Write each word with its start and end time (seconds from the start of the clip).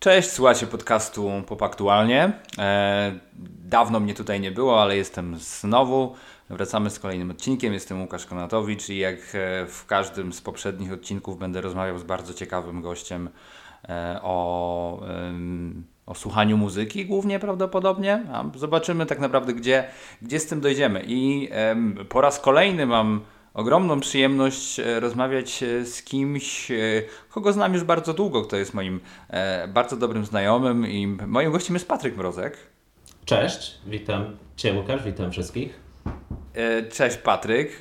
Cześć, 0.00 0.30
słuchacie 0.30 0.66
podcastu 0.66 1.30
Pop 1.46 1.62
Aktualnie. 1.62 2.32
E, 2.58 3.18
dawno 3.64 4.00
mnie 4.00 4.14
tutaj 4.14 4.40
nie 4.40 4.50
było, 4.50 4.82
ale 4.82 4.96
jestem 4.96 5.36
znowu. 5.38 6.14
Wracamy 6.50 6.90
z 6.90 6.98
kolejnym 6.98 7.30
odcinkiem. 7.30 7.72
Jestem 7.72 8.00
Łukasz 8.00 8.26
Konatowicz 8.26 8.88
i 8.88 8.98
jak 8.98 9.14
e, 9.14 9.66
w 9.66 9.84
każdym 9.86 10.32
z 10.32 10.40
poprzednich 10.40 10.92
odcinków 10.92 11.38
będę 11.38 11.60
rozmawiał 11.60 11.98
z 11.98 12.02
bardzo 12.02 12.34
ciekawym 12.34 12.82
gościem 12.82 13.30
e, 13.88 14.20
o, 14.22 15.00
o 16.06 16.14
słuchaniu 16.14 16.56
muzyki 16.56 17.06
głównie 17.06 17.38
prawdopodobnie. 17.38 18.24
A 18.32 18.44
zobaczymy 18.54 19.06
tak 19.06 19.18
naprawdę, 19.18 19.54
gdzie, 19.54 19.84
gdzie 20.22 20.40
z 20.40 20.46
tym 20.46 20.60
dojdziemy. 20.60 21.04
I 21.06 21.48
po 22.08 22.20
raz 22.20 22.40
kolejny 22.40 22.86
mam 22.86 23.20
ogromną 23.58 24.00
przyjemność 24.00 24.80
e, 24.80 25.00
rozmawiać 25.00 25.62
e, 25.62 25.84
z 25.84 26.02
kimś, 26.02 26.70
e, 26.70 26.76
kogo 27.30 27.52
znam 27.52 27.74
już 27.74 27.84
bardzo 27.84 28.14
długo, 28.14 28.42
kto 28.42 28.56
jest 28.56 28.74
moim 28.74 29.00
bardzo 29.68 29.96
dobrym 29.96 30.24
znajomym 30.24 30.86
i 30.86 31.06
moim 31.06 31.52
gościem 31.52 31.76
jest 31.76 31.88
Patryk 31.88 32.16
Mrozek. 32.16 32.56
Cześć, 33.24 33.78
witam 33.86 34.36
Cię 34.56 34.72
Łukasz, 34.72 35.04
witam 35.04 35.32
wszystkich. 35.32 35.80
Cześć 36.92 37.16
Patryk. 37.16 37.78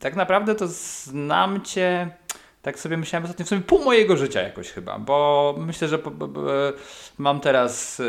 Tak 0.00 0.16
naprawdę 0.16 0.54
to 0.54 0.68
znam 0.68 1.62
Cię, 1.62 2.10
tak 2.62 2.78
sobie 2.78 2.96
myślałem 2.96 3.24
ostatnio, 3.24 3.44
w 3.44 3.48
sumie 3.48 3.60
pół 3.60 3.84
mojego 3.84 4.16
życia 4.16 4.42
jakoś 4.42 4.70
chyba, 4.70 4.98
bo 4.98 5.54
myślę, 5.58 5.88
że 5.88 5.98
mam 7.18 7.40
teraz 7.40 8.02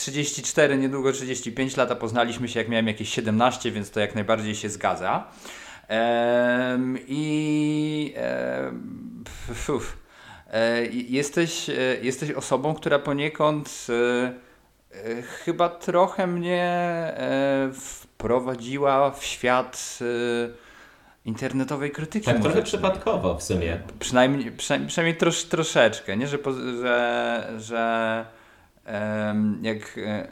34, 0.00 0.78
niedługo 0.78 1.12
35 1.12 1.76
lata 1.76 1.94
poznaliśmy 1.94 2.48
się, 2.48 2.60
jak 2.60 2.68
miałem 2.68 2.86
jakieś 2.86 3.08
17, 3.08 3.70
więc 3.70 3.90
to 3.90 4.00
jak 4.00 4.14
najbardziej 4.14 4.54
się 4.54 4.68
zgadza. 4.68 5.26
Ehm, 5.88 6.98
I 7.08 8.14
e, 8.16 8.72
jesteś, 10.92 11.70
e, 11.70 11.72
jesteś 12.02 12.30
osobą, 12.30 12.74
która 12.74 12.98
poniekąd 12.98 13.86
e, 13.88 14.32
e 14.94 15.22
chyba 15.22 15.68
trochę 15.68 16.26
mnie 16.26 16.64
e, 16.64 17.70
wprowadziła 17.74 19.10
w 19.10 19.24
świat 19.24 19.98
e, 20.00 20.04
internetowej 21.24 21.90
krytyki. 21.90 22.26
Tak, 22.26 22.40
trochę 22.40 22.62
przypadkowo 22.62 23.34
w 23.34 23.42
sumie. 23.42 23.80
Przynajmniej, 23.98 24.52
przynajmniej, 24.52 24.88
przynajmniej 24.88 25.16
trosz, 25.16 25.44
troszeczkę, 25.44 26.16
nie? 26.16 26.26
Że, 26.26 26.38
że, 26.82 27.52
że 27.58 28.24
jak 29.62 29.98
e, 29.98 30.28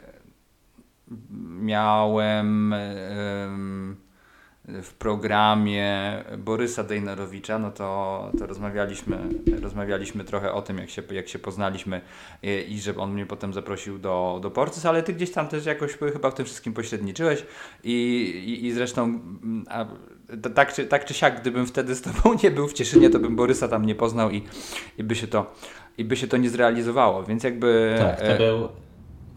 miałem 1.59 2.73
w 4.83 4.93
programie 4.93 6.23
Borysa 6.37 6.83
Dejnerowicza, 6.83 7.59
no 7.59 7.71
to, 7.71 8.31
to 8.39 8.47
rozmawialiśmy, 8.47 9.17
rozmawialiśmy 9.61 10.23
trochę 10.23 10.53
o 10.53 10.61
tym, 10.61 10.77
jak 10.77 10.89
się, 10.89 11.01
jak 11.11 11.27
się 11.27 11.39
poznaliśmy 11.39 12.01
i, 12.43 12.73
i 12.73 12.81
że 12.81 12.97
on 12.97 13.13
mnie 13.13 13.25
potem 13.25 13.53
zaprosił 13.53 13.99
do, 13.99 14.39
do 14.41 14.51
Porcys, 14.51 14.85
ale 14.85 15.03
ty 15.03 15.13
gdzieś 15.13 15.31
tam 15.31 15.47
też 15.47 15.65
jakoś 15.65 15.97
chyba 16.13 16.31
w 16.31 16.33
tym 16.33 16.45
wszystkim 16.45 16.73
pośredniczyłeś. 16.73 17.45
I, 17.83 17.93
i, 18.47 18.65
i 18.65 18.71
zresztą 18.71 19.19
a, 19.69 19.85
tak, 20.55 20.73
czy, 20.73 20.85
tak 20.85 21.05
czy 21.05 21.13
siak, 21.13 21.41
gdybym 21.41 21.67
wtedy 21.67 21.95
z 21.95 22.01
tobą 22.01 22.37
nie 22.43 22.51
był 22.51 22.67
w 22.67 22.73
Cieszynie, 22.73 23.09
to 23.09 23.19
bym 23.19 23.35
Borysa 23.35 23.67
tam 23.67 23.85
nie 23.85 23.95
poznał 23.95 24.31
i, 24.31 24.43
i 24.97 25.03
by 25.03 25.15
się 25.15 25.27
to 25.27 25.55
i 25.99 26.05
by 26.05 26.17
się 26.17 26.27
to 26.27 26.37
nie 26.37 26.49
zrealizowało, 26.49 27.23
więc 27.23 27.43
jakby... 27.43 27.95
Tak, 27.99 28.19
to 28.19 28.25
e... 28.25 28.37
był 28.37 28.69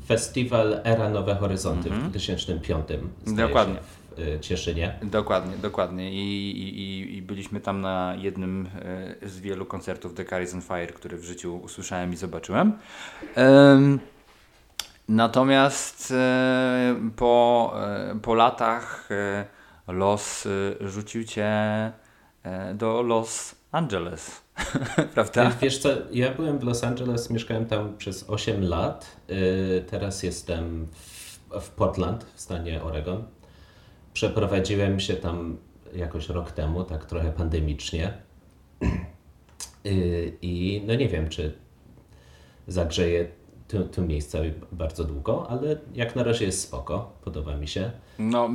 festiwal 0.07 0.81
Era 0.85 1.09
Nowe 1.09 1.35
Horyzonty 1.35 1.89
mm 1.89 2.01
-hmm. 2.01 2.07
w 2.07 2.11
2005 2.11 2.87
Dokładnie. 3.27 3.77
w 4.17 4.21
e, 4.37 4.41
Cieszynie. 4.41 4.99
Dokładnie, 5.03 5.57
dokładnie. 5.57 6.13
I, 6.13 6.51
i, 6.51 7.17
I 7.17 7.23
byliśmy 7.23 7.61
tam 7.61 7.81
na 7.81 8.15
jednym 8.19 8.69
e, 9.23 9.29
z 9.29 9.41
wielu 9.41 9.67
koncertów 9.67 10.15
The 10.15 10.25
Carries 10.25 10.55
on 10.55 10.63
Fire, 10.63 10.87
które 10.87 11.17
w 11.17 11.25
życiu 11.25 11.57
usłyszałem 11.57 12.13
i 12.13 12.17
zobaczyłem. 12.17 12.73
Um, 13.37 13.99
natomiast 15.09 16.15
po, 17.17 17.75
po 18.23 18.35
latach 18.35 19.09
los 19.89 20.49
rzucił 20.81 21.25
cię 21.25 21.53
do 22.75 23.03
Los 23.03 23.55
Angeles. 23.73 24.42
Prawda? 25.15 25.51
Wiesz 25.63 25.79
co, 25.79 25.89
ja 26.11 26.35
byłem 26.35 26.59
w 26.59 26.63
Los 26.63 26.85
Angeles, 26.85 27.31
mieszkałem 27.31 27.67
tam 27.67 27.97
przez 27.97 28.31
8 28.31 28.65
lat. 28.65 29.17
Y, 29.31 29.85
teraz 29.91 30.23
jestem 30.23 30.87
w, 30.93 31.39
w 31.61 31.71
Portland, 31.71 32.27
w 32.35 32.41
stanie 32.41 32.83
Oregon. 32.83 33.25
Przeprowadziłem 34.13 35.01
się 35.01 35.15
tam 35.15 35.57
jakoś 35.95 36.29
rok 36.29 36.53
temu, 36.53 36.85
tak 36.85 37.05
trochę 37.05 37.33
pandemicznie. 37.33 38.13
Y, 39.87 40.39
I 40.43 40.83
no 40.87 40.95
nie 40.95 41.09
wiem, 41.09 41.29
czy 41.29 41.55
zagrzeję 42.69 43.29
tu, 43.93 44.03
miejsca 44.03 44.39
bardzo 44.73 45.05
długo, 45.05 45.51
ale 45.51 45.77
jak 45.95 46.17
na 46.17 46.23
razie 46.23 46.45
jest 46.45 46.61
spoko, 46.61 47.13
podoba 47.25 47.57
mi 47.57 47.69
się. 47.69 47.91
No, 48.19 48.51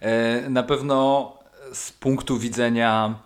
e, 0.00 0.50
na 0.50 0.62
pewno 0.62 1.32
z 1.72 1.92
punktu 1.92 2.38
widzenia 2.38 3.18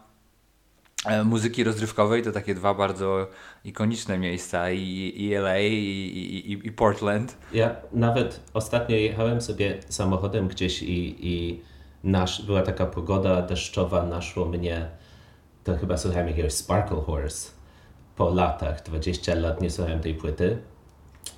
muzyki 1.24 1.64
rozrywkowej 1.64 2.22
to 2.22 2.32
takie 2.32 2.54
dwa 2.54 2.74
bardzo 2.74 3.26
ikoniczne 3.64 4.18
miejsca 4.18 4.70
i, 4.70 5.14
i 5.16 5.34
LA 5.34 5.58
i, 5.58 5.72
i, 5.72 6.66
i, 6.66 6.72
Portland. 6.72 7.36
Ja 7.52 7.76
nawet 7.92 8.40
ostatnio 8.54 8.96
jechałem 8.96 9.40
sobie 9.40 9.78
samochodem 9.88 10.48
gdzieś 10.48 10.82
i, 10.82 11.16
i 11.28 11.60
nasz, 12.04 12.42
była 12.42 12.62
taka 12.62 12.86
pogoda 12.86 13.42
deszczowa, 13.42 14.02
naszło 14.02 14.46
mnie, 14.46 14.90
to 15.64 15.76
chyba 15.76 15.96
słuchałem 15.96 16.28
jakiegoś 16.28 16.52
Sparkle 16.52 17.00
Horse 17.00 17.50
po 18.16 18.30
latach, 18.30 18.82
20 18.82 19.34
lat 19.34 19.60
nie 19.60 19.70
słuchałem 19.70 20.00
tej 20.00 20.14
płyty. 20.14 20.58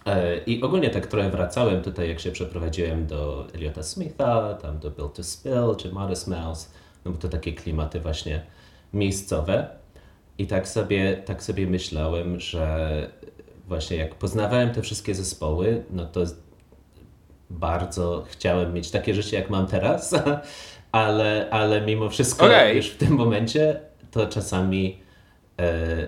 E, 0.07 0.39
I 0.39 0.63
ogólnie 0.63 0.91
tak 0.91 1.07
trochę 1.07 1.31
wracałem 1.31 1.83
tutaj, 1.83 2.09
jak 2.09 2.21
się 2.21 2.31
przeprowadziłem 2.31 3.07
do 3.07 3.47
Eliota 3.55 3.83
Smitha, 3.83 4.55
tam 4.55 4.79
do 4.79 4.91
Built 4.91 5.15
to 5.15 5.25
Spill 5.25 5.77
czy 5.79 5.93
Modest 5.93 6.29
Mouse, 6.29 6.71
no 7.05 7.11
bo 7.13 7.19
to 7.19 7.29
takie 7.29 7.53
klimaty 7.53 8.01
właśnie 8.01 8.47
miejscowe. 8.95 9.67
I 10.39 10.47
tak 10.47 10.69
sobie, 10.69 11.17
tak 11.25 11.43
sobie 11.43 11.67
myślałem, 11.67 12.41
że 12.41 13.11
właśnie 13.69 13.97
jak 13.97 14.15
poznawałem 14.15 14.71
te 14.71 14.83
wszystkie 14.83 15.15
zespoły, 15.15 15.85
no 15.91 16.07
to 16.07 16.21
bardzo 17.51 18.25
chciałem 18.29 18.75
mieć 18.75 18.91
takie 18.91 19.15
życie, 19.15 19.37
jak 19.37 19.51
mam 19.51 19.67
teraz, 19.67 20.15
ale, 20.93 21.51
ale 21.51 21.81
mimo 21.81 22.09
wszystko 22.09 22.47
okay. 22.47 22.75
już 22.75 22.87
w 22.87 22.97
tym 22.97 23.13
momencie 23.13 23.81
to 24.11 24.27
czasami 24.27 24.99
e, 25.61 26.07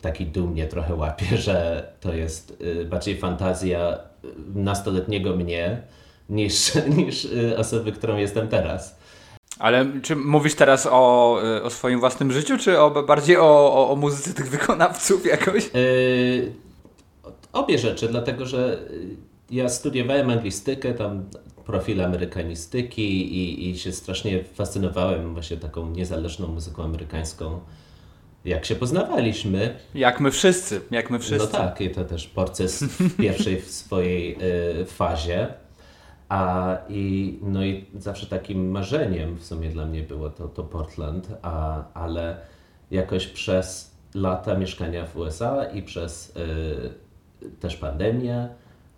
taki 0.00 0.26
dum 0.26 0.50
mnie 0.50 0.66
trochę 0.66 0.94
łapie, 0.94 1.36
że 1.46 1.88
to 2.00 2.14
jest 2.14 2.62
e, 2.80 2.84
bardziej 2.84 3.16
fantazja 3.16 3.98
nastoletniego 4.54 5.36
mnie 5.36 5.82
niż, 6.28 6.72
niż 6.96 7.24
e, 7.24 7.56
osoby, 7.58 7.92
którą 7.92 8.16
jestem 8.16 8.48
teraz. 8.48 8.98
Ale 9.58 9.86
czy 10.02 10.16
mówisz 10.16 10.54
teraz 10.54 10.88
o, 10.90 11.38
y, 11.56 11.62
o 11.62 11.70
swoim 11.70 12.00
własnym 12.00 12.32
życiu, 12.32 12.58
czy 12.58 12.80
o, 12.80 13.02
bardziej 13.02 13.36
o, 13.36 13.74
o, 13.74 13.90
o 13.90 13.96
muzyce 13.96 14.34
tych 14.34 14.50
wykonawców 14.50 15.26
jakoś? 15.26 15.70
Yy, 15.74 16.52
obie 17.52 17.78
rzeczy, 17.78 18.08
dlatego 18.08 18.46
że 18.46 18.78
ja 19.50 19.68
studiowałem 19.68 20.30
anglistykę, 20.30 20.94
tam 20.94 21.24
profil 21.64 22.04
amerykanistyki 22.04 23.36
i, 23.36 23.70
i 23.70 23.78
się 23.78 23.92
strasznie 23.92 24.44
fascynowałem 24.44 25.32
właśnie 25.32 25.56
taką 25.56 25.90
niezależną 25.90 26.48
muzyką 26.48 26.84
amerykańską. 26.84 27.60
Jak 28.44 28.64
się 28.64 28.74
poznawaliśmy. 28.74 29.76
Jak 29.94 30.20
my 30.20 30.30
wszyscy, 30.30 30.80
jak 30.90 31.10
my 31.10 31.18
wszyscy. 31.18 31.52
No 31.52 31.58
tak, 31.58 31.80
i 31.80 31.90
to 31.90 32.04
też 32.04 32.26
Porces 32.26 32.82
w 33.00 33.16
pierwszej 33.16 33.60
w 33.60 33.70
swojej 33.70 34.36
y, 34.82 34.84
fazie. 34.84 35.54
A, 36.28 36.76
i, 36.88 37.38
no 37.42 37.64
i 37.64 37.86
zawsze 37.94 38.26
takim 38.26 38.70
marzeniem 38.70 39.36
w 39.36 39.44
sumie 39.44 39.70
dla 39.70 39.86
mnie 39.86 40.02
było 40.02 40.30
to, 40.30 40.48
to 40.48 40.62
Portland, 40.62 41.28
a, 41.42 41.84
ale 41.94 42.36
jakoś 42.90 43.26
przez 43.26 43.94
lata 44.14 44.54
mieszkania 44.54 45.06
w 45.06 45.16
USA 45.16 45.64
i 45.64 45.82
przez 45.82 46.36
y, 46.36 47.50
też 47.60 47.76
pandemię, 47.76 48.48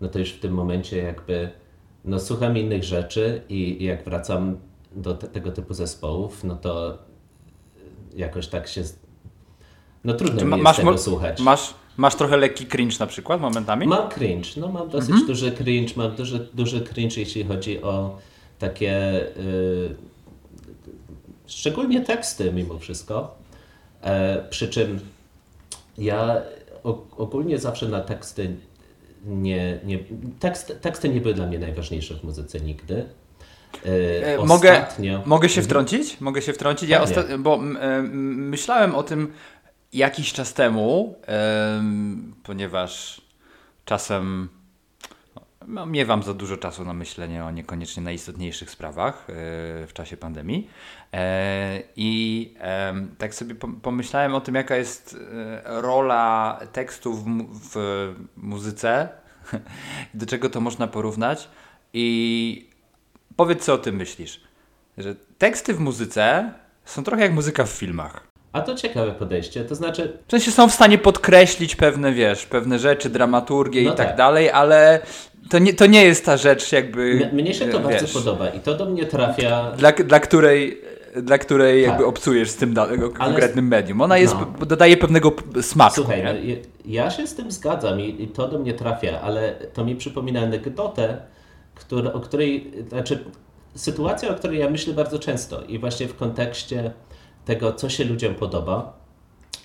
no 0.01 0.07
to 0.07 0.19
już 0.19 0.31
w 0.33 0.39
tym 0.39 0.53
momencie 0.53 0.97
jakby 0.97 1.49
no 2.05 2.19
słucham 2.19 2.57
innych 2.57 2.83
rzeczy 2.83 3.41
i, 3.49 3.81
i 3.81 3.85
jak 3.85 4.03
wracam 4.03 4.57
do 4.91 5.13
te, 5.13 5.27
tego 5.27 5.51
typu 5.51 5.73
zespołów, 5.73 6.43
no 6.43 6.55
to 6.55 6.97
jakoś 8.15 8.47
tak 8.47 8.67
się 8.67 8.83
no 10.03 10.13
trudno 10.13 10.45
mi 10.45 10.51
jest 10.51 10.63
masz, 10.63 10.77
tego 10.77 10.97
słuchać. 10.97 11.39
Masz, 11.39 11.73
Masz 11.97 12.15
trochę 12.15 12.37
lekki 12.37 12.65
cringe 12.65 12.95
na 12.99 13.07
przykład 13.07 13.41
momentami? 13.41 13.87
Mam 13.87 14.09
cringe, 14.09 14.49
no 14.57 14.67
mam 14.67 14.89
dosyć 14.89 15.09
mhm. 15.09 15.27
duży 15.27 15.51
cringe, 15.51 15.93
mam 15.95 16.15
duży, 16.15 16.47
duży 16.53 16.81
cringe 16.81 17.17
jeśli 17.17 17.43
chodzi 17.43 17.81
o 17.81 18.17
takie 18.59 19.21
y, 19.37 19.95
szczególnie 21.47 22.01
teksty 22.01 22.51
mimo 22.53 22.79
wszystko. 22.79 23.35
E, 24.01 24.43
przy 24.49 24.69
czym 24.69 24.99
ja 25.97 26.41
ogólnie 27.17 27.59
zawsze 27.59 27.87
na 27.87 28.01
teksty 28.01 28.55
nie, 29.25 29.79
nie 29.83 29.99
tekst, 30.39 30.77
teksty 30.81 31.09
nie 31.09 31.21
były 31.21 31.33
dla 31.33 31.45
mnie 31.45 31.59
najważniejsze 31.59 32.15
w 32.15 32.23
muzyce 32.23 32.59
nigdy. 32.59 33.05
E, 33.85 34.45
mogę, 34.45 34.85
mogę 35.25 35.49
się 35.49 35.61
mhm. 35.61 35.65
wtrącić? 35.65 36.21
Mogę 36.21 36.41
się 36.41 36.53
wtrącić? 36.53 36.89
Ja 36.89 37.03
osta- 37.03 37.39
bo 37.39 37.57
myślałem 38.21 38.95
o 38.95 39.03
tym 39.03 39.33
jakiś 39.97 40.33
czas 40.33 40.53
temu, 40.53 41.15
em, 41.27 42.35
ponieważ 42.43 43.21
czasem 43.85 44.49
no, 45.67 45.85
miewam 45.85 46.23
za 46.23 46.33
dużo 46.33 46.57
czasu 46.57 46.85
na 46.85 46.93
myślenie 46.93 47.45
o 47.45 47.51
niekoniecznie 47.51 48.03
najistotniejszych 48.03 48.71
sprawach 48.71 49.27
e, 49.29 49.33
w 49.87 49.89
czasie 49.93 50.17
pandemii. 50.17 50.69
E, 51.13 51.81
I 51.95 52.53
em, 52.59 53.15
tak 53.17 53.35
sobie 53.35 53.55
pom- 53.55 53.79
pomyślałem 53.81 54.35
o 54.35 54.41
tym, 54.41 54.55
jaka 54.55 54.75
jest 54.75 55.17
e, 55.33 55.81
rola 55.81 56.59
tekstów 56.71 57.23
w, 57.25 57.71
w 57.73 58.15
muzyce, 58.37 59.09
do 60.13 60.25
czego 60.25 60.49
to 60.49 60.61
można 60.61 60.87
porównać. 60.87 61.49
I 61.93 62.69
powiedz, 63.35 63.65
co 63.65 63.73
o 63.73 63.77
tym 63.77 63.95
myślisz. 63.95 64.41
Że 64.97 65.15
teksty 65.37 65.73
w 65.73 65.79
muzyce 65.79 66.53
są 66.85 67.03
trochę 67.03 67.23
jak 67.23 67.33
muzyka 67.33 67.65
w 67.65 67.69
filmach. 67.69 68.27
A 68.57 68.61
to 68.61 68.75
ciekawe 68.75 69.11
podejście, 69.11 69.63
to 69.65 69.75
znaczy 69.75 70.17
W 70.27 70.31
sensie 70.31 70.51
są 70.51 70.69
w 70.69 70.73
stanie 70.73 70.97
podkreślić 70.97 71.75
pewne, 71.75 72.11
wiesz, 72.13 72.45
pewne 72.45 72.79
rzeczy, 72.79 73.09
dramaturgię 73.09 73.83
No 73.83 73.93
i 73.93 73.95
tak, 73.95 74.07
tak. 74.07 74.17
dalej, 74.17 74.49
ale 74.51 74.99
to 75.49 75.59
nie, 75.59 75.73
to 75.73 75.85
nie 75.85 76.05
jest 76.05 76.25
ta 76.25 76.37
rzecz 76.37 76.71
jakby... 76.71 77.19
m- 77.23 77.35
mnie 77.35 77.53
się 77.53 77.65
to 77.65 77.77
e, 77.77 77.81
bardzo 77.81 78.01
wiesz, 78.05 78.13
podoba 78.13 78.49
i 78.49 78.59
to 78.59 78.75
do 78.75 78.85
mnie 78.85 79.05
trafia 79.05 79.71
Dla, 79.71 79.91
dla 79.91 80.19
której, 80.19 80.81
dla 81.15 81.37
której 81.37 81.81
jakby 81.81 81.97
Tak. 81.97 82.07
obcujesz 82.07 82.49
z 82.49 82.55
tym 82.55 82.73
danego 82.73 83.05
Ale- 83.05 83.25
konkretnym 83.29 83.67
medium. 83.67 84.01
Ona 84.01 84.17
jest, 84.17 84.35
No. 84.59 84.65
dodaje 84.65 84.97
pewnego 84.97 85.31
smaku, 85.61 85.95
Słuchaj, 85.95 86.23
no, 86.23 86.29
ja 86.85 87.09
się 87.11 87.27
z 87.27 87.35
tym 87.35 87.51
zgadzam 87.51 88.01
i, 88.01 88.23
i 88.23 88.27
to 88.27 88.47
do 88.47 88.59
mnie 88.59 88.73
trafia, 88.73 89.21
ale 89.21 89.53
to 89.73 89.85
mi 89.85 89.95
przypomina 89.95 90.41
anegdotę, 90.41 91.17
która, 91.75 92.13
o 92.13 92.19
której, 92.19 92.71
znaczy 92.89 93.19
sytuacja, 93.75 94.29
o 94.29 94.33
której 94.33 94.59
ja 94.59 94.69
myślę 94.69 94.93
bardzo 94.93 95.19
często 95.19 95.61
i 95.61 95.79
właśnie 95.79 96.07
w 96.07 96.15
kontekście 96.15 96.91
tego, 97.47 97.73
co 97.73 97.89
się 97.89 98.03
ludziom 98.03 98.35
podoba 98.35 98.99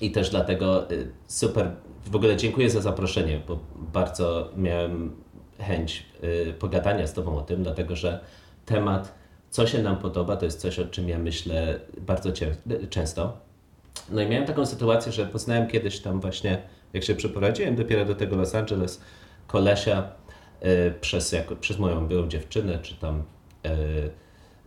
i 0.00 0.10
też 0.10 0.30
dlatego 0.30 0.90
y, 0.90 1.10
super, 1.26 1.70
w 2.06 2.16
ogóle 2.16 2.36
dziękuję 2.36 2.70
za 2.70 2.80
zaproszenie, 2.80 3.40
bo 3.48 3.58
bardzo 3.76 4.50
miałem 4.56 5.16
chęć 5.58 6.06
y, 6.24 6.54
pogadania 6.58 7.06
z 7.06 7.12
Tobą 7.12 7.38
o 7.38 7.42
tym, 7.42 7.62
dlatego 7.62 7.96
że 7.96 8.20
temat, 8.66 9.14
co 9.50 9.66
się 9.66 9.82
nam 9.82 9.96
podoba, 9.96 10.36
to 10.36 10.44
jest 10.44 10.60
coś, 10.60 10.78
o 10.78 10.86
czym 10.86 11.08
ja 11.08 11.18
myślę 11.18 11.80
bardzo 12.00 12.32
cię, 12.32 12.56
często. 12.90 13.36
No 14.10 14.22
i 14.22 14.28
miałem 14.28 14.46
taką 14.46 14.66
sytuację, 14.66 15.12
że 15.12 15.26
poznałem 15.26 15.68
kiedyś 15.68 16.00
tam 16.00 16.20
właśnie, 16.20 16.62
jak 16.92 17.04
się 17.04 17.14
przeprowadziłem 17.14 17.76
dopiero 17.76 18.04
do 18.04 18.14
tego 18.14 18.36
Los 18.36 18.54
Angeles, 18.54 19.00
kolesia 19.46 20.12
y, 20.62 20.94
przez, 21.00 21.34
przez 21.60 21.78
moją 21.78 22.06
byłą 22.06 22.28
dziewczynę, 22.28 22.78
czy 22.78 22.94
tam 22.94 23.22
y, 23.66 24.21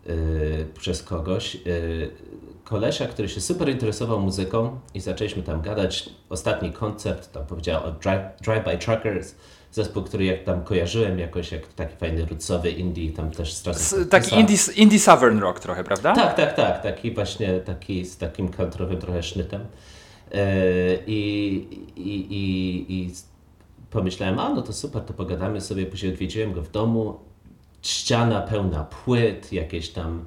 y, 0.07 0.65
przez 0.79 1.03
kogoś. 1.03 1.55
Y, 1.55 2.11
kolesia, 2.63 3.07
który 3.07 3.29
się 3.29 3.41
super 3.41 3.69
interesował 3.69 4.19
muzyką 4.19 4.79
i 4.93 4.99
zaczęliśmy 4.99 5.43
tam 5.43 5.61
gadać. 5.61 6.09
Ostatni 6.29 6.71
koncert, 6.71 7.31
tam 7.31 7.45
powiedział 7.45 7.83
o 7.85 7.91
Drive, 7.91 8.21
Drive 8.41 8.63
by 8.65 8.77
Truckers, 8.77 9.35
zespół, 9.71 10.03
który 10.03 10.25
jak 10.25 10.43
tam 10.43 10.63
kojarzyłem 10.63 11.19
jakoś, 11.19 11.51
jak 11.51 11.67
taki 11.67 11.95
fajny 11.97 12.25
rootsowy 12.25 12.71
indie, 12.71 13.11
tam 13.11 13.31
też 13.31 13.53
z 13.53 13.63
czasem... 13.63 14.01
S- 14.01 14.09
Taki 14.09 14.35
indie, 14.39 14.57
indie 14.75 14.99
Southern 14.99 15.39
Rock 15.39 15.59
trochę, 15.59 15.83
prawda? 15.83 16.13
Tak, 16.15 16.35
tak, 16.35 16.53
tak. 16.55 16.83
Taki 16.83 17.11
właśnie 17.11 17.59
taki 17.59 18.05
z 18.05 18.17
takim 18.17 18.49
countryowym 18.49 18.97
trochę 18.99 19.23
sznytem. 19.23 19.61
E, 20.31 20.37
I, 21.07 21.55
i, 21.95 22.09
i, 22.19 22.93
I 22.93 23.11
pomyślałem, 23.91 24.39
a 24.39 24.53
no 24.53 24.61
to 24.61 24.73
super, 24.73 25.01
to 25.01 25.13
pogadamy 25.13 25.61
sobie. 25.61 25.85
Później 25.85 26.13
odwiedziłem 26.13 26.53
go 26.53 26.61
w 26.61 26.71
domu. 26.71 27.19
Ściana 27.85 28.41
pełna 28.41 28.83
płyt, 28.83 29.53
jakieś 29.53 29.89
tam 29.89 30.25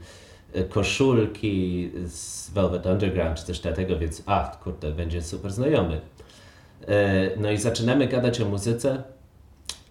e, 0.52 0.64
koszulki 0.64 1.90
z 2.06 2.50
Velvet 2.50 2.86
Underground 2.86 3.38
czy 3.38 3.44
coś 3.44 3.60
takiego, 3.60 3.98
więc 3.98 4.22
a 4.26 4.56
kurde, 4.64 4.92
będzie 4.92 5.22
super 5.22 5.50
znajomy. 5.50 6.00
E, 6.88 7.30
No 7.36 7.50
i 7.50 7.56
zaczynamy 7.56 8.08
gadać 8.08 8.40
o 8.40 8.48
muzyce. 8.48 9.02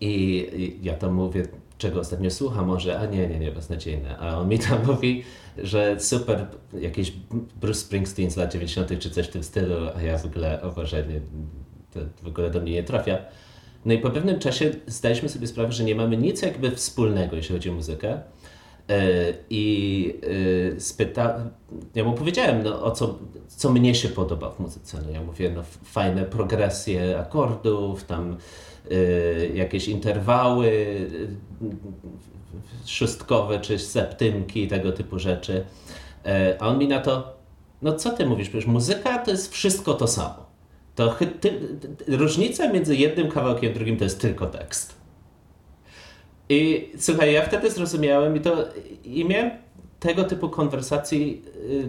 I, 0.01 0.09
I 0.55 0.85
ja 0.85 0.93
tam 0.93 1.13
mówię, 1.13 1.43
czego 1.77 1.99
ostatnio 1.99 2.31
słucham, 2.31 2.65
może, 2.65 2.99
a 2.99 3.05
nie, 3.05 3.27
nie, 3.27 3.39
nie, 3.39 3.51
beznadziejne. 3.51 4.17
A 4.17 4.37
on 4.39 4.49
mi 4.49 4.59
tam 4.59 4.85
mówi, 4.93 5.23
że 5.57 5.99
super, 5.99 6.47
jakiś 6.79 7.13
Bruce 7.61 7.79
Springsteen 7.79 8.31
z 8.31 8.37
lat 8.37 8.53
90. 8.53 8.99
czy 8.99 9.09
coś 9.09 9.27
w 9.27 9.31
tym 9.31 9.43
stylu, 9.43 9.75
a 9.95 10.01
ja 10.01 10.17
w 10.17 10.25
ogóle, 10.25 10.61
o 10.61 10.71
Boże, 10.71 11.03
nie, 11.07 11.21
to 11.93 11.99
w 12.23 12.27
ogóle 12.27 12.49
do 12.49 12.61
mnie 12.61 12.71
nie 12.71 12.83
trafia. 12.83 13.17
No 13.85 13.93
i 13.93 13.97
po 13.97 14.09
pewnym 14.09 14.39
czasie 14.39 14.71
zdaliśmy 14.87 15.29
sobie 15.29 15.47
sprawę, 15.47 15.71
że 15.71 15.83
nie 15.83 15.95
mamy 15.95 16.17
nic 16.17 16.41
jakby 16.41 16.71
wspólnego, 16.71 17.35
jeśli 17.35 17.55
chodzi 17.55 17.69
o 17.69 17.73
muzykę. 17.73 18.21
E, 18.89 19.33
I 19.49 20.13
e, 20.75 20.79
spyta, 20.79 21.39
ja 21.95 22.03
mu 22.03 22.13
powiedziałem, 22.13 22.63
no, 22.63 22.83
o 22.83 22.91
co, 22.91 23.19
co 23.47 23.71
mnie 23.71 23.95
się 23.95 24.09
podoba 24.09 24.49
w 24.49 24.59
muzyce. 24.59 24.97
No, 25.05 25.11
ja 25.11 25.21
mówię, 25.21 25.51
no, 25.55 25.63
fajne 25.83 26.23
progresje 26.23 27.19
akordów, 27.19 28.03
tam 28.03 28.37
e, 28.91 29.47
jakieś 29.47 29.87
interwały 29.87 30.97
szóstkowe 32.85 33.59
czy 33.59 33.79
septymki, 33.79 34.67
tego 34.67 34.91
typu 34.91 35.19
rzeczy. 35.19 35.65
A 36.59 36.67
on 36.67 36.77
mi 36.77 36.87
na 36.87 36.99
to, 36.99 37.37
no 37.81 37.93
co 37.93 38.09
ty 38.09 38.25
mówisz, 38.25 38.49
przecież 38.49 38.67
muzyka 38.67 39.17
to 39.17 39.31
jest 39.31 39.53
wszystko 39.53 39.93
to 39.93 40.07
samo. 40.07 40.46
To 40.97 41.07
ty, 41.07 41.27
ty, 41.27 42.17
różnica 42.17 42.73
między 42.73 42.95
jednym 42.95 43.29
kawałkiem 43.29 43.71
a 43.71 43.75
drugim 43.75 43.97
to 43.97 44.03
jest 44.03 44.21
tylko 44.21 44.47
tekst. 44.47 44.95
I 46.49 46.91
słuchaj, 46.97 47.33
ja 47.33 47.45
wtedy 47.45 47.71
zrozumiałem 47.71 48.35
i 48.35 48.39
to 48.39 48.65
i 49.03 49.25
miałem 49.25 49.51
tego 49.99 50.23
typu 50.23 50.49
konwersacji 50.49 51.43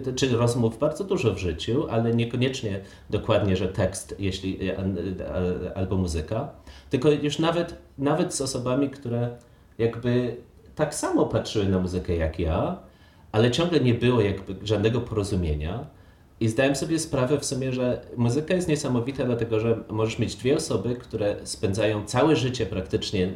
y, 0.07 0.13
czy 0.13 0.37
rozmów 0.37 0.79
bardzo 0.79 1.03
dużo 1.03 1.33
w 1.33 1.37
życiu, 1.37 1.87
ale 1.89 2.15
niekoniecznie 2.15 2.79
dokładnie, 3.09 3.55
że 3.57 3.67
tekst, 3.67 4.15
jeśli 4.19 4.69
y, 4.69 4.73
y, 4.73 5.75
albo 5.75 5.97
muzyka, 5.97 6.49
tylko 6.89 7.09
już 7.09 7.39
nawet, 7.39 7.75
nawet 7.97 8.33
z 8.33 8.41
osobami, 8.41 8.89
które 8.89 9.37
jakby 9.77 10.35
tak 10.75 10.95
samo 10.95 11.25
patrzyły 11.25 11.65
na 11.65 11.79
muzykę 11.79 12.15
jak 12.15 12.39
ja, 12.39 12.79
ale 13.31 13.51
ciągle 13.51 13.79
nie 13.79 13.93
było 13.93 14.21
jakby 14.21 14.67
żadnego 14.67 15.01
porozumienia. 15.01 15.98
I 16.41 16.47
zdałem 16.47 16.75
sobie 16.75 16.99
sprawę 16.99 17.39
w 17.39 17.45
sumie, 17.45 17.73
że 17.73 18.01
muzyka 18.17 18.53
jest 18.53 18.67
niesamowita, 18.67 19.25
dlatego 19.25 19.59
że 19.59 19.83
możesz 19.89 20.19
mieć 20.19 20.35
dwie 20.35 20.55
osoby, 20.55 20.95
które 20.95 21.35
spędzają 21.43 22.05
całe 22.05 22.35
życie 22.35 22.65
praktycznie 22.65 23.33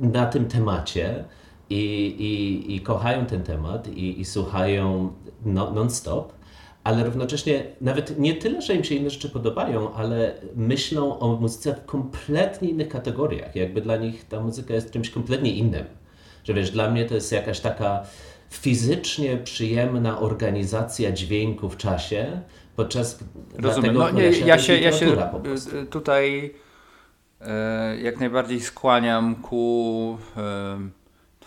na 0.00 0.26
tym 0.26 0.46
temacie 0.46 1.24
i, 1.70 1.84
i, 2.18 2.76
i 2.76 2.80
kochają 2.80 3.26
ten 3.26 3.42
temat 3.42 3.88
i, 3.88 4.20
i 4.20 4.24
słuchają 4.24 5.12
no, 5.44 5.70
non-stop, 5.70 6.32
ale 6.84 7.04
równocześnie 7.04 7.64
nawet 7.80 8.18
nie 8.18 8.34
tyle, 8.34 8.62
że 8.62 8.74
im 8.74 8.84
się 8.84 8.94
inne 8.94 9.10
rzeczy 9.10 9.28
podobają, 9.28 9.94
ale 9.94 10.34
myślą 10.56 11.18
o 11.18 11.36
muzyce 11.36 11.74
w 11.74 11.84
kompletnie 11.84 12.68
innych 12.68 12.88
kategoriach. 12.88 13.56
Jakby 13.56 13.80
dla 13.80 13.96
nich 13.96 14.28
ta 14.28 14.40
muzyka 14.40 14.74
jest 14.74 14.90
czymś 14.90 15.10
kompletnie 15.10 15.52
innym. 15.52 15.84
Że 16.44 16.54
wiesz, 16.54 16.70
dla 16.70 16.90
mnie 16.90 17.04
to 17.04 17.14
jest 17.14 17.32
jakaś 17.32 17.60
taka 17.60 18.02
fizycznie 18.50 19.36
przyjemna 19.36 20.20
organizacja 20.20 21.12
dźwięku 21.12 21.68
w 21.68 21.76
czasie, 21.76 22.40
podczas 22.76 23.18
Rozumiem. 23.58 23.94
No, 23.94 24.10
nie, 24.10 24.30
ja 24.30 24.58
się, 24.58 24.76
ja 24.76 24.92
się 24.92 25.06
y, 25.06 25.78
y, 25.78 25.86
tutaj 25.86 26.54
e, 27.40 27.96
jak 28.00 28.20
najbardziej 28.20 28.60
skłaniam 28.60 29.34
ku 29.34 30.18
e, 30.36 30.78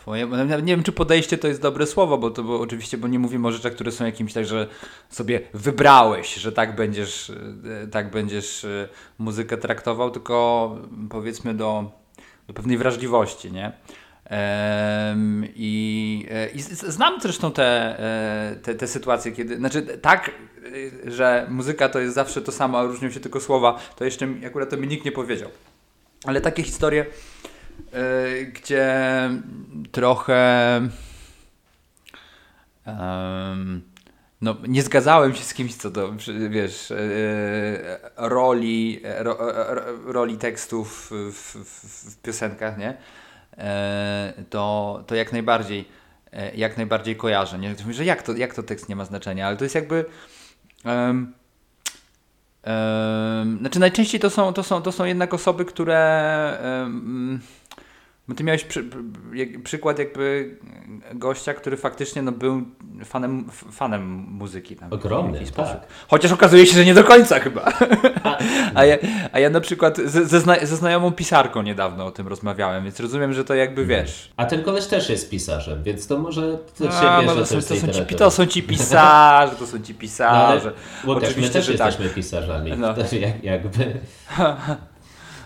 twojemu. 0.02 0.36
Nawet 0.36 0.66
nie 0.66 0.76
wiem, 0.76 0.84
czy 0.84 0.92
podejście 0.92 1.38
to 1.38 1.48
jest 1.48 1.62
dobre 1.62 1.88
słowo, 1.88 2.18
bo 2.18 2.30
to 2.30 2.44
bo 2.44 2.60
oczywiście, 2.60 2.98
bo 2.98 3.08
nie 3.08 3.20
mówimy 3.20 3.48
o 3.48 3.52
rzeczach, 3.52 3.74
które 3.74 3.92
są 3.92 4.06
jakimś 4.06 4.34
tak, 4.34 4.46
że 4.46 4.68
sobie 5.10 5.42
wybrałeś, 5.54 6.36
że 6.36 6.52
tak 6.52 6.76
będziesz, 6.76 7.30
e, 7.30 7.88
tak 7.88 8.12
będziesz 8.12 8.66
e, 8.66 8.90
muzykę 9.20 9.58
traktował, 9.58 10.12
tylko 10.12 10.78
powiedzmy 11.10 11.54
do, 11.54 11.92
do 12.48 12.54
pewnej 12.54 12.78
wrażliwości, 12.78 13.52
nie? 13.52 13.72
I, 15.56 16.28
e, 16.32 16.50
I 16.50 16.62
znam 16.62 17.22
zresztą 17.22 17.52
te, 17.52 18.00
e, 18.00 18.56
te, 18.56 18.76
te 18.76 18.88
sytuacje, 18.88 19.32
kiedy, 19.32 19.58
znaczy 19.58 19.82
tak, 19.82 20.32
e, 21.08 21.12
że 21.12 21.48
muzyka 21.50 21.90
to 21.90 22.00
jest 22.00 22.16
zawsze 22.16 22.42
to 22.42 22.52
samo, 22.52 22.80
a 22.80 22.84
różnią 22.84 23.10
się 23.10 23.20
tylko 23.20 23.40
słowa, 23.40 23.80
to 23.96 24.06
jeszcze 24.06 24.28
akurat 24.48 24.70
to 24.70 24.78
mi 24.78 24.88
nikt 24.88 25.06
nie 25.06 25.12
powiedział. 25.12 25.50
Ale 26.26 26.42
takie 26.42 26.64
historie, 26.64 27.06
gdzie 28.54 28.90
trochę 29.92 30.76
em, 32.86 33.82
no, 34.42 34.58
nie 34.68 34.84
zgadzałem 34.84 35.36
się 35.36 35.44
z 35.44 35.54
kimś 35.54 35.76
co 35.76 35.92
do, 35.92 36.14
wiesz, 36.50 36.94
roli, 38.18 39.02
ro, 39.04 39.38
ro, 39.70 39.82
roli 40.06 40.38
tekstów 40.38 41.12
w, 41.12 41.34
w, 41.34 42.12
w 42.12 42.22
piosenkach, 42.22 42.78
nie? 42.78 42.98
E, 43.58 44.34
to, 44.50 45.04
to 45.08 45.16
jak 45.16 45.32
najbardziej, 45.32 45.86
e, 46.32 46.56
jak 46.56 46.78
najbardziej 46.78 47.16
kojarzę. 47.16 47.60
Nie? 47.60 47.70
Mówi, 47.70 47.94
że 47.94 48.06
jak 48.06 48.24
to, 48.24 48.34
jak 48.34 48.54
to 48.54 48.64
tekst 48.64 48.90
nie 48.90 48.96
ma 48.96 49.06
znaczenia, 49.06 49.48
ale 49.48 49.58
to 49.58 49.66
jest 49.66 49.76
jakby. 49.76 50.06
em, 50.86 51.34
em, 52.64 53.58
znaczy 53.60 53.80
najczęściej 53.80 54.20
to 54.20 54.30
są, 54.30 54.54
to 54.54 54.64
są, 54.64 54.82
to 54.82 54.92
są 54.92 55.06
jednak 55.06 55.34
osoby, 55.34 55.66
które 55.66 56.02
em, 56.84 57.42
Bo 58.32 58.36
ty 58.36 58.44
miałeś 58.44 58.64
przy, 58.64 58.86
przykład 59.64 60.00
jakby 60.00 60.56
gościa, 61.14 61.54
który 61.54 61.78
faktycznie 61.78 62.22
no, 62.22 62.32
był 62.32 62.62
fanem, 63.06 63.50
fanem 63.72 64.04
muzyki. 64.30 64.76
Tam, 64.76 64.90
w 64.90 64.94
Ogromny, 64.94 65.40
tak. 65.40 65.48
sposób. 65.48 65.78
Chociaż 66.08 66.32
okazuje 66.32 66.66
się, 66.66 66.74
że 66.76 66.86
nie 66.86 66.94
do 66.94 67.04
końca 67.04 67.40
chyba. 67.40 67.74
A, 68.76 68.86
ja, 68.86 68.98
a 69.32 69.40
ja 69.40 69.50
na 69.50 69.62
przykład 69.62 69.98
ze, 69.98 70.26
ze, 70.26 70.40
zna, 70.40 70.66
ze 70.66 70.76
znajomą 70.76 71.12
pisarką 71.12 71.62
niedawno 71.62 72.06
o 72.06 72.12
tym 72.12 72.28
rozmawiałem, 72.28 72.84
więc 72.84 73.00
rozumiem, 73.00 73.34
że 73.34 73.46
to 73.46 73.56
jakby 73.56 73.86
wiesz. 73.86 74.32
A 74.38 74.46
ten 74.46 74.64
koleś 74.64 74.86
też 74.88 75.10
jest 75.10 75.30
pisarzem, 75.30 75.84
więc 75.84 76.08
to 76.08 76.18
może 76.18 76.58
to 76.78 76.90
A, 76.90 76.92
się 76.92 77.06
no, 77.06 77.22
bierze 77.22 77.36
to, 77.36 77.46
są, 77.46 77.56
to, 77.56 77.76
są 77.76 77.88
ci, 77.88 78.16
to 78.16 78.32
są 78.32 78.46
ci 78.46 78.64
pisarze, 78.64 79.56
to 79.56 79.68
są 79.68 79.80
ci 79.80 79.94
No, 79.94 80.00
pisarze. 80.00 80.34
ale 80.34 80.58
Łukasz, 81.08 81.24
my 81.24 81.28
Oczywiście, 81.28 81.54
też 81.54 81.66
tak. 81.66 81.76
jesteśmy 81.76 82.10
pisarzami. 82.10 82.72
No. 82.78 82.94
To 83.10 83.16
jak, 83.16 83.44
jakby... 83.44 84.00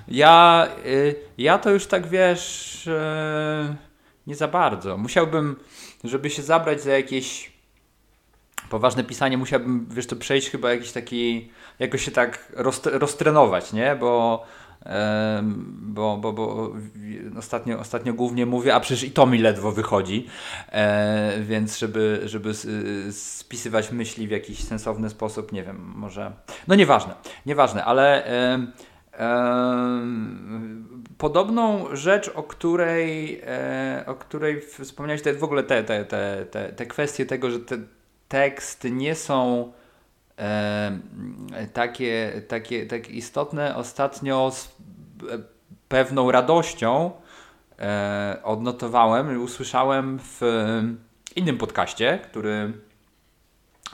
Ja, 0.07 0.67
y, 0.85 1.15
ja 1.38 1.57
to 1.57 1.69
już 1.69 1.88
tak 1.88 2.07
wiesz, 2.07 2.88
y, 2.88 3.75
nie 4.27 4.35
za 4.35 4.47
bardzo. 4.47 4.97
Musiałbym, 4.97 5.55
żeby 6.03 6.29
się 6.29 6.41
zabrać 6.41 6.81
za 6.81 6.91
jakieś 6.91 7.51
poważne 8.69 9.03
pisanie, 9.03 9.38
musiałbym, 9.38 9.88
wiesz, 9.91 10.07
to 10.07 10.15
przejść 10.15 10.50
chyba 10.50 10.71
jakiś 10.71 10.91
taki, 10.91 11.50
jakoś 11.79 12.05
się 12.05 12.12
tak 12.12 12.51
roz, 12.55 12.81
roztrenować, 12.85 13.74
nie? 13.74 13.95
Bo, 13.95 14.45
bo, 15.71 16.17
bo, 16.17 16.33
bo 16.33 16.71
ostatnio, 17.39 17.79
ostatnio 17.79 18.13
głównie 18.13 18.45
mówię, 18.45 18.75
a 18.75 18.79
przecież 18.79 19.03
i 19.03 19.12
to 19.12 19.25
mi 19.25 19.38
ledwo 19.38 19.71
wychodzi, 19.71 20.27
e, 20.71 21.33
więc 21.41 21.77
żeby, 21.77 22.21
żeby 22.25 22.53
spisywać 23.12 23.91
myśli 23.91 24.27
w 24.27 24.31
jakiś 24.31 24.63
sensowny 24.63 25.09
sposób, 25.09 25.51
nie 25.51 25.63
wiem, 25.63 25.93
może, 25.95 26.31
no 26.67 26.75
nieważne, 26.75 27.15
nieważne, 27.45 27.85
ale 27.85 28.27
podobną 31.17 31.95
rzecz, 31.95 32.31
o 32.36 32.43
której, 32.43 33.41
e, 33.48 34.03
o 34.07 34.15
której 34.15 34.62
wspomniałeś, 34.62 35.22
to 35.22 35.29
jest 35.29 35.41
w 35.41 35.43
ogóle 35.43 35.63
te, 35.63 35.84
te, 35.84 36.05
te, 36.05 36.45
te, 36.51 36.69
te 36.69 36.86
kwestie 36.86 37.25
tego, 37.25 37.51
że 37.51 37.60
te 37.60 37.77
teksty 38.27 38.91
nie 38.91 39.15
są 39.15 39.72
takie, 41.74 42.41
takie, 42.48 42.86
takie 42.86 43.13
istotne. 43.13 43.75
Ostatnio 43.75 44.51
z 44.51 44.65
e, 44.65 45.38
pewną 45.88 46.31
radością 46.31 47.12
e, 47.79 48.39
odnotowałem 48.43 49.34
i 49.34 49.38
usłyszałem 49.38 50.19
w 50.19 50.41
innym 51.36 51.57
podcaście, 51.57 52.19
który, 52.24 52.74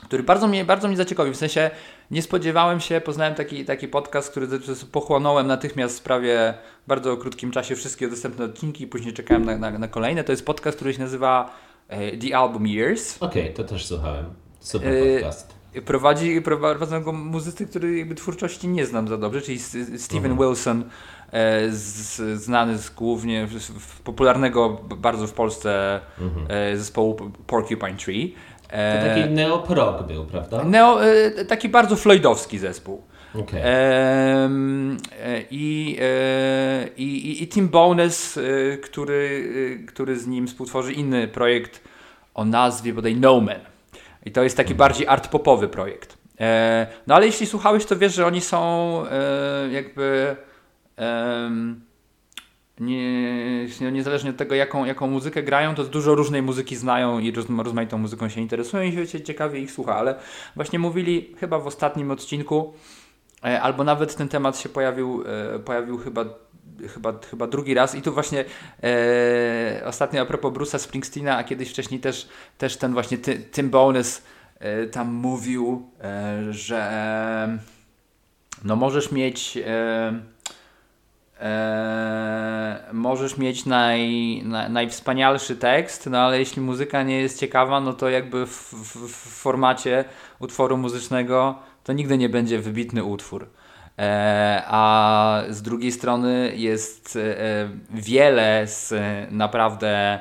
który 0.04 0.22
bardzo, 0.22 0.48
mnie, 0.48 0.64
bardzo 0.64 0.88
mnie 0.88 0.96
zaciekawił. 0.96 1.34
W 1.34 1.36
sensie 1.36 1.70
nie 2.12 2.22
spodziewałem 2.22 2.80
się, 2.80 3.00
poznałem 3.00 3.34
taki, 3.34 3.64
taki 3.64 3.88
podcast, 3.88 4.30
który 4.30 4.48
pochłonąłem 4.92 5.46
natychmiast 5.46 5.98
w 6.00 6.02
prawie 6.02 6.54
bardzo 6.86 7.16
krótkim 7.16 7.50
czasie 7.50 7.76
wszystkie 7.76 8.08
dostępne 8.08 8.44
odcinki 8.44 8.84
i 8.84 8.86
później 8.86 9.14
czekałem 9.14 9.44
na, 9.44 9.58
na, 9.58 9.78
na 9.78 9.88
kolejne. 9.88 10.24
To 10.24 10.32
jest 10.32 10.46
podcast, 10.46 10.76
który 10.76 10.94
się 10.94 11.00
nazywa 11.00 11.56
e, 11.88 12.16
The 12.16 12.36
Album 12.36 12.66
Years. 12.66 13.22
Okej, 13.22 13.54
to 13.54 13.64
też 13.64 13.86
słuchałem. 13.86 14.24
Super 14.60 14.92
Yy, 14.92 15.14
podcast. 15.14 15.54
Prowadzi, 15.84 16.42
prowadzą 16.42 17.02
go 17.02 17.12
muzycy, 17.12 17.66
który 17.66 17.98
jakby 17.98 18.14
twórczości 18.14 18.68
nie 18.68 18.86
znam 18.86 19.08
za 19.08 19.18
dobrze, 19.18 19.40
czyli 19.40 19.58
Steven 19.98 20.32
Mhm. 20.32 20.36
Wilson, 20.38 20.84
e, 21.32 21.70
z, 21.70 22.40
znany 22.42 22.78
z 22.78 22.90
głównie 22.90 23.48
z, 23.58 23.72
popularnego 24.04 24.80
bardzo 24.96 25.26
w 25.26 25.32
Polsce 25.32 26.00
e, 26.48 26.76
zespołu 26.76 27.16
Porcupine 27.46 27.96
Tree. 27.96 28.34
To 28.72 28.78
E, 28.78 29.14
taki 29.14 29.30
neoprog 29.34 30.02
był, 30.06 30.24
prawda? 30.24 30.64
neo, 30.64 31.04
e, 31.04 31.44
taki 31.44 31.68
bardzo 31.68 31.96
floydowski 31.96 32.58
zespół. 32.58 33.02
Em, 33.62 34.96
e, 35.22 35.42
I, 35.50 35.96
e, 36.00 36.88
i, 36.96 37.42
i, 37.42 37.48
Tim 37.48 37.68
Bowness, 37.68 38.36
e, 38.38 38.76
który, 38.76 39.44
e, 39.82 39.86
który 39.86 40.18
z 40.18 40.26
nim 40.26 40.46
współtworzy 40.46 40.92
inny 40.92 41.28
projekt 41.28 41.80
o 42.34 42.44
nazwie 42.44 42.92
bodaj 42.92 43.16
No 43.16 43.40
Man. 43.40 43.60
I 44.24 44.32
to 44.32 44.42
jest 44.42 44.56
taki 44.56 44.74
bardziej 44.74 45.06
art 45.06 45.28
popowy 45.28 45.68
projekt. 45.68 46.18
E, 46.40 46.86
no 47.06 47.14
ale 47.14 47.26
jeśli 47.26 47.46
słuchałeś, 47.46 47.84
to 47.84 47.96
wiesz, 47.96 48.14
że 48.14 48.26
oni 48.26 48.40
są 48.40 49.02
e, 49.10 49.72
jakby 49.72 50.36
nie, 52.80 53.92
niezależnie 53.92 54.30
od 54.30 54.36
tego, 54.36 54.54
jaką, 54.54 54.84
jaką 54.84 55.06
muzykę 55.06 55.42
grają, 55.42 55.74
to 55.74 55.84
dużo 55.84 56.14
różnej 56.14 56.42
muzyki 56.42 56.76
znają 56.76 57.18
i 57.18 57.32
roz, 57.32 57.46
rozmaitą 57.64 57.98
muzyką 57.98 58.28
się 58.28 58.40
interesują 58.40 58.82
i 58.82 59.06
się 59.06 59.20
ciekawie 59.20 59.60
ich 59.60 59.72
słucha, 59.72 59.96
ale 59.96 60.14
właśnie 60.56 60.78
mówili 60.78 61.34
chyba 61.40 61.58
w 61.58 61.66
ostatnim 61.66 62.10
odcinku, 62.10 62.72
e, 63.44 63.60
albo 63.60 63.84
nawet 63.84 64.16
ten 64.16 64.28
temat 64.28 64.58
się 64.58 64.68
pojawił, 64.68 65.24
e, 65.54 65.58
pojawił 65.58 65.98
chyba, 65.98 66.24
chyba, 66.94 67.18
chyba 67.30 67.46
drugi 67.46 67.74
raz 67.74 67.94
i 67.94 68.02
tu 68.02 68.12
właśnie 68.12 68.44
e, 68.82 69.82
ostatnio 69.86 70.22
a 70.22 70.24
propos 70.26 70.52
Bruce'a 70.52 70.78
Springsteena, 70.78 71.36
a 71.36 71.44
kiedyś 71.44 71.70
wcześniej 71.70 72.00
też, 72.00 72.28
też 72.58 72.76
ten 72.76 72.92
właśnie 72.92 73.18
ty, 73.18 73.38
Tim 73.52 73.70
Bowness 73.70 74.22
e, 74.58 74.86
tam 74.86 75.12
mówił, 75.12 75.88
e, 76.00 76.52
że 76.52 77.58
no 78.64 78.76
możesz 78.76 79.12
mieć 79.12 79.58
e, 81.42 81.44
e, 81.44 82.92
możesz 82.92 83.38
mieć 83.38 83.66
naj, 83.66 84.42
naj, 84.44 84.70
najwspanialszy 84.70 85.56
tekst, 85.56 86.06
no 86.10 86.18
ale 86.18 86.38
jeśli 86.38 86.62
muzyka 86.62 87.02
nie 87.02 87.20
jest 87.20 87.40
ciekawa, 87.40 87.80
no 87.80 87.92
to 87.92 88.08
jakby 88.08 88.46
w, 88.46 88.72
w, 88.72 89.08
w 89.08 89.40
formacie 89.42 90.04
utworu 90.38 90.76
muzycznego 90.76 91.54
to 91.84 91.92
nigdy 91.92 92.18
nie 92.18 92.28
będzie 92.28 92.58
wybitny 92.58 93.04
utwór. 93.04 93.46
E, 93.98 94.62
a 94.66 95.42
z 95.48 95.62
drugiej 95.62 95.92
strony 95.92 96.52
jest 96.56 97.16
e, 97.16 97.68
wiele 97.90 98.66
z 98.66 98.92
e, 98.92 99.26
naprawdę 99.30 100.20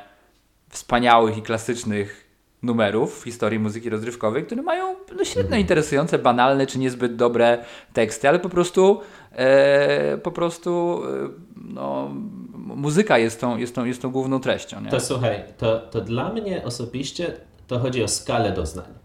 wspaniałych 0.70 1.38
i 1.38 1.42
klasycznych 1.42 2.32
numerów 2.64 3.22
w 3.22 3.24
historii 3.24 3.60
muzyki 3.60 3.90
rozrywkowej, 3.90 4.46
które 4.46 4.62
mają 4.62 4.96
no, 5.18 5.26
średnio 5.26 5.58
interesujące, 5.58 6.20
banalne 6.20 6.68
czy 6.68 6.80
niezbyt 6.80 7.16
dobre 7.16 7.58
teksty, 7.94 8.30
ale 8.30 8.40
po 8.40 8.50
prostu 8.50 9.02
e, 9.32 10.18
po 10.18 10.32
prostu 10.32 11.02
e, 11.06 11.30
no, 11.56 12.10
muzyka 12.56 13.18
jest 13.18 13.42
tą, 13.42 13.58
jest 13.58 13.76
tą, 13.76 13.86
jest 13.86 14.02
tą 14.02 14.12
główną 14.12 14.40
treścią. 14.40 14.82
Nie? 14.82 14.90
To 14.90 15.00
słuchaj, 15.00 15.44
to, 15.58 15.80
to 15.80 16.02
dla 16.02 16.34
mnie 16.34 16.64
osobiście 16.64 17.34
to 17.68 17.80
chodzi 17.80 18.04
o 18.04 18.08
skalę 18.08 18.52
doznań. 18.52 19.02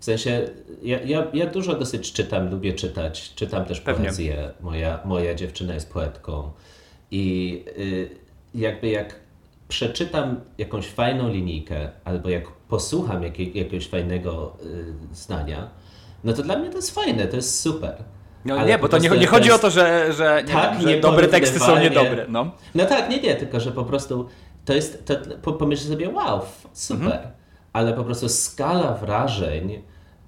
W 0.00 0.04
sensie, 0.04 0.48
ja, 0.82 1.00
ja, 1.00 1.26
ja 1.34 1.46
dużo 1.46 1.74
dosyć 1.74 2.12
czytam, 2.12 2.50
lubię 2.50 2.72
czytać, 2.72 3.34
czytam 3.34 3.64
też 3.64 3.80
Pewnie. 3.80 4.04
poezję. 4.04 4.50
Moja, 4.60 5.00
moja 5.04 5.34
dziewczyna 5.34 5.74
jest 5.74 5.92
poetką. 5.92 6.50
I 7.10 7.64
y, 7.78 8.10
jakby 8.54 8.88
jak 8.88 9.14
przeczytam 9.68 10.40
jakąś 10.58 10.86
fajną 10.86 11.28
linijkę, 11.28 11.90
albo 12.04 12.28
jak 12.28 12.44
posłucham 12.68 13.22
jakiej, 13.22 13.58
jakiegoś 13.58 13.88
fajnego 13.88 14.56
y, 15.12 15.14
zdania, 15.14 15.70
no 16.24 16.32
to 16.32 16.42
dla 16.42 16.58
mnie 16.58 16.70
to 16.70 16.76
jest 16.76 16.94
fajne, 16.94 17.26
to 17.26 17.36
jest 17.36 17.60
super. 17.60 17.94
No 18.44 18.54
Ale 18.54 18.68
nie, 18.68 18.78
bo 18.78 18.88
to 18.88 18.98
nie, 18.98 19.08
nie 19.08 19.26
chodzi 19.26 19.52
o 19.52 19.58
to, 19.58 19.70
że, 19.70 20.12
że, 20.12 20.42
nie 20.46 20.52
Tak, 20.54 20.72
wiem, 20.72 20.82
że 20.82 20.88
nie 20.88 21.00
dobre 21.00 21.28
teksty 21.28 21.58
są 21.58 21.78
niedobre. 21.80 22.26
No. 22.28 22.50
No 22.74 22.84
tak, 22.84 23.10
nie, 23.10 23.20
nie, 23.20 23.34
tylko 23.34 23.60
że 23.60 23.72
po 23.72 23.84
prostu 23.84 24.28
to 24.64 24.72
jest, 24.74 25.04
to, 25.04 25.14
po- 25.42 25.52
pomyśl 25.52 25.88
sobie, 25.88 26.08
wow, 26.10 26.40
super, 26.72 27.06
Mhm. 27.06 27.30
ale 27.72 27.92
po 27.92 28.04
prostu 28.04 28.28
skala 28.28 28.92
wrażeń 28.94 29.82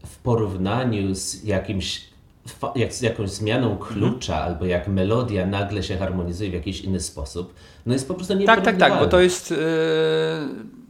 w 0.07 0.17
porównaniu 0.19 1.15
z 1.15 1.45
jakimś, 1.45 2.05
jak, 2.75 2.93
z 2.95 3.01
jakąś 3.01 3.31
zmianą 3.31 3.71
Mhm. 3.73 3.93
klucza, 3.95 4.37
albo 4.37 4.65
jak 4.65 4.89
melodia 4.89 5.47
nagle 5.47 5.83
się 5.83 5.97
harmonizuje 5.97 6.51
w 6.51 6.55
jakiś 6.55 6.81
inny 6.81 7.01
sposób, 7.01 7.55
no 7.87 7.93
jest 7.93 8.09
po 8.09 8.15
prostu 8.15 8.35
Tak, 8.47 8.47
tak, 8.47 8.65
tak, 8.65 8.65
bo 8.65 8.73
nieporównywalne. 8.79 9.11
to 9.11 9.21
jest. 9.21 9.51
Yy, 9.51 9.57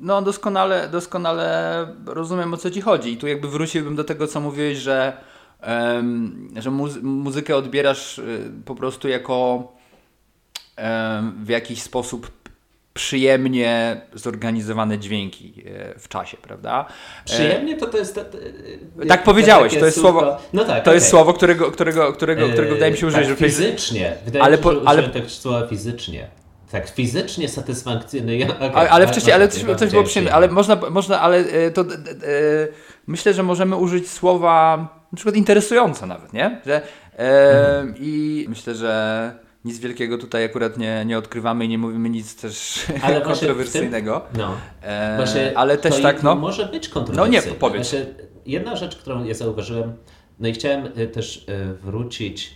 no, 0.01 0.23
doskonale, 0.23 0.89
doskonale 0.89 1.87
rozumiem 2.07 2.55
o 2.55 2.57
co 2.57 2.71
ci 2.71 2.81
chodzi. 2.81 3.13
I 3.13 3.17
tu 3.17 3.27
jakby 3.27 3.49
wróciłbym 3.49 3.97
do 3.97 4.05
tego, 4.05 4.27
co 4.27 4.41
mówiłeś, 4.41 4.79
że, 4.79 5.13
że 6.57 6.71
muzy- 6.71 7.03
muzykę 7.03 7.57
odbierasz 7.57 8.19
y, 8.19 8.51
po 8.65 8.75
prostu 8.75 9.09
jako 9.09 9.69
w 11.43 11.49
jakiś 11.49 11.83
sposób 11.83 12.31
przyjemnie 12.95 14.01
zorganizowane 14.15 14.99
dźwięki 14.99 15.63
e, 15.67 15.99
w 15.99 16.09
czasie, 16.09 16.37
prawda? 16.37 16.87
E, 17.23 17.25
Przyjemnie 17.25 17.77
to 17.77 17.87
to 17.87 17.99
jest... 17.99 18.15
To, 18.15 18.25
to, 18.25 18.39
Tak 19.09 19.23
powiedziałeś, 19.25 19.69
takie 19.73 19.81
to 19.81 19.87
jest 19.87 19.99
słówko- 19.99 20.03
słowo- 20.21 20.37
No 20.53 20.65
tak, 20.65 20.85
To 20.85 20.95
jest 20.95 21.05
okej. 21.07 21.11
słowo, 21.11 21.33
którego, 21.35 21.71
którego, 21.71 22.13
którego, 22.13 22.49
którego 22.49 22.75
wydaje 22.75 22.93
mi 22.93 22.99
się 22.99 23.07
użyć, 23.07 23.29
tak, 23.29 23.39
fizycznie. 23.39 24.17
Wydaje 24.25 24.45
Ale 24.45 24.57
mi 24.57 24.63
się, 24.63 24.63
po- 24.63 24.75
że 24.75 24.81
ale- 24.89 25.09
tego 25.09 25.29
słowa 25.29 25.67
fizycznie. 25.67 26.29
Tak, 26.71 26.89
fizycznie 26.89 27.49
satysfakcyjny. 27.49 28.37
Ja, 28.37 28.47
okay, 28.57 28.71
Ale, 28.75 28.91
ale 28.91 29.07
wcześniej, 29.07 29.33
ale 29.35 29.49
coś, 29.49 29.77
coś 29.79 29.91
było 29.91 30.05
przyjemne, 30.05 30.33
ale 30.35 30.49
można, 30.49 30.77
można 30.91 31.21
ale 31.21 31.39
e, 31.39 31.71
to 31.71 31.81
e, 31.81 31.85
e, 31.85 31.89
myślę, 33.07 33.35
że 33.35 33.43
możemy 33.43 33.77
użyć 33.77 34.11
słowa 34.11 34.89
na 35.13 35.17
przykład 35.17 35.37
interesujące 35.37 36.07
nawet, 36.07 36.33
nie? 36.33 36.61
Że, 36.67 36.83
e, 37.19 37.85
I 37.99 38.47
myślę, 38.49 38.75
że 38.75 39.33
nic 39.65 39.79
wielkiego 39.79 40.19
tutaj 40.19 40.45
akurat 40.45 40.79
nie, 40.79 41.05
nie 41.05 41.19
odkrywamy 41.19 41.65
i 41.65 41.69
nie 41.69 41.79
mówimy 41.79 42.11
nic 42.11 42.37
też 42.37 42.87
Ale 43.03 43.21
kontrowersyjnego. 43.31 44.27
No. 44.39 44.55
E, 44.83 45.53
ale 45.55 45.79
też 45.79 46.03
tak, 46.03 46.23
no. 46.23 46.35
Może 46.35 46.67
być 46.67 46.89
kontrowersyjne. 46.89 47.41
No 47.47 47.53
nie, 47.53 47.59
powiedz. 47.59 47.91
Właśnie 47.91 48.07
jedna 48.47 48.77
rzecz, 48.77 48.97
którą 48.97 49.25
ja 49.25 49.35
zauważyłem, 49.35 49.97
no 50.41 50.49
i 50.49 50.53
chciałem 50.53 50.87
y, 50.99 51.07
też 51.09 51.49
y, 51.49 51.75
wrócić 51.75 52.55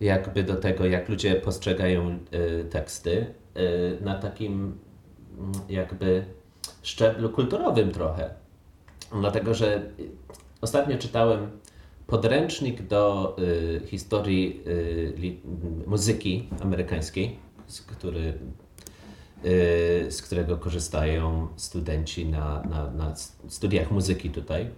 jakby 0.00 0.42
do 0.42 0.56
tego, 0.56 0.86
jak 0.86 1.08
ludzie 1.08 1.34
postrzegają 1.34 2.18
y, 2.34 2.64
teksty 2.64 3.26
na 4.00 4.18
takim 4.18 4.78
mm, 5.38 5.52
jakby 5.68 6.24
szczeblu 6.82 7.30
kulturowym 7.30 7.90
trochę. 7.90 8.30
Dlatego, 9.20 9.54
że 9.54 9.82
ostatnio 10.60 10.98
czytałem 10.98 11.50
podręcznik 12.06 12.82
do 12.82 13.36
y, 13.38 13.82
historii 13.86 14.62
y, 14.66 15.36
muzyki 15.86 16.48
amerykańskiej, 16.62 17.38
z, 17.66 17.82
który, 17.82 18.38
y, 19.44 20.06
z 20.10 20.22
którego 20.22 20.56
korzystają 20.56 21.48
studenci 21.56 22.26
na, 22.26 22.62
na, 22.62 22.90
na 22.90 23.14
studiach 23.48 23.90
muzyki 23.90 24.30
tutaj. 24.30 24.70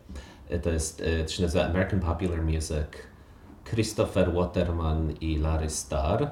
Y, 0.53 0.59
To 0.59 0.71
jest, 0.71 1.01
y, 1.01 1.25
to 1.25 1.33
się 1.33 1.43
nazywa 1.43 1.65
American 1.65 2.01
Popular 2.01 2.43
Music. 2.43 2.87
Christopher 3.65 4.33
Waterman 4.33 5.13
i 5.21 5.39
Larry 5.39 5.71
Starr. 5.71 6.27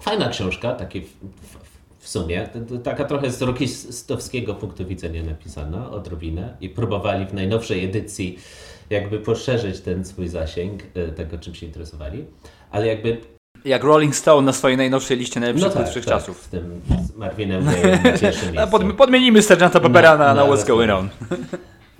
Fajna 0.00 0.28
książka, 0.28 0.72
taki 0.72 1.00
w, 1.00 1.06
w, 1.22 1.58
w 1.98 2.08
sumie, 2.08 2.48
taka 2.82 3.04
trochę 3.04 3.30
z 3.30 3.42
rokistowskiego 3.42 4.54
punktu 4.54 4.86
widzenia 4.86 5.22
napisana, 5.22 5.90
odrobinę. 5.90 6.56
I 6.60 6.68
próbowali 6.68 7.26
w 7.26 7.34
najnowszej 7.34 7.84
edycji 7.84 8.38
jakby 8.90 9.18
poszerzyć 9.20 9.80
ten 9.80 10.04
swój 10.04 10.28
zasięg 10.28 10.82
y, 10.96 11.12
tego, 11.16 11.38
czym 11.38 11.54
się 11.54 11.66
interesowali. 11.66 12.24
Ale 12.70 12.86
jakby 12.86 13.20
Jak 13.64 13.84
Rolling 13.84 14.16
Stone 14.16 14.46
na 14.46 14.52
swojej 14.52 14.76
najnowszej 14.76 15.16
liście 15.16 15.40
najlepszych 15.40 15.72
tak, 15.72 15.82
twórczych 15.82 16.04
tak, 16.04 16.14
czasów. 16.14 16.42
z 16.42 16.48
tym 16.48 16.80
z 17.08 17.16
Marvinem 17.16 17.64
na 18.54 18.66
pod, 18.72 18.82
podmienimy 18.96 19.42
Sgt. 19.42 19.72
Peppera 19.80 20.12
No, 20.12 20.18
na, 20.18 20.34
na 20.34 20.46
no, 20.46 20.52
What's 20.54 20.66
Going 20.66 20.90
On. 20.90 21.08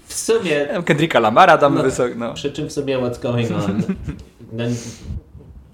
W 0.06 0.14
sumie 0.14 0.66
Kendricka 0.86 1.20
Lamara 1.20 1.58
tam 1.58 1.74
No. 1.74 1.82
wysoko. 1.82 2.14
No. 2.16 2.34
Przy 2.34 2.52
czym 2.52 2.68
w 2.68 2.72
sobie 2.72 2.98
what's 2.98 3.22
going 3.22 3.50
on, 3.50 3.82
no, 4.52 4.64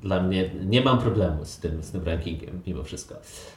dla 0.02 0.22
mnie 0.22 0.50
nie 0.66 0.80
mam 0.80 0.98
problemu 0.98 1.44
z 1.44 1.58
tym, 1.58 1.82
z 1.82 1.90
tym 1.90 2.04
rankingiem 2.04 2.60
mimo 2.66 2.82
wszystko. 2.84 3.14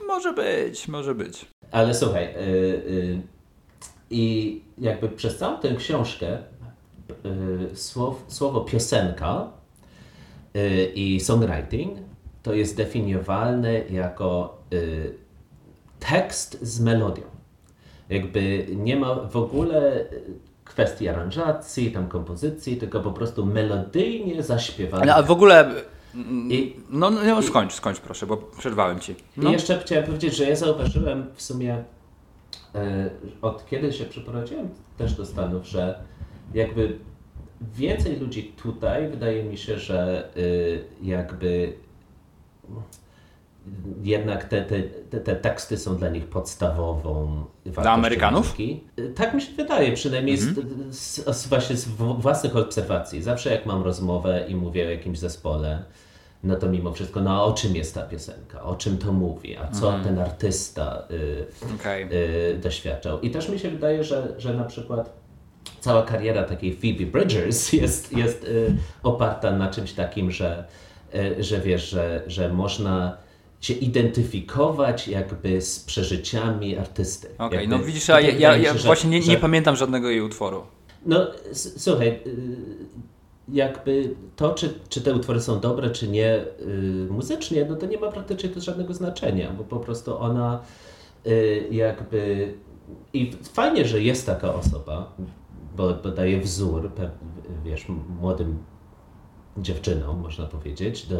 Może 0.07 0.33
być, 0.33 0.87
może 0.87 1.15
być. 1.15 1.45
Ale 1.71 1.93
słuchaj, 1.93 2.25
y, 2.25 2.39
y, 2.39 3.21
i 4.09 4.61
jakby 4.77 5.09
przez 5.09 5.37
całą 5.37 5.59
tę 5.59 5.75
książkę 5.75 6.37
słow, 7.73 8.23
słowo 8.27 8.61
piosenka 8.61 9.47
y, 10.55 10.91
i 10.95 11.19
songwriting 11.19 11.97
to 12.43 12.53
jest 12.53 12.77
definiowalne 12.77 13.79
jako 13.79 14.57
y, 14.73 15.13
tekst 15.99 16.61
z 16.61 16.79
melodią. 16.79 17.23
Jakby 18.09 18.67
nie 18.75 18.95
ma 18.95 19.15
w 19.15 19.37
ogóle 19.37 20.01
y, 20.01 20.23
kwestii 20.65 21.07
aranżacji, 21.07 21.91
tam 21.91 22.07
kompozycji, 22.07 22.77
tylko 22.77 22.99
po 22.99 23.11
prostu 23.11 23.45
melodyjnie 23.45 24.43
zaśpiewany. 24.43 25.03
Ale 25.03 25.15
a 25.15 25.23
w 25.23 25.31
ogóle. 25.31 25.71
I, 26.49 26.75
No, 26.89 27.09
no, 27.09 27.23
no 27.23 27.41
skończ, 27.41 27.73
skończ 27.73 27.99
proszę, 27.99 28.27
bo 28.27 28.37
przerwałem 28.37 28.99
ci. 28.99 29.15
No. 29.37 29.49
I 29.49 29.53
jeszcze 29.53 29.79
chciałem 29.79 30.05
powiedzieć, 30.05 30.35
że 30.35 30.49
ja 30.49 30.55
zauważyłem 30.55 31.25
w 31.35 31.41
sumie 31.41 31.83
e, 32.75 33.09
od 33.41 33.65
kiedy 33.69 33.93
się 33.93 34.05
przeprowadziłem 34.05 34.69
też 34.97 35.13
do 35.13 35.25
Stanów, 35.25 35.67
że 35.67 35.99
jakby 36.53 36.99
więcej 37.75 38.19
ludzi 38.19 38.43
tutaj, 38.43 39.07
wydaje 39.07 39.43
mi 39.43 39.57
się, 39.57 39.79
że 39.79 40.29
y, 40.37 40.83
jakby 41.03 41.73
jednak 44.03 44.43
te, 44.43 44.61
te, 44.61 44.81
te, 44.83 45.19
te 45.19 45.35
teksty 45.35 45.77
są 45.77 45.95
dla 45.97 46.09
nich 46.09 46.25
podstawową 46.25 47.45
wartością 47.65 47.89
Amerykanów? 47.91 48.45
muzyki. 48.45 48.83
Y, 48.99 49.09
Tak 49.15 49.33
mi 49.33 49.41
się 49.41 49.51
wydaje, 49.53 49.93
przynajmniej 49.93 50.37
z, 50.37 50.55
z, 50.95 51.37
z, 51.37 51.47
właśnie 51.47 51.75
z 51.75 51.87
własnych 52.19 52.55
obserwacji. 52.55 53.21
Zawsze 53.23 53.51
jak 53.51 53.65
mam 53.65 53.83
rozmowę 53.83 54.45
i 54.47 54.55
mówię 54.55 54.87
o 54.87 54.89
jakimś 54.89 55.19
zespole, 55.19 55.83
no 56.43 56.55
to 56.55 56.69
mimo 56.69 56.91
wszystko, 56.93 57.21
no 57.21 57.31
a 57.31 57.43
o 57.43 57.53
czym 57.53 57.75
jest 57.75 57.95
ta 57.95 58.01
piosenka, 58.01 58.63
o 58.63 58.75
czym 58.75 58.97
to 58.97 59.13
mówi, 59.13 59.57
a 59.57 59.67
co 59.71 59.99
ten 60.03 60.19
artysta 60.19 61.03
y, 61.11 61.45
Okej. 61.75 62.07
y, 62.53 62.57
doświadczał. 62.57 63.21
I 63.21 63.31
też 63.31 63.49
mi 63.49 63.59
się 63.59 63.69
wydaje, 63.69 64.03
że, 64.03 64.33
że 64.37 64.53
na 64.53 64.63
przykład 64.63 65.26
cała 65.79 66.01
kariera 66.03 66.43
takiej 66.43 66.73
Phoebe 66.75 67.05
Bridgers 67.11 67.73
jest, 67.81 68.13
jest 68.17 68.43
y, 68.43 68.75
oparta 69.03 69.51
na 69.51 69.69
czymś 69.71 69.93
takim, 69.93 70.31
że, 70.31 70.65
y, 71.15 71.43
że 71.43 71.59
wiesz, 71.61 71.89
że, 71.89 72.23
że 72.27 72.49
można 72.53 73.17
się 73.61 73.73
identyfikować 73.73 75.07
jakby 75.07 75.61
z 75.61 75.79
przeżyciami 75.79 76.77
artysty. 76.77 77.27
Okej, 77.37 77.59
Jakby 77.59 77.77
no 77.77 77.83
widzisz, 77.83 78.09
a 78.09 78.21
ja, 78.21 78.29
ja, 78.29 78.57
ja 78.57 78.73
że- 78.77 78.87
właśnie 78.87 79.09
nie, 79.09 79.21
że- 79.21 79.31
nie 79.31 79.37
pamiętam 79.37 79.75
żadnego 79.75 80.09
jej 80.09 80.21
utworu. 80.21 80.63
no, 81.05 81.27
słuchaj, 81.53 82.07
y, 82.07 82.47
jakby 83.53 84.15
to, 84.35 84.53
czy, 84.53 84.73
czy 84.89 85.01
te 85.01 85.13
utwory 85.13 85.41
są 85.41 85.59
dobre, 85.59 85.89
czy 85.89 86.07
nie 86.07 86.35
y, 86.37 87.07
muzycznie, 87.09 87.65
no 87.69 87.75
to 87.75 87.85
nie 87.85 87.97
ma 87.99 88.11
praktycznie 88.11 88.49
to 88.49 88.61
żadnego 88.61 88.93
znaczenia, 88.93 89.51
bo 89.57 89.63
po 89.63 89.79
prostu 89.79 90.17
ona 90.19 90.59
y, 91.27 91.67
jakby... 91.71 92.53
I 93.13 93.31
fajnie, 93.53 93.85
że 93.85 94.01
jest 94.01 94.25
taka 94.25 94.53
osoba, 94.53 95.13
bo, 95.77 95.93
bo 95.93 96.11
daje 96.11 96.41
wzór, 96.41 96.91
wiesz, 97.65 97.85
młodym 98.21 98.57
dziewczynom, 99.57 100.19
można 100.19 100.45
powiedzieć, 100.45 101.05
do, 101.05 101.15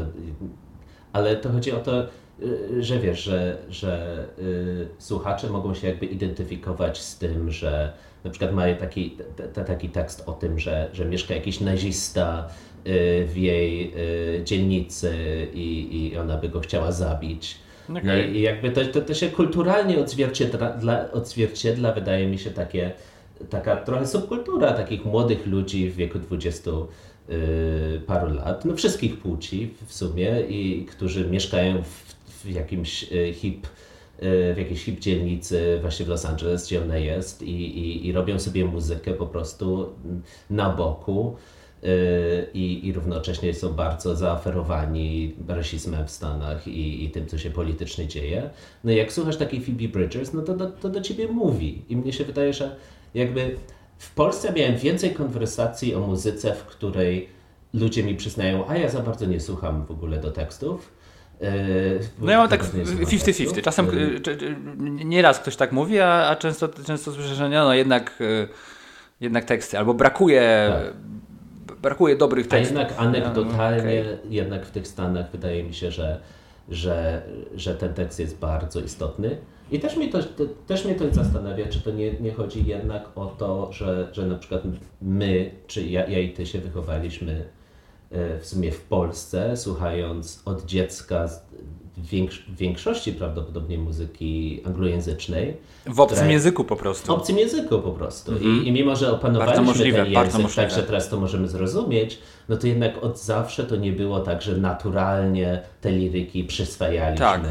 ale 1.13 1.35
to 1.35 1.51
chodzi 1.51 1.71
o 1.71 1.79
to, 1.79 2.03
y, 2.41 2.83
że 2.83 2.99
wiesz, 2.99 3.23
że, 3.23 3.57
że 3.69 4.25
y, 4.39 4.87
słuchacze 4.97 5.49
mogą 5.49 5.73
się 5.73 5.87
jakby 5.87 6.05
identyfikować 6.05 7.01
z 7.01 7.17
tym, 7.17 7.51
że 7.51 7.93
na 8.23 8.29
przykład 8.29 8.53
mają 8.53 8.75
taki, 8.75 9.11
t, 9.11 9.43
t, 9.47 9.63
taki 9.63 9.89
tekst 9.89 10.23
o 10.25 10.33
tym, 10.33 10.59
że, 10.59 10.89
że 10.93 11.05
mieszka 11.05 11.35
jakiś 11.35 11.59
nazista 11.59 12.47
y, 12.87 13.25
w 13.25 13.37
jej 13.37 13.93
y, 14.39 14.43
dzielnicy 14.43 15.13
i, 15.53 15.97
i 16.11 16.17
ona 16.17 16.37
by 16.37 16.49
go 16.49 16.59
chciała 16.59 16.91
zabić. 16.91 17.57
No 17.89 17.99
Okej. 17.99 18.35
i, 18.35 18.41
jakby 18.41 18.71
to, 18.71 18.85
to, 18.85 19.01
to 19.01 19.13
się 19.13 19.29
kulturalnie 19.29 19.99
odzwierciedla, 19.99 20.69
dla, 20.69 21.11
odzwierciedla, 21.11 21.93
wydaje 21.93 22.27
mi 22.27 22.39
się, 22.39 22.51
takie, 22.51 22.91
taka 23.49 23.75
trochę 23.75 24.07
subkultura 24.07 24.73
takich 24.73 25.05
młodych 25.05 25.47
ludzi 25.47 25.89
w 25.89 25.95
wieku 25.95 26.19
20 26.19 26.71
y, 27.29 28.01
paru 28.07 28.33
lat, 28.33 28.65
no 28.65 28.75
wszystkich 28.75 29.19
płci 29.19 29.73
w 29.87 29.93
sumie, 29.93 30.41
i 30.41 30.85
którzy 30.85 31.27
mieszkają 31.29 31.83
w, 31.83 32.15
w 32.43 32.49
jakimś 32.49 33.11
y, 33.11 33.33
hip, 33.33 33.67
y, 33.67 34.53
w 34.53 34.57
jakiejś 34.57 34.83
hip 34.83 34.99
dzielnicy 34.99 35.77
właśnie 35.81 36.05
w 36.05 36.09
Los 36.09 36.25
Angeles, 36.25 36.65
gdzie 36.65 36.83
ona 36.83 36.97
jest 36.97 37.41
i, 37.41 37.79
i, 37.79 38.07
i 38.07 38.11
robią 38.11 38.39
sobie 38.39 38.65
muzykę 38.65 39.13
po 39.13 39.27
prostu 39.27 39.89
na 40.49 40.69
boku. 40.69 41.35
I, 42.53 42.87
I 42.87 42.93
równocześnie 42.93 43.53
są 43.53 43.73
bardzo 43.73 44.15
zaaferowani 44.15 45.35
rasizmem 45.47 46.07
w 46.07 46.11
Stanach 46.11 46.67
i, 46.67 47.03
i 47.03 47.09
tym, 47.09 47.27
co 47.27 47.37
się 47.37 47.49
politycznie 47.49 48.07
dzieje. 48.07 48.49
No 48.83 48.91
i 48.91 48.95
jak 48.95 49.13
słuchasz 49.13 49.37
takiej 49.37 49.61
Phoebe 49.61 49.87
Bridgers, 49.87 50.33
no 50.33 50.41
to, 50.41 50.53
to, 50.53 50.67
to 50.67 50.89
do 50.89 51.01
ciebie 51.01 51.27
mówi. 51.27 51.81
I 51.89 51.97
mnie 51.97 52.13
się 52.13 52.23
wydaje, 52.25 52.53
że 52.53 52.75
jakby 53.17 53.55
w 53.97 54.13
Polsce 54.13 54.53
miałem 54.53 54.77
więcej 54.77 55.11
konwersacji 55.13 55.95
o 55.95 55.99
muzyce, 55.99 56.53
w 56.53 56.63
której 56.63 57.29
ludzie 57.73 58.03
mi 58.03 58.15
przyznają, 58.15 58.67
a 58.69 58.77
ja 58.77 58.89
za 58.89 58.99
bardzo 58.99 59.25
nie 59.25 59.39
słucham 59.39 59.85
w 59.85 59.91
ogóle 59.91 60.17
do 60.17 60.31
tekstów. 60.31 60.91
Yy, 61.41 61.47
No 62.19 62.31
ja 62.31 62.37
mam 62.37 62.49
tak 62.49 62.59
bardzo 62.61 62.77
nie 62.77 62.85
słucham 62.85 63.05
50-50. 63.05 63.25
tekstów. 63.25 63.61
Czasem 63.61 63.85
Yy, 63.85 64.21
y, 65.01 65.05
nieraz 65.05 65.39
ktoś 65.39 65.55
tak 65.55 65.71
mówi, 65.71 65.99
a, 65.99 66.27
a 66.27 66.35
często, 66.35 66.69
często 66.85 67.11
słyszę, 67.11 67.35
że 67.35 67.49
no 67.49 67.73
jednak, 67.73 68.21
y, 68.21 68.47
jednak 69.21 69.45
teksty. 69.45 69.77
Albo 69.77 69.93
brakuje, 69.93 70.71
b- 71.67 71.75
brakuje 71.81 72.15
dobrych 72.15 72.45
A 72.45 72.49
tekstów. 72.49 72.77
jednak 72.77 72.93
anegdotalnie, 72.99 73.81
Okej. 74.01 74.05
jednak 74.29 74.65
w 74.65 74.71
tych 74.71 74.87
Stanach 74.87 75.31
wydaje 75.31 75.63
mi 75.63 75.73
się, 75.73 75.91
że, 75.91 76.19
że, 76.69 77.21
że 77.55 77.75
ten 77.75 77.93
tekst 77.93 78.19
jest 78.19 78.37
bardzo 78.39 78.79
istotny. 78.81 79.37
I 79.71 79.79
też 79.79 79.95
mnie 79.97 80.07
to, 80.09 80.19
też 80.67 80.85
mnie 80.85 80.95
to 80.95 81.13
zastanawia, 81.13 81.67
czy 81.67 81.81
to 81.81 81.91
nie, 81.91 82.13
nie 82.13 82.31
chodzi 82.33 82.65
jednak 82.65 83.09
o 83.15 83.25
to, 83.25 83.69
że, 83.73 84.09
że 84.11 84.27
na 84.27 84.35
przykład 84.35 84.61
my, 85.01 85.51
czy 85.67 85.87
ja, 85.87 86.07
ja 86.07 86.19
i 86.19 86.29
ty 86.33 86.45
się 86.45 86.59
wychowaliśmy 86.59 87.45
e, 88.11 88.39
w 88.39 88.45
sumie 88.45 88.71
w 88.71 88.81
Polsce, 88.81 89.57
słuchając 89.57 90.41
od 90.45 90.65
dziecka 90.65 91.29
w 91.97 92.55
większości 92.57 93.13
prawdopodobnie 93.13 93.77
muzyki 93.77 94.61
anglojęzycznej, 94.65 95.57
W 95.85 95.99
obcym 95.99 96.17
które- 96.17 96.31
języku 96.31 96.63
po 96.63 96.75
prostu. 96.75 97.07
w 97.07 97.09
obcym 97.09 97.37
języku 97.37 97.79
po 97.79 97.91
prostu. 97.91 98.31
I, 98.37 98.67
I 98.67 98.71
mimo, 98.71 98.95
że 98.95 99.11
opanowaliśmy 99.11 99.57
Mhm. 99.59 99.65
Bardzo 99.65 99.79
możliwe, 99.79 99.97
ten 99.97 100.11
język, 100.13 100.41
możliwe. 100.41 100.61
tak, 100.69 100.71
że 100.79 100.83
teraz 100.83 101.09
to 101.09 101.19
możemy 101.19 101.47
zrozumieć, 101.47 102.19
no 102.49 102.57
to 102.57 102.67
jednak 102.67 103.03
od 103.03 103.19
zawsze 103.19 103.63
to 103.63 103.75
nie 103.75 103.91
było 103.91 104.19
tak, 104.19 104.41
że 104.41 104.57
naturalnie 104.57 105.61
te 105.81 105.91
liryki 105.91 106.43
przyswajaliśmy 106.43 107.25
Tak. 107.25 107.41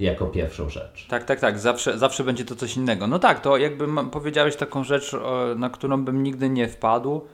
Jako 0.00 0.26
pierwszą 0.26 0.68
rzecz. 0.68 1.06
Tak, 1.08 1.24
tak, 1.24 1.40
tak. 1.40 1.58
Zawsze, 1.58 1.98
zawsze 1.98 2.24
będzie 2.24 2.44
to 2.44 2.56
coś 2.56 2.76
innego. 2.76 3.06
No 3.06 3.18
tak, 3.18 3.40
to 3.40 3.56
jakby 3.56 3.86
powiedziałeś 4.10 4.56
taką 4.56 4.84
rzecz, 4.84 5.16
na 5.56 5.70
którą 5.70 6.04
bym 6.04 6.22
nigdy 6.22 6.48
nie 6.50 6.68
wpadł, 6.68 7.26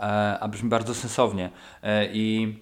e, 0.00 0.02
a 0.40 0.48
brzmi 0.48 0.68
bardzo 0.68 0.94
sensownie. 0.94 1.50
E, 1.82 2.06
I 2.12 2.58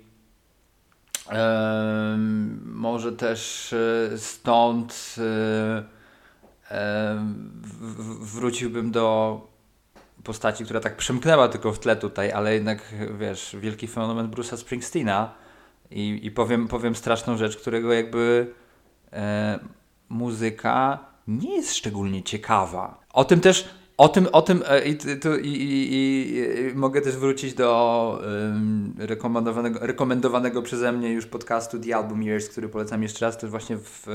może 2.64 3.12
też 3.12 3.72
e, 3.72 4.18
stąd 4.18 5.16
wróciłbym 8.20 8.90
do 8.90 9.40
postaci, 10.24 10.64
która 10.64 10.80
tak 10.80 10.96
przemknęła 10.96 11.48
tylko 11.48 11.72
w 11.72 11.78
tle 11.78 11.96
tutaj, 11.96 12.32
ale 12.32 12.54
jednak, 12.54 12.94
wiesz, 13.18 13.56
wielki 13.60 13.88
fenomen 13.88 14.30
Bruce'a 14.30 14.56
Springsteena 14.56 15.34
i, 15.90 16.20
i 16.22 16.30
powiem, 16.30 16.68
powiem 16.68 16.94
straszną 16.94 17.36
rzecz, 17.36 17.56
którego 17.56 17.92
jakby 17.92 18.54
e, 19.12 19.58
muzyka 20.08 20.98
nie 21.28 21.56
jest 21.56 21.74
szczególnie 21.74 22.22
ciekawa. 22.22 23.00
O 23.12 23.24
tym 23.24 23.40
też, 23.40 23.68
o 23.96 24.08
tym, 24.08 24.28
o 24.32 24.42
tym 24.42 24.62
e, 24.68 24.88
i, 24.88 24.98
i, 25.42 25.94
i, 25.94 26.34
i 26.72 26.74
mogę 26.74 27.00
też 27.00 27.16
wrócić 27.16 27.54
do 27.54 28.22
rekomendowanego, 28.98 29.78
rekomendowanego 29.86 30.62
przeze 30.62 30.92
mnie 30.92 31.12
już 31.12 31.26
podcastu 31.26 31.78
The 31.78 31.96
Album 31.96 32.22
Years, 32.22 32.48
który 32.48 32.68
polecam 32.68 33.02
jeszcze 33.02 33.26
raz. 33.26 33.38
Też 33.38 33.50
właśnie 33.50 33.76
w 33.76 34.06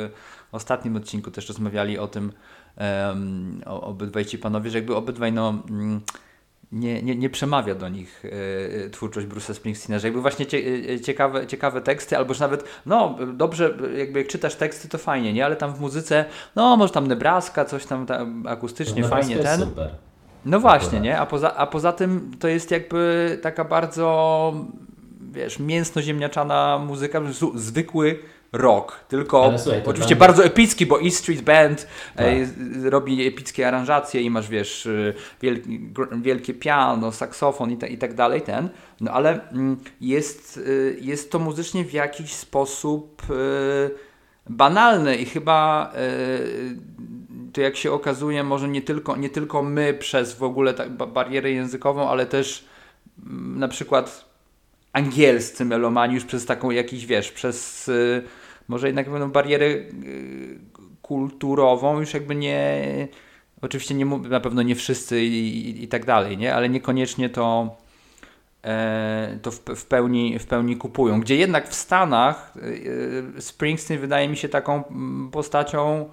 ostatnim 0.51 0.95
odcinku 0.95 1.31
też 1.31 1.47
rozmawiali 1.47 1.97
o 1.97 2.07
tym 2.07 2.31
um, 2.77 3.61
obydwaj 3.65 4.25
ci 4.25 4.37
panowie, 4.37 4.69
że 4.69 4.77
jakby 4.77 4.95
obydwaj 4.95 5.33
no... 5.33 5.63
Um, 5.69 6.01
nie, 6.71 7.01
nie, 7.01 7.15
nie 7.15 7.29
przemawia 7.29 7.75
do 7.75 7.89
nich 7.89 8.25
y, 8.25 8.89
twórczość 8.91 9.27
Bruce'a 9.27 9.53
Springsteena, 9.53 9.99
że 9.99 10.07
jakby 10.07 10.21
właśnie 10.21 10.45
cie, 10.45 10.57
e, 10.89 10.99
ciekawe, 10.99 11.47
ciekawe 11.47 11.81
teksty, 11.81 12.17
albo 12.17 12.33
że 12.33 12.45
nawet, 12.45 12.63
no 12.85 13.17
dobrze, 13.33 13.77
jakby 13.97 14.19
jak 14.19 14.27
czytasz 14.27 14.55
teksty, 14.55 14.89
to 14.89 14.97
fajnie, 14.97 15.33
nie? 15.33 15.45
Ale 15.45 15.55
tam 15.55 15.73
w 15.73 15.79
muzyce, 15.79 16.25
no 16.55 16.77
może 16.77 16.93
tam 16.93 17.07
Nebraska, 17.07 17.65
coś 17.65 17.85
tam, 17.85 18.05
tam 18.05 18.43
akustycznie 18.47 19.01
no, 19.01 19.07
fajnie 19.07 19.37
ten. 19.37 19.59
Super. 19.59 19.89
No 20.45 20.59
właśnie, 20.59 20.99
nie? 20.99 21.19
A 21.19 21.25
poza, 21.25 21.55
a 21.55 21.67
poza 21.67 21.91
tym 21.91 22.31
to 22.39 22.47
jest 22.47 22.71
jakby 22.71 23.39
taka 23.41 23.63
bardzo, 23.63 24.53
wiesz, 25.31 25.59
mięsno-ziemniaczana 25.59 26.79
muzyka, 26.87 27.21
zwykły 27.55 28.19
rock, 28.55 28.99
tylko 29.07 29.53
słuchaj, 29.57 29.81
oczywiście 29.85 30.15
bardzo 30.15 30.45
epicki, 30.45 30.85
bo 30.85 31.01
East 31.01 31.17
Street 31.17 31.41
Band 31.41 31.87
e, 32.15 32.45
tak. 32.45 32.55
robi 32.83 33.27
epickie 33.27 33.67
aranżacje 33.67 34.21
i 34.21 34.29
masz, 34.29 34.49
wiesz, 34.49 34.85
e, 34.85 35.13
wielki, 35.41 35.79
wielkie 36.21 36.53
piano, 36.53 37.11
saksofon 37.11 37.71
i, 37.71 37.77
ta, 37.77 37.87
i 37.87 37.97
tak 37.97 38.13
dalej, 38.13 38.41
ten, 38.41 38.69
no 39.01 39.11
ale 39.11 39.49
mm, 39.51 39.77
jest, 40.01 40.59
e, 40.67 40.99
jest 41.01 41.31
to 41.31 41.39
muzycznie 41.39 41.85
w 41.85 41.93
jakiś 41.93 42.33
sposób 42.33 43.21
banalne 44.49 45.15
i 45.15 45.25
chyba 45.25 45.91
to 47.53 47.61
jak 47.61 47.75
się 47.75 47.91
okazuje, 47.91 48.43
może 48.43 48.67
nie 48.67 48.81
tylko, 48.81 49.15
nie 49.15 49.29
tylko 49.29 49.63
my 49.63 49.93
przez 49.93 50.33
w 50.33 50.43
ogóle 50.43 50.73
tak 50.73 50.91
barierę 50.91 51.51
językową, 51.51 52.09
ale 52.09 52.25
też 52.25 52.65
mm, 53.25 53.59
na 53.59 53.67
przykład 53.67 54.25
angielscy 54.93 55.65
melomani 55.65 56.13
już 56.13 56.25
przez 56.25 56.45
taką 56.45 56.71
jakiś, 56.71 57.05
wiesz, 57.05 57.31
przez 57.31 57.91
może 58.67 58.87
jednak 58.87 59.05
pewną 59.09 59.31
barierę 59.31 59.65
y, 59.65 60.59
kulturową 61.01 61.99
już 61.99 62.13
jakby 62.13 62.35
nie, 62.35 63.07
oczywiście 63.61 63.95
nie, 63.95 64.05
na 64.05 64.39
pewno 64.39 64.61
nie 64.61 64.75
wszyscy 64.75 65.21
i, 65.23 65.67
i, 65.69 65.83
i 65.83 65.87
tak 65.87 66.05
dalej, 66.05 66.37
nie? 66.37 66.55
ale 66.55 66.69
niekoniecznie 66.69 67.29
to, 67.29 67.75
e, 68.63 69.39
to 69.41 69.51
w, 69.51 69.59
w, 69.59 69.85
pełni, 69.85 70.39
w 70.39 70.45
pełni 70.45 70.77
kupują. 70.77 71.19
Gdzie 71.19 71.35
jednak 71.35 71.69
w 71.69 71.75
Stanach 71.75 72.53
e, 73.37 73.41
Springsteen 73.41 73.99
wydaje 73.99 74.29
mi 74.29 74.37
się 74.37 74.49
taką 74.49 74.87
mm, 74.87 75.31
postacią 75.31 76.09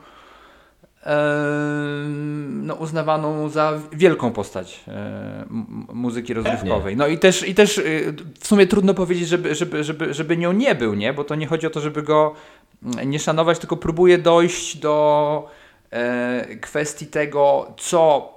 no, 2.63 2.75
uznawaną 2.75 3.49
za 3.49 3.81
wielką 3.93 4.33
postać 4.33 4.81
e, 4.89 5.45
muzyki 5.93 6.35
rozrywkowej. 6.35 6.97
No 6.97 7.07
i 7.07 7.19
też, 7.19 7.49
i 7.49 7.55
też 7.55 7.79
y, 7.79 8.15
w 8.41 8.47
sumie 8.47 8.67
trudno 8.67 8.95
powiedzieć, 8.95 9.29
żeby, 9.29 9.55
żeby, 9.55 9.85
żeby, 9.85 10.15
żeby 10.15 10.37
nią 10.37 10.53
nie 10.53 10.75
był, 10.75 10.95
nie? 10.95 11.13
bo 11.13 11.25
to 11.25 11.35
nie 11.35 11.47
chodzi 11.47 11.67
o 11.67 11.71
to, 11.71 11.81
żeby 11.81 12.03
go 12.03 12.35
mm, 12.83 13.11
nie 13.11 13.19
szanować, 13.19 13.59
tylko 13.59 13.77
próbuje 13.77 14.19
dojść 14.19 14.77
do 14.77 15.49
e, 15.91 16.57
kwestii 16.57 17.07
tego, 17.07 17.75
co 17.79 18.33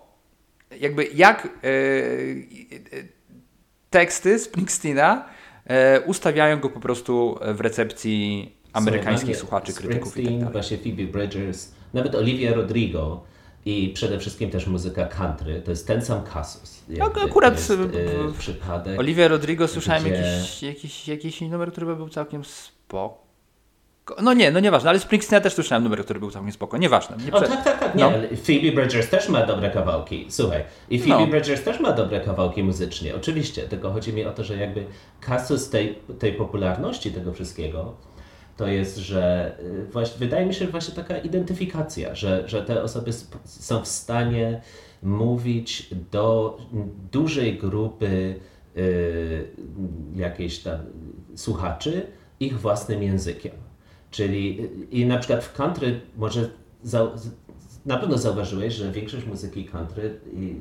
jakby 0.80 1.04
jak 1.14 1.46
e, 1.46 1.50
teksty 3.90 4.40
Springsteena 4.40 5.26
ustawiają 6.06 6.60
go 6.60 6.70
po 6.70 6.80
prostu 6.80 7.40
w 7.54 7.62
recepcji 7.62 8.52
amerykańskich 8.74 9.38
słuchaczy, 9.38 9.74
krytyków 9.74 10.18
i 10.18 10.26
tak 10.26 10.34
dalej. 10.34 10.52
właśnie 10.52 10.78
Phoebe 10.78 11.04
Bridgers, 11.04 11.75
nawet 11.96 12.16
Olivia 12.16 12.54
Rodrigo 12.54 13.24
i 13.66 13.92
przede 13.94 14.20
wszystkim 14.20 14.50
też 14.50 14.68
muzyka 14.68 15.06
country, 15.06 15.62
to 15.62 15.72
jest 15.72 15.88
ten 15.88 16.02
sam 16.02 16.24
kasus. 16.24 16.84
No, 16.90 17.12
akurat 17.26 17.54
jest, 17.54 17.70
y, 17.72 17.78
przypadek. 18.40 19.00
Olivia 19.00 19.28
Rodrigo 19.28 19.68
słyszałem 19.68 20.04
gdzie... 20.04 20.14
jakiś, 20.14 20.64
jakiś, 20.64 21.08
jakiś 21.08 21.42
numer, 21.42 21.72
który 21.72 21.96
był 21.96 22.10
całkiem 22.10 22.46
spoko. 22.46 23.26
No 24.22 24.34
nie, 24.34 24.52
no 24.52 24.60
nieważne, 24.60 24.90
ale 24.90 25.00
Springsteena 25.00 25.44
też 25.44 25.54
słyszałem 25.54 25.84
numer, 25.84 26.04
który 26.04 26.20
był 26.20 26.32
całkiem 26.32 26.52
spoko, 26.52 26.78
nieważne. 26.78 27.18
Nie 27.26 27.32
o, 27.32 27.42
tak, 27.42 27.64
tak, 27.64 27.80
tak, 27.80 27.96
nie. 27.96 28.04
No. 28.04 28.12
Phoebe 28.46 28.72
Bridgers 28.72 29.10
też 29.10 29.30
ma 29.30 29.46
dobre 29.46 29.72
kawałki, 29.72 30.26
słuchaj. 30.30 30.64
I 30.90 31.00
Phoebe 31.00 31.20
no. 31.20 31.28
Bridgers 31.28 31.64
też 31.64 31.80
ma 31.80 31.92
dobre 31.92 32.22
kawałki 32.22 32.64
muzycznie, 32.64 33.16
oczywiście, 33.16 33.62
tylko 33.62 33.92
chodzi 33.92 34.14
mi 34.14 34.26
o 34.26 34.32
to, 34.32 34.44
że 34.44 34.58
jakby 34.58 34.86
kasus 35.22 35.70
tej, 35.70 36.00
tej 36.20 36.34
popularności 36.34 37.12
tego 37.12 37.34
wszystkiego 37.34 37.94
to 38.58 38.68
jest, 38.68 38.98
że 38.98 39.56
y, 39.60 39.86
właśnie, 39.92 40.20
wydaje 40.20 40.46
mi 40.46 40.54
się, 40.54 40.66
że 40.66 40.72
właśnie 40.72 40.96
taka 40.96 41.18
identyfikacja, 41.18 42.16
że, 42.16 42.50
że 42.50 42.62
te 42.62 42.84
osoby 42.84 43.12
są 43.46 43.82
w 43.82 43.88
stanie 43.88 44.62
mówić 45.04 45.90
do 46.12 46.58
dużej 47.12 47.58
grupy 47.58 48.40
y, 48.78 49.48
jakiejś 50.16 50.60
tam 50.60 50.78
słuchaczy 51.36 52.08
ich 52.40 52.60
własnym 52.60 53.04
językiem. 53.04 53.52
Czyli 54.12 54.70
i 54.92 55.06
na 55.06 55.18
przykład 55.18 55.44
w 55.44 55.54
country 55.54 56.02
może 56.18 56.50
za, 56.84 57.12
na 57.86 57.98
pewno 57.98 58.18
zauważyłeś, 58.18 58.74
że 58.74 58.92
większość 58.92 59.26
muzyki 59.26 59.66
country, 59.66 60.04
y, 60.04 60.56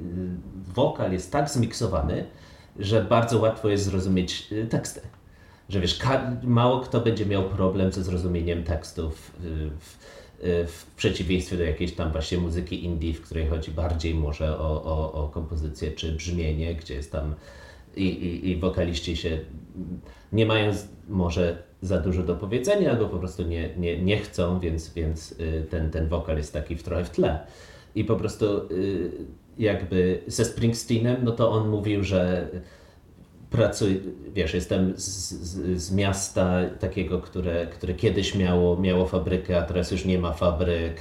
wokal 0.74 1.12
jest 1.12 1.32
tak 1.32 1.50
zmiksowany, 1.50 2.24
że 2.78 3.04
bardzo 3.04 3.38
łatwo 3.38 3.68
jest 3.68 3.84
zrozumieć 3.84 4.48
y, 4.52 4.66
teksty 4.66 5.00
że 5.68 5.80
wiesz, 5.80 5.98
mało 6.42 6.80
kto 6.80 7.00
będzie 7.00 7.26
miał 7.26 7.44
problem 7.44 7.92
ze 7.92 8.02
zrozumieniem 8.02 8.64
tekstów 8.64 9.32
w, 9.38 9.70
w, 9.80 9.98
w, 10.72 10.86
przeciwieństwie 10.96 11.56
do 11.56 11.62
jakiejś 11.62 11.94
tam 11.94 12.12
właśnie 12.12 12.38
muzyki 12.38 12.84
indie, 12.84 13.14
w 13.14 13.20
której 13.20 13.46
chodzi 13.46 13.70
bardziej 13.70 14.14
może 14.14 14.58
o, 14.58 14.84
o, 14.84 15.12
o 15.12 15.28
kompozycję 15.28 15.92
czy 15.92 16.12
brzmienie, 16.12 16.74
gdzie 16.74 16.94
jest 16.94 17.12
tam 17.12 17.34
i, 17.96 18.04
i, 18.04 18.50
i 18.50 18.56
wokaliści 18.56 19.16
się 19.16 19.38
nie 20.32 20.46
mają 20.46 20.72
może 21.08 21.62
za 21.82 22.00
dużo 22.00 22.22
do 22.22 22.34
powiedzenia, 22.34 22.90
albo 22.90 23.08
po 23.08 23.18
prostu 23.18 23.42
nie, 23.42 23.70
nie, 23.76 24.02
nie 24.02 24.18
chcą, 24.18 24.60
więc, 24.60 24.92
więc 24.92 25.32
y, 25.32 25.66
ten, 25.70 25.90
ten 25.90 26.08
wokal 26.08 26.36
jest 26.36 26.52
taki 26.52 26.76
w 26.76 26.82
trochę 26.82 27.04
w 27.04 27.10
tle. 27.10 27.38
I 27.94 28.04
po 28.04 28.16
prostu 28.16 28.46
y, 28.70 29.10
jakby 29.58 30.22
ze 30.26 30.44
Springsteenem, 30.44 31.16
no 31.24 31.32
to 31.32 31.50
on 31.50 31.68
mówił, 31.68 32.04
że 32.04 32.48
pracuję, 33.54 33.96
wiesz, 34.34 34.54
jestem 34.54 34.92
z, 34.96 35.30
z, 35.30 35.82
z, 35.82 35.92
miasta 35.92 36.60
takiego, 36.80 37.20
które, 37.20 37.66
które 37.66 37.94
kiedyś 37.94 38.34
miało, 38.34 38.76
miało 38.76 39.06
fabrykę, 39.06 39.58
a 39.58 39.62
teraz 39.62 39.90
już 39.90 40.04
nie 40.04 40.18
ma 40.18 40.32
fabryk. 40.32 41.00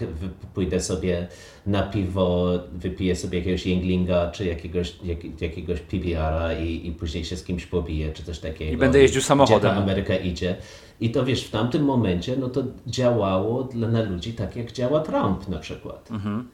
Pójdę 0.54 0.80
sobie 0.80 1.28
na 1.68 1.84
piwo, 1.84 2.60
wypiję 2.74 3.16
sobie 3.16 3.40
jakiegoś 3.40 3.66
Yinglinga 3.66 4.32
czy 4.32 4.46
jakiegoś, 4.46 4.96
jak, 5.04 5.42
jakiegoś 5.42 5.80
PBR-a 5.80 6.54
i, 6.54 6.88
i 6.88 6.92
później 6.92 7.26
się 7.26 7.38
z 7.38 7.44
kimś 7.44 7.66
pobiję, 7.66 8.12
czy 8.12 8.24
coś 8.24 8.40
takiego. 8.40 8.72
I 8.72 8.78
będę 8.78 9.00
jeździł 9.00 9.22
samochodem. 9.22 9.60
Gdzie 9.60 9.70
ta 9.70 9.84
Ameryka 9.84 10.16
idzie. 10.16 10.56
I 11.00 11.12
to 11.12 11.26
wiesz, 11.26 11.44
w 11.44 11.52
tamtym 11.52 11.84
momencie 11.84 12.36
no 12.38 12.50
to 12.50 12.64
działało 12.88 13.64
dla, 13.64 13.88
na 13.88 14.02
ludzi 14.02 14.34
tak, 14.34 14.56
jak 14.56 14.72
działa 14.72 15.00
Trump 15.00 15.48
na 15.48 15.60
przykład. 15.60 16.12
Mhm. 16.12 16.48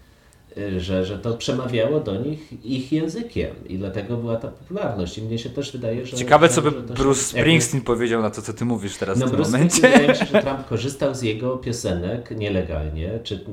Y, 0.57 0.79
że, 0.79 1.05
że 1.05 1.19
to 1.19 1.33
przemawiało 1.33 1.99
do 1.99 2.15
nich 2.15 2.65
ich 2.65 2.91
językiem 2.91 3.55
i 3.67 3.77
dlatego 3.77 4.17
była 4.17 4.35
ta 4.35 4.47
popularność. 4.47 5.17
I 5.17 5.21
mnie 5.21 5.39
się 5.39 5.49
też 5.49 5.71
wydaje, 5.71 6.05
że... 6.05 6.17
Ciekawe, 6.17 6.49
co 6.49 6.61
by 6.61 6.71
Bruce 6.71 7.21
Springsteen 7.21 7.81
powiedział 7.81 8.21
na 8.21 8.29
to, 8.29 8.41
co 8.41 8.53
ty 8.53 8.65
mówisz 8.65 8.97
teraz 8.97 9.19
no, 9.19 9.25
w 9.25 9.29
tym 9.29 9.35
Bruce 9.35 9.51
momencie. 9.51 9.81
Wydaje 9.81 10.07
mi 10.07 10.15
się, 10.15 10.25
że 10.25 10.41
Trump 10.43 10.65
korzystał 10.65 11.15
z 11.15 11.21
jego 11.21 11.57
piosenek 11.57 12.31
nielegalnie, 12.37 13.19
czy 13.23 13.45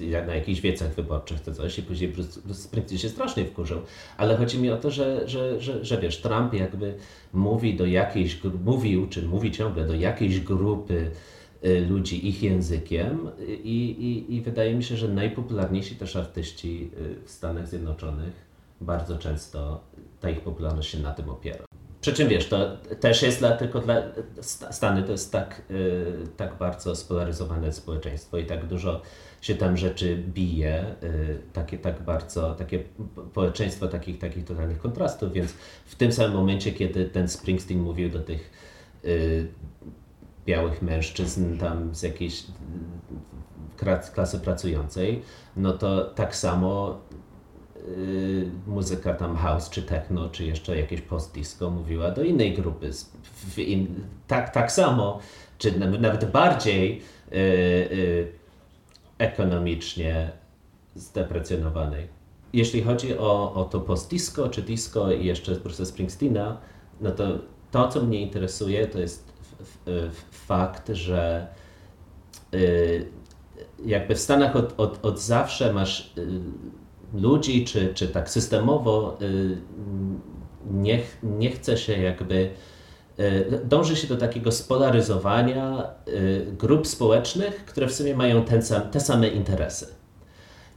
y, 0.00 0.26
na 0.26 0.34
jakichś 0.34 0.60
wiecach 0.60 0.94
wyborczych 0.94 1.40
to 1.40 1.52
coś 1.52 1.78
i 1.78 1.82
później 1.82 2.08
Bruce, 2.08 2.40
Bruce 2.44 2.60
Springsteen 2.60 2.98
się 2.98 3.08
strasznie 3.08 3.44
wkurzył. 3.44 3.78
Ale 4.16 4.36
chodzi 4.36 4.58
mi 4.58 4.70
o 4.70 4.76
to, 4.76 4.90
że, 4.90 5.28
że, 5.28 5.60
że, 5.60 5.84
że 5.84 6.00
wiesz, 6.00 6.20
Trump 6.20 6.54
jakby 6.54 6.94
mówi 7.32 7.76
do 7.76 7.86
jakiejś, 7.86 8.40
mówił, 8.64 9.06
czy 9.06 9.22
mówi 9.22 9.52
ciągle 9.52 9.86
do 9.86 9.94
jakiejś 9.94 10.40
grupy 10.40 11.10
ludzi 11.88 12.28
ich 12.28 12.42
językiem 12.42 13.28
i, 13.48 13.90
i, 13.90 14.34
i 14.34 14.40
wydaje 14.40 14.74
mi 14.74 14.84
się, 14.84 14.96
że 14.96 15.08
najpopularniejsi 15.08 15.96
też 15.96 16.16
artyści 16.16 16.90
y, 16.98 17.26
w 17.26 17.30
Stanach 17.30 17.68
Zjednoczonych 17.68 18.32
bardzo 18.80 19.18
często 19.18 19.80
ta 20.20 20.30
ich 20.30 20.40
popularność 20.40 20.90
się 20.90 20.98
na 20.98 21.12
tym 21.12 21.30
opiera. 21.30 21.64
Przy 22.00 22.12
czym 22.12 22.28
wiesz, 22.28 22.48
to 22.48 22.76
też 23.00 23.22
jest 23.22 23.38
dla, 23.38 23.56
tylko 23.56 23.80
dla 23.80 24.02
Stany 24.70 25.02
to 25.02 25.12
jest 25.12 25.32
tak, 25.32 25.62
y, 25.70 26.04
tak 26.36 26.58
bardzo 26.58 26.96
spolaryzowane 26.96 27.72
społeczeństwo 27.72 28.38
i 28.38 28.46
tak 28.46 28.66
dużo 28.66 29.02
się 29.40 29.54
tam 29.54 29.76
rzeczy 29.76 30.16
bije, 30.16 30.94
takie 31.52 31.78
tak 31.78 32.02
bardzo, 32.02 32.54
takie 32.54 32.82
społeczeństwo 33.30 33.88
takich, 33.88 34.18
takich 34.18 34.44
totalnych 34.44 34.78
kontrastów, 34.78 35.32
więc 35.32 35.52
w 35.86 35.94
tym 35.94 36.12
samym 36.12 36.36
momencie, 36.36 36.72
kiedy 36.72 37.04
ten 37.04 37.28
Springsteen 37.28 37.80
mówił 37.80 38.10
do 38.10 38.20
tych 38.20 38.50
białych 40.46 40.82
mężczyzn 40.82 41.58
tam 41.58 41.94
z 41.94 42.02
jakiejś 42.02 42.44
klasy 44.14 44.38
pracującej, 44.38 45.22
no 45.56 45.72
to 45.72 46.04
tak 46.04 46.36
samo 46.36 46.98
y, 47.88 48.50
muzyka 48.66 49.14
tam 49.14 49.36
house, 49.36 49.70
czy 49.70 49.82
techno, 49.82 50.28
czy 50.28 50.44
jeszcze 50.44 50.78
jakieś 50.78 51.00
post-disco 51.00 51.70
mówiła 51.70 52.10
do 52.10 52.22
innej 52.22 52.54
grupy. 52.54 52.90
In, 53.56 54.04
tak, 54.26 54.50
tak 54.50 54.72
samo, 54.72 55.18
czy 55.58 55.78
nawet 56.00 56.30
bardziej 56.30 57.02
y, 57.32 57.36
y, 57.36 58.32
ekonomicznie 59.18 60.30
zdeprecjonowanej. 60.94 62.08
Jeśli 62.52 62.82
chodzi 62.82 63.18
o, 63.18 63.54
o 63.54 63.64
to 63.64 63.80
post-disco, 63.80 64.48
czy 64.48 64.62
disco 64.62 65.12
i 65.12 65.26
jeszcze 65.26 65.56
proces 65.56 65.88
Springsteena, 65.88 66.60
no 67.00 67.10
to 67.10 67.24
to, 67.70 67.88
co 67.88 68.02
mnie 68.02 68.20
interesuje, 68.20 68.86
to 68.86 68.98
jest 68.98 69.23
fakt, 70.30 70.90
że 70.92 71.46
y, 72.54 73.06
jakby 73.84 74.14
w 74.14 74.20
Stanach 74.20 74.56
od, 74.56 74.74
od, 74.76 75.06
od 75.06 75.20
zawsze 75.20 75.72
masz 75.72 76.12
y, 76.18 76.40
ludzi, 77.14 77.64
czy, 77.64 77.94
czy 77.94 78.08
tak 78.08 78.30
systemowo 78.30 79.18
y, 79.22 79.56
nie, 80.70 81.00
nie 81.22 81.50
chce 81.50 81.76
się 81.76 82.02
jakby 82.02 82.50
dąży 83.64 83.96
się 83.96 84.06
do 84.06 84.16
takiego 84.16 84.52
spolaryzowania 84.52 85.86
grup 86.58 86.86
społecznych, 86.86 87.64
które 87.64 87.86
w 87.86 87.94
sumie 87.94 88.16
mają 88.16 88.44
ten 88.44 88.62
sam, 88.62 88.90
te 88.90 89.00
same 89.00 89.28
interesy. 89.28 89.86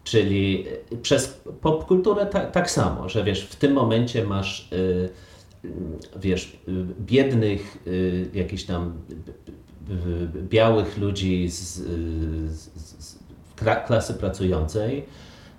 Czyli 0.04 0.66
przez 1.02 1.42
popkulturę 1.62 2.26
tak, 2.26 2.52
tak 2.52 2.72
samo, 2.72 3.10
że 3.10 3.24
wiesz, 3.24 3.46
w 3.46 3.56
tym 3.56 3.74
momencie 3.74 4.24
masz 4.24 4.70
wiesz, 6.22 6.60
biednych, 7.00 7.78
y, 7.88 8.30
jakichś 8.34 8.64
tam 8.64 8.94
białych 10.50 10.98
ludzi 10.98 11.50
z, 11.50 11.76
z, 12.50 12.70
z 13.00 13.20
klasy 13.86 14.14
pracującej, 14.14 15.06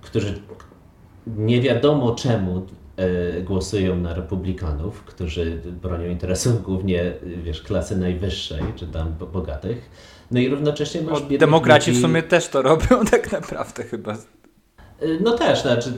którzy 0.01 0.43
nie 1.27 1.61
wiadomo 1.61 2.15
czemu 2.15 2.67
głosują 3.45 3.97
na 3.97 4.15
republikanów, 4.15 5.05
którzy 5.05 5.63
bronią 5.83 6.11
interesów 6.11 6.63
głównie 6.63 7.13
wiesz, 7.45 7.63
klasy 7.63 7.97
najwyższej, 7.97 8.63
czy 8.77 8.87
tam 8.87 9.15
bogatych. 9.33 9.91
No 10.31 10.41
i 10.41 10.49
równocześnie 10.49 11.03
masz 11.03 11.21
no, 11.31 11.39
Demokraci 11.39 11.91
ludzi... 11.91 12.01
w 12.01 12.03
sumie 12.03 12.23
też 12.23 12.49
to 12.49 12.63
robią 12.63 13.05
tak 13.11 13.33
naprawdę 13.33 13.85
chyba. 13.85 14.17
Y, 15.03 15.19
no 15.21 15.33
też, 15.33 15.63
znaczy 15.63 15.93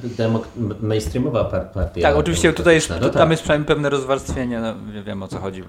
mainstreamowa 0.80 1.44
partia. 1.44 2.02
Tak, 2.02 2.16
oczywiście 2.16 2.52
tutaj 2.52 2.74
jest, 2.74 2.90
no, 2.90 3.00
tam 3.00 3.12
tak. 3.12 3.30
jest 3.30 3.42
przynajmniej 3.42 3.66
pewne 3.66 3.90
rozwarstwienie, 3.90 4.60
no, 4.60 5.02
wiem 5.02 5.22
o 5.22 5.28
co 5.28 5.38
chodzi. 5.38 5.62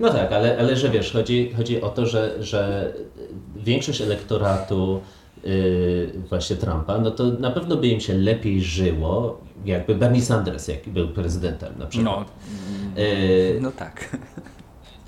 No 0.00 0.10
tak, 0.10 0.32
ale, 0.32 0.58
ale 0.58 0.76
że 0.76 0.88
wiesz, 0.88 1.12
chodzi, 1.12 1.52
chodzi 1.56 1.80
o 1.80 1.88
to, 1.88 2.06
że, 2.06 2.42
że 2.42 2.92
większość 3.56 4.00
elektoratu 4.00 5.00
yy, 5.44 6.12
właśnie 6.28 6.56
Trumpa, 6.56 6.98
no 6.98 7.10
to 7.10 7.24
na 7.24 7.50
pewno 7.50 7.76
by 7.76 7.88
im 7.88 8.00
się 8.00 8.14
lepiej 8.14 8.62
żyło, 8.62 9.40
jakby 9.64 9.94
Bernie 9.94 10.22
Sanders 10.22 10.68
jak 10.68 10.88
był 10.88 11.08
prezydentem 11.08 11.72
na 11.78 11.86
przykład. 11.86 12.32
No, 12.96 13.02
yy, 13.02 13.58
no 13.60 13.72
tak. 13.72 14.08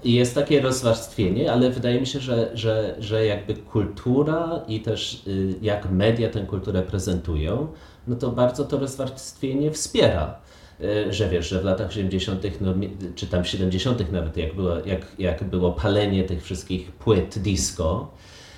Jest 0.04 0.34
takie 0.34 0.60
rozwarstwienie, 0.60 1.52
ale 1.52 1.70
wydaje 1.70 2.00
mi 2.00 2.06
się, 2.06 2.20
że, 2.20 2.50
że, 2.54 2.94
że 2.98 3.26
jakby 3.26 3.54
kultura 3.54 4.62
i 4.68 4.80
też 4.80 5.22
y, 5.26 5.54
jak 5.62 5.90
media 5.90 6.30
tę 6.30 6.40
kulturę 6.40 6.82
prezentują, 6.82 7.68
no 8.06 8.16
to 8.16 8.30
bardzo 8.30 8.64
to 8.64 8.78
rozwarstwienie 8.78 9.70
wspiera. 9.70 10.38
Y, 10.80 11.12
że 11.12 11.28
wiesz, 11.28 11.48
że 11.48 11.60
w 11.60 11.64
latach 11.64 11.92
70., 11.92 12.42
no, 12.60 12.74
czy 13.14 13.26
tam 13.26 13.44
70., 13.44 14.12
nawet 14.12 14.36
jak 14.36 14.54
było, 14.54 14.76
jak, 14.86 15.06
jak 15.18 15.44
było 15.44 15.72
palenie 15.72 16.24
tych 16.24 16.44
wszystkich 16.44 16.92
płyt 16.92 17.38
disco, 17.38 18.10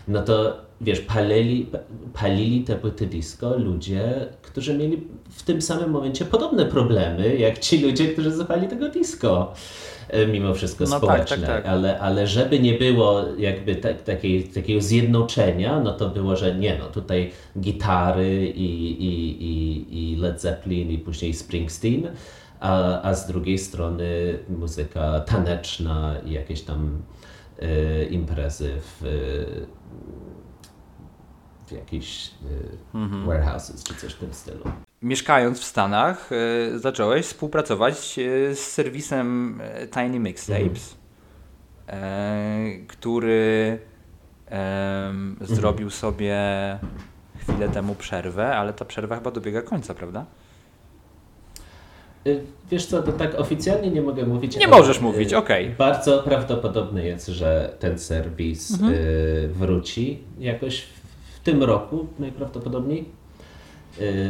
no 0.09 0.23
to 0.23 0.67
wiesz, 0.81 1.01
palili, 1.01 1.67
palili 2.13 2.65
te 2.65 2.77
płyty 2.77 3.07
disco 3.07 3.59
ludzie, 3.59 4.27
którzy 4.43 4.79
mieli 4.79 5.07
w 5.31 5.43
tym 5.43 5.63
samym 5.63 5.91
momencie 5.91 6.25
podobne 6.25 6.67
problemy, 6.67 7.37
jak 7.37 7.59
ci 7.59 7.79
ludzie, 7.79 8.09
którzy 8.09 8.31
zapali 8.31 8.69
tego 8.69 8.89
disco. 8.89 9.53
E, 10.09 10.27
mimo 10.27 10.55
wszystko 10.55 10.85
no 10.85 10.97
społeczne, 10.97 11.37
tak, 11.37 11.47
tak, 11.47 11.65
tak. 11.65 11.67
Ale, 11.67 12.01
ale 12.01 12.27
żeby 12.27 12.59
nie 12.59 12.73
było 12.73 13.25
jakby 13.39 13.77
tak, 13.77 14.03
takiej, 14.03 14.45
takiego 14.45 14.81
zjednoczenia, 14.81 15.81
no 15.81 15.93
to 15.93 16.09
było, 16.09 16.37
że 16.37 16.55
nie 16.55 16.79
no, 16.79 16.87
tutaj 16.87 17.31
gitary 17.61 18.47
i, 18.47 18.91
i, 19.05 19.43
i, 19.45 20.13
i 20.13 20.17
Led 20.17 20.41
Zeppelin 20.41 20.91
i 20.91 20.99
później 20.99 21.35
Springsteen, 21.35 22.09
a, 22.61 23.03
a 23.03 23.15
z 23.15 23.27
drugiej 23.27 23.59
strony 23.59 24.39
muzyka 24.49 25.21
taneczna 25.21 26.15
i 26.27 26.33
jakieś 26.33 26.63
tam 26.63 27.03
y, 27.63 28.09
imprezy 28.11 28.73
w, 28.81 29.03
w 29.86 29.86
jakichś 31.73 32.29
y, 32.29 32.99
mhm. 32.99 33.27
warehouses 33.27 33.85
czy 33.85 33.95
coś 33.95 34.13
w 34.13 34.19
tym 34.19 34.35
stylu 34.35 34.65
mieszkając 35.03 35.61
w 35.61 35.65
Stanach, 35.65 36.33
y, 36.33 36.79
zacząłeś 36.79 37.27
współpracować 37.27 38.19
y, 38.19 38.55
z 38.55 38.59
serwisem 38.59 39.61
e, 39.61 39.87
Tiny 39.87 40.19
Mixtapes, 40.19 40.97
mhm. 41.87 42.87
który 42.87 43.79
mhm. 44.47 45.37
zrobił 45.41 45.91
sobie 45.91 46.39
chwilę 47.39 47.69
temu 47.69 47.95
przerwę, 47.95 48.57
ale 48.57 48.73
ta 48.73 48.85
przerwa 48.85 49.17
chyba 49.17 49.31
dobiega 49.31 49.63
końca, 49.63 49.95
prawda? 49.95 50.27
Wiesz 52.71 52.87
co, 52.87 53.03
to 53.03 53.13
tak 53.13 53.35
oficjalnie 53.35 53.91
nie 53.91 54.03
mogę 54.03 54.27
mówić. 54.27 54.57
Nie 54.57 54.69
możesz 54.69 55.01
mówić, 55.01 55.35
okej. 55.35 55.65
Okay. 55.65 55.77
Bardzo 55.77 56.23
prawdopodobne 56.23 57.05
jest, 57.05 57.27
że 57.27 57.77
ten 57.79 57.99
serwis 57.99 58.73
mhm. 58.73 58.95
wróci 59.53 60.19
jakoś 60.39 60.81
w 60.83 60.96
tym 61.47 61.63
roku 61.63 62.07
najprawdopodobniej 62.19 63.05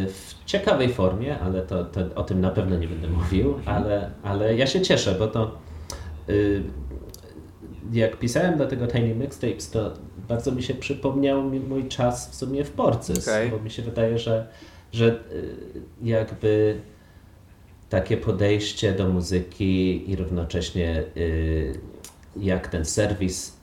w 0.08 0.34
ciekawej 0.44 0.88
formie, 0.88 1.38
ale 1.38 1.62
to, 1.62 1.84
to, 1.84 2.00
o 2.14 2.24
tym 2.24 2.40
na 2.40 2.50
pewno 2.50 2.78
nie 2.78 2.88
będę 2.88 3.08
mówił, 3.08 3.54
ale, 3.64 4.10
ale 4.22 4.56
ja 4.56 4.66
się 4.66 4.80
cieszę, 4.80 5.14
bo 5.18 5.26
to 5.26 5.58
y, 6.28 6.62
jak 7.92 8.18
pisałem 8.18 8.58
do 8.58 8.66
tego 8.66 8.86
Tiny 8.86 9.14
Mixtapes, 9.14 9.70
to 9.70 9.92
bardzo 10.28 10.52
mi 10.52 10.62
się 10.62 10.74
przypomniał 10.74 11.42
mój 11.42 11.88
czas 11.88 12.30
w 12.30 12.34
sumie 12.34 12.64
w 12.64 12.70
Porcys, 12.70 13.28
okay. 13.28 13.48
bo 13.48 13.58
mi 13.58 13.70
się 13.70 13.82
wydaje, 13.82 14.18
że, 14.18 14.46
że 14.92 15.20
y, 15.32 15.54
jakby 16.02 16.80
takie 17.88 18.16
podejście 18.16 18.92
do 18.92 19.08
muzyki 19.08 20.10
i 20.10 20.16
równocześnie 20.16 21.04
y, 21.16 21.80
jak 22.36 22.68
ten 22.68 22.84
serwis 22.84 23.56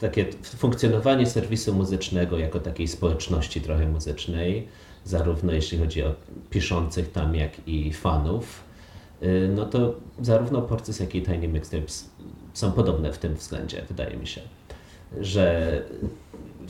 takie 0.00 0.26
funkcjonowanie 0.42 1.26
serwisu 1.26 1.74
muzycznego 1.74 2.38
jako 2.38 2.60
takiej 2.60 2.88
społeczności 2.88 3.60
trochę 3.60 3.88
muzycznej, 3.88 4.68
zarówno 5.04 5.52
jeśli 5.52 5.78
chodzi 5.78 6.02
o 6.02 6.14
piszących 6.50 7.12
tam, 7.12 7.34
jak 7.34 7.68
i 7.68 7.92
fanów, 7.92 8.64
y, 9.22 9.50
no 9.54 9.66
to 9.66 9.94
zarówno 10.20 10.62
Porcys, 10.62 11.00
jak 11.00 11.14
i 11.14 11.22
Tiny 11.22 11.48
Mixtapes 11.48 12.10
są 12.54 12.72
podobne 12.72 13.12
w 13.12 13.18
tym 13.18 13.34
względzie, 13.34 13.82
wydaje 13.88 14.16
mi 14.16 14.26
się. 14.26 14.40
Że 15.20 15.82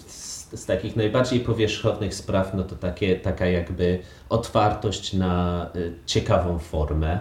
z, 0.07 0.61
z 0.61 0.67
takich 0.67 0.97
najbardziej 0.97 1.41
powierzchownych 1.41 2.15
spraw, 2.15 2.55
no 2.55 2.65
to 2.65 2.77
takie, 2.77 3.17
taka 3.17 3.47
jakby 3.47 3.99
otwartość 4.29 5.13
na 5.13 5.67
y, 5.77 5.93
ciekawą 6.07 6.59
formę, 6.59 7.21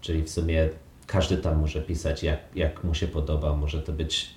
czyli 0.00 0.22
w 0.22 0.30
sumie 0.30 0.68
każdy 1.06 1.36
tam 1.36 1.60
może 1.60 1.82
pisać 1.82 2.22
jak, 2.22 2.38
jak 2.54 2.84
mu 2.84 2.94
się 2.94 3.08
podoba, 3.08 3.56
może 3.56 3.82
to 3.82 3.92
być 3.92 4.35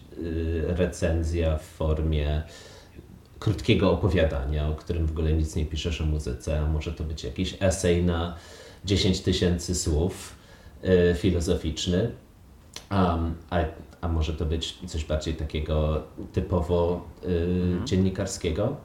recenzja 0.68 1.58
w 1.58 1.64
formie 1.64 2.44
krótkiego 3.40 3.92
opowiadania, 3.92 4.68
o 4.68 4.76
którym 4.76 5.06
w 5.06 5.12
ogóle 5.12 5.34
nic 5.34 5.56
nie 5.56 5.66
piszesz 5.66 6.02
o 6.02 6.06
muzyce, 6.06 6.60
a 6.60 6.66
może 6.66 6.94
to 6.94 7.04
być 7.04 7.24
jakiś 7.24 7.58
esej 7.60 8.04
na 8.04 8.36
10 8.86 9.22
tysięcy 9.22 9.76
słów 9.76 10.36
y, 10.84 11.16
filozoficzny, 11.16 12.12
um, 12.92 13.36
a, 13.50 13.60
a 14.02 14.08
może 14.08 14.34
to 14.34 14.46
być 14.46 14.78
coś 14.88 15.06
bardziej 15.06 15.34
takiego 15.34 16.04
typowo 16.34 17.08
y, 17.24 17.28
mhm. 17.28 17.88
dziennikarskiego. 17.88 18.78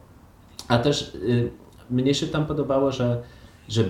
A 0.69 0.79
też 0.79 1.15
y, 1.15 1.51
mnie 1.91 2.15
się 2.15 2.27
tam 2.27 2.47
podobało, 2.47 2.93
że, 2.93 3.23
że 3.69 3.85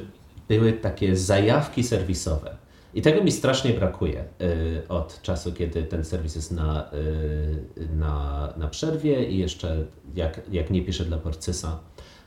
były 0.48 0.72
takie 0.72 1.16
zajawki 1.16 1.82
serwisowe. 1.82 2.56
I 2.94 3.02
tego 3.02 3.24
mi 3.24 3.32
strasznie 3.32 3.72
brakuje 3.72 4.24
y, 4.40 4.88
od 4.88 5.22
czasu, 5.22 5.52
kiedy 5.52 5.82
ten 5.82 6.04
serwis 6.04 6.36
jest 6.36 6.52
na, 6.52 6.90
y, 6.92 7.88
na, 7.96 8.52
na 8.56 8.68
przerwie 8.68 9.24
i 9.24 9.38
jeszcze 9.38 9.84
jak, 10.14 10.40
jak 10.52 10.70
nie 10.70 10.82
piszę 10.82 11.04
dla 11.04 11.18
Porcysa. 11.18 11.78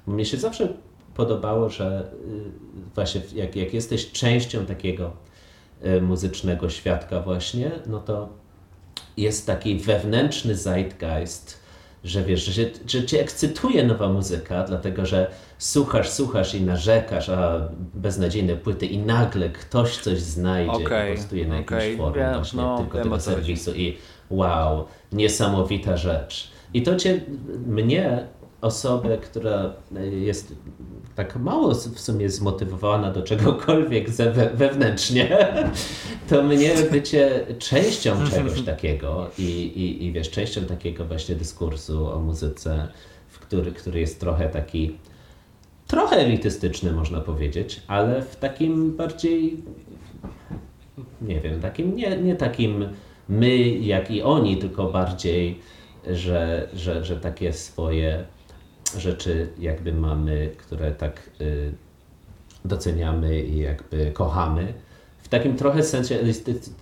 Mnie 0.07 0.25
się 0.25 0.37
zawsze 0.37 0.73
podobało, 1.15 1.69
że 1.69 2.11
y, 2.13 2.95
właśnie 2.95 3.21
jak, 3.35 3.55
jak 3.55 3.73
jesteś 3.73 4.11
częścią 4.11 4.65
takiego 4.65 5.11
y, 5.85 6.01
muzycznego 6.01 6.69
świadka 6.69 7.21
właśnie, 7.21 7.71
no 7.85 7.99
to 7.99 8.29
jest 9.17 9.47
taki 9.47 9.75
wewnętrzny 9.79 10.55
zeitgeist, 10.55 11.59
że 12.07 12.23
wiesz, 12.23 12.45
że, 12.45 12.63
że 12.87 13.05
cię 13.05 13.21
ekscytuje 13.21 13.83
nowa 13.83 14.09
muzyka, 14.09 14.63
dlatego 14.63 15.05
że 15.05 15.31
słuchasz, 15.57 16.09
słuchasz 16.09 16.55
i 16.55 16.61
narzekasz, 16.61 17.29
a 17.29 17.69
beznadziejne 17.93 18.55
płyty 18.55 18.85
i 18.85 18.97
nagle 18.97 19.49
ktoś 19.49 19.97
coś 19.97 20.19
znajdzie 20.19 20.71
okay, 20.71 21.09
po 21.09 21.15
prostu 21.15 21.35
je 21.35 21.47
na 21.47 21.59
okay. 21.59 21.77
jakimś 21.77 21.97
forum 21.97 22.33
właśnie 22.33 22.61
no, 22.61 22.77
tylko 22.77 23.03
tego 23.03 23.19
serwisu 23.19 23.73
i 23.75 23.97
wow, 24.29 24.85
niesamowita 25.11 25.97
rzecz. 25.97 26.51
I 26.73 26.81
to 26.81 26.95
cię, 26.95 27.21
mnie 27.67 28.27
osobę, 28.61 29.17
która 29.17 29.73
jest 30.11 30.55
tak 31.15 31.35
mało 31.35 31.73
w 31.73 31.99
sumie 31.99 32.29
zmotywowana 32.29 33.11
do 33.11 33.21
czegokolwiek 33.21 34.09
wewnętrznie, 34.53 35.47
to 36.29 36.43
mnie 36.43 36.73
bycie 36.91 37.45
częścią 37.59 38.15
czegoś 38.31 38.61
takiego 38.61 39.29
i, 39.37 39.43
i, 39.43 40.05
i 40.05 40.11
wiesz, 40.11 40.29
częścią 40.29 40.65
takiego 40.65 41.05
właśnie 41.05 41.35
dyskursu 41.35 42.11
o 42.11 42.19
muzyce, 42.19 42.87
w 43.27 43.39
który, 43.39 43.71
który 43.71 43.99
jest 43.99 44.19
trochę 44.19 44.49
taki 44.49 44.97
trochę 45.87 46.15
elitystyczny 46.15 46.91
można 46.91 47.21
powiedzieć, 47.21 47.81
ale 47.87 48.21
w 48.21 48.35
takim 48.35 48.95
bardziej 48.95 49.63
nie 51.21 51.41
wiem, 51.41 51.61
takim 51.61 51.95
nie, 51.95 52.17
nie 52.17 52.35
takim 52.35 52.89
my 53.29 53.57
jak 53.67 54.11
i 54.11 54.21
oni, 54.21 54.57
tylko 54.57 54.85
bardziej, 54.85 55.59
że, 56.07 56.69
że, 56.73 57.05
że 57.05 57.17
takie 57.17 57.53
swoje 57.53 58.25
rzeczy 58.97 59.49
jakby 59.59 59.93
mamy, 59.93 60.51
które 60.57 60.91
tak 60.91 61.29
y, 61.41 61.73
doceniamy 62.65 63.41
i 63.41 63.57
jakby 63.57 64.11
kochamy. 64.11 64.73
W 65.17 65.27
takim 65.27 65.55
trochę 65.55 65.83
sensie 65.83 66.19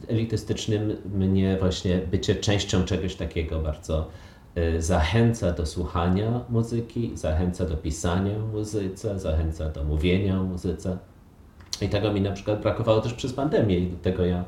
elitystycznym 0.07 0.95
mnie 1.15 1.57
właśnie 1.59 1.97
bycie 1.97 2.35
częścią 2.35 2.83
czegoś 2.83 3.15
takiego 3.15 3.59
bardzo 3.59 4.07
y, 4.57 4.81
zachęca 4.81 5.51
do 5.51 5.65
słuchania 5.65 6.41
muzyki, 6.49 7.11
zachęca 7.15 7.65
do 7.65 7.77
pisania 7.77 8.39
muzyce, 8.39 9.19
zachęca 9.19 9.69
do 9.69 9.83
mówienia 9.83 10.39
o 10.39 10.43
muzyce. 10.43 10.97
I 11.81 11.89
tego 11.89 12.13
mi 12.13 12.21
na 12.21 12.31
przykład 12.31 12.61
brakowało 12.61 13.01
też 13.01 13.13
przez 13.13 13.33
pandemię 13.33 13.77
i 13.77 13.87
tego 13.87 14.25
ja 14.25 14.45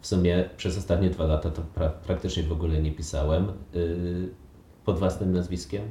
w 0.00 0.06
sumie 0.06 0.44
przez 0.56 0.78
ostatnie 0.78 1.10
dwa 1.10 1.24
lata 1.24 1.50
to 1.50 1.62
pra 1.74 1.88
praktycznie 1.88 2.42
w 2.42 2.52
ogóle 2.52 2.82
nie 2.82 2.92
pisałem 2.92 3.46
yy, 3.74 4.28
pod 4.84 4.98
własnym 4.98 5.32
nazwiskiem, 5.32 5.82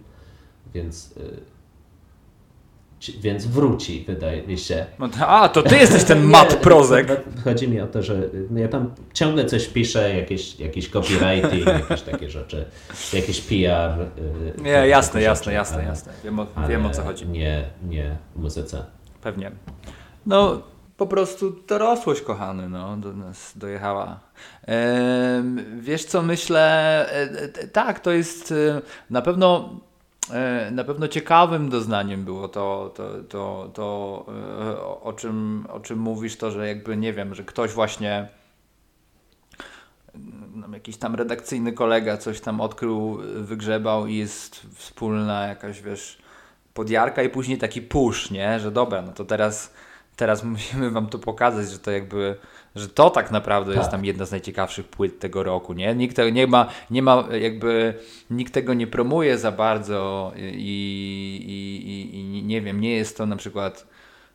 więc 0.73 1.15
yy, 1.15 1.39
więc 3.21 3.45
wróci, 3.45 4.03
wydaje 4.07 4.47
mi 4.47 4.57
się. 4.57 4.85
No 4.99 5.09
a, 5.27 5.49
to 5.49 5.63
ty 5.63 5.75
jesteś 5.75 6.03
ten 6.03 6.23
Matt 6.33 6.55
Prozek. 6.55 7.07
Chodzi 7.43 7.67
mi 7.67 7.81
o 7.81 7.87
to, 7.87 8.03
że 8.03 8.29
no 8.49 8.59
ja 8.59 8.67
tam 8.67 8.93
ciągle 9.13 9.45
coś 9.45 9.67
piszę, 9.67 10.15
jakieś, 10.15 10.59
jakieś 10.59 10.89
copywriting, 10.89 11.65
jakieś 11.89 12.01
takie 12.01 12.29
rzeczy, 12.29 12.65
jakieś 13.13 13.41
PR. 13.41 13.99
Yy, 14.17 14.63
nie, 14.63 14.69
jasne, 14.69 15.21
jasne, 15.21 15.53
jasne, 15.53 15.83
jasne. 15.83 16.13
Wiem 16.23 16.39
o, 16.39 16.47
wiem 16.69 16.85
o 16.85 16.89
co 16.89 17.03
chodzi. 17.03 17.27
Nie, 17.27 17.63
nie 17.89 18.17
muzyce. 18.35 18.85
Pewnie. 19.21 19.51
No, 20.25 20.61
po 20.97 21.07
prostu 21.07 21.55
dorosłość, 21.67 22.21
kochany, 22.21 22.69
no, 22.69 22.97
do 22.97 23.13
nas 23.13 23.57
dojechała. 23.57 24.19
wiesz 25.79 26.05
co, 26.05 26.21
myślę, 26.21 26.61
e, 27.11 27.21
e, 27.61 27.67
tak, 27.67 27.99
to 27.99 28.11
jest 28.11 28.51
e, 28.51 28.81
na 29.09 29.21
pewno 29.21 29.79
na 30.71 30.83
pewno 30.83 31.07
ciekawym 31.07 31.69
doznaniem 31.69 32.25
było 32.25 32.47
to, 32.47 32.93
to, 32.95 33.23
to, 33.29 33.71
to 33.73 34.25
o, 35.03 35.13
czym, 35.13 35.65
o 35.69 35.79
czym 35.79 35.99
mówisz, 35.99 36.37
to, 36.37 36.51
że 36.51 36.67
jakby, 36.67 36.97
nie 36.97 37.13
wiem, 37.13 37.35
że 37.35 37.43
ktoś 37.43 37.71
właśnie 37.71 38.27
no, 40.55 40.67
jakiś 40.73 40.97
tam 40.97 41.15
redakcyjny 41.15 41.73
kolega 41.73 42.17
coś 42.17 42.41
tam 42.41 42.61
odkrył, 42.61 43.17
wygrzebał 43.35 44.07
i 44.07 44.15
jest 44.15 44.61
wspólna 44.75 45.47
jakaś, 45.47 45.81
wiesz, 45.81 46.17
podjarka 46.73 47.23
i 47.23 47.29
później 47.29 47.57
taki 47.57 47.81
push, 47.81 48.31
nie, 48.31 48.59
że 48.59 48.71
dobra, 48.71 49.01
no 49.01 49.11
to 49.13 49.25
teraz 49.25 49.73
teraz 50.19 50.43
musimy 50.53 50.91
wam 50.91 51.07
to 51.07 51.19
pokazać, 51.19 51.69
że 51.69 51.79
to 51.79 51.91
jakby, 51.91 52.35
że 52.75 52.89
to 52.89 53.09
tak 53.09 53.31
naprawdę 53.31 53.71
tak. 53.71 53.79
jest 53.79 53.91
tam 53.91 54.05
jedna 54.05 54.25
z 54.25 54.31
najciekawszych 54.31 54.87
płyt 54.87 55.19
tego 55.19 55.43
roku, 55.43 55.73
nie? 55.73 55.95
Nikt 55.95 56.15
tego 56.15 56.29
nie 56.29 56.47
ma, 56.47 56.67
nie 56.91 57.01
ma 57.01 57.27
jakby, 57.41 57.93
nikt 58.29 58.53
tego 58.53 58.73
nie 58.73 58.87
promuje 58.87 59.37
za 59.37 59.51
bardzo 59.51 60.31
i, 60.35 60.41
i, 61.47 62.15
i, 62.15 62.39
i 62.39 62.43
nie 62.43 62.61
wiem, 62.61 62.81
nie 62.81 62.95
jest 62.95 63.17
to 63.17 63.25
na 63.25 63.35
przykład 63.35 63.87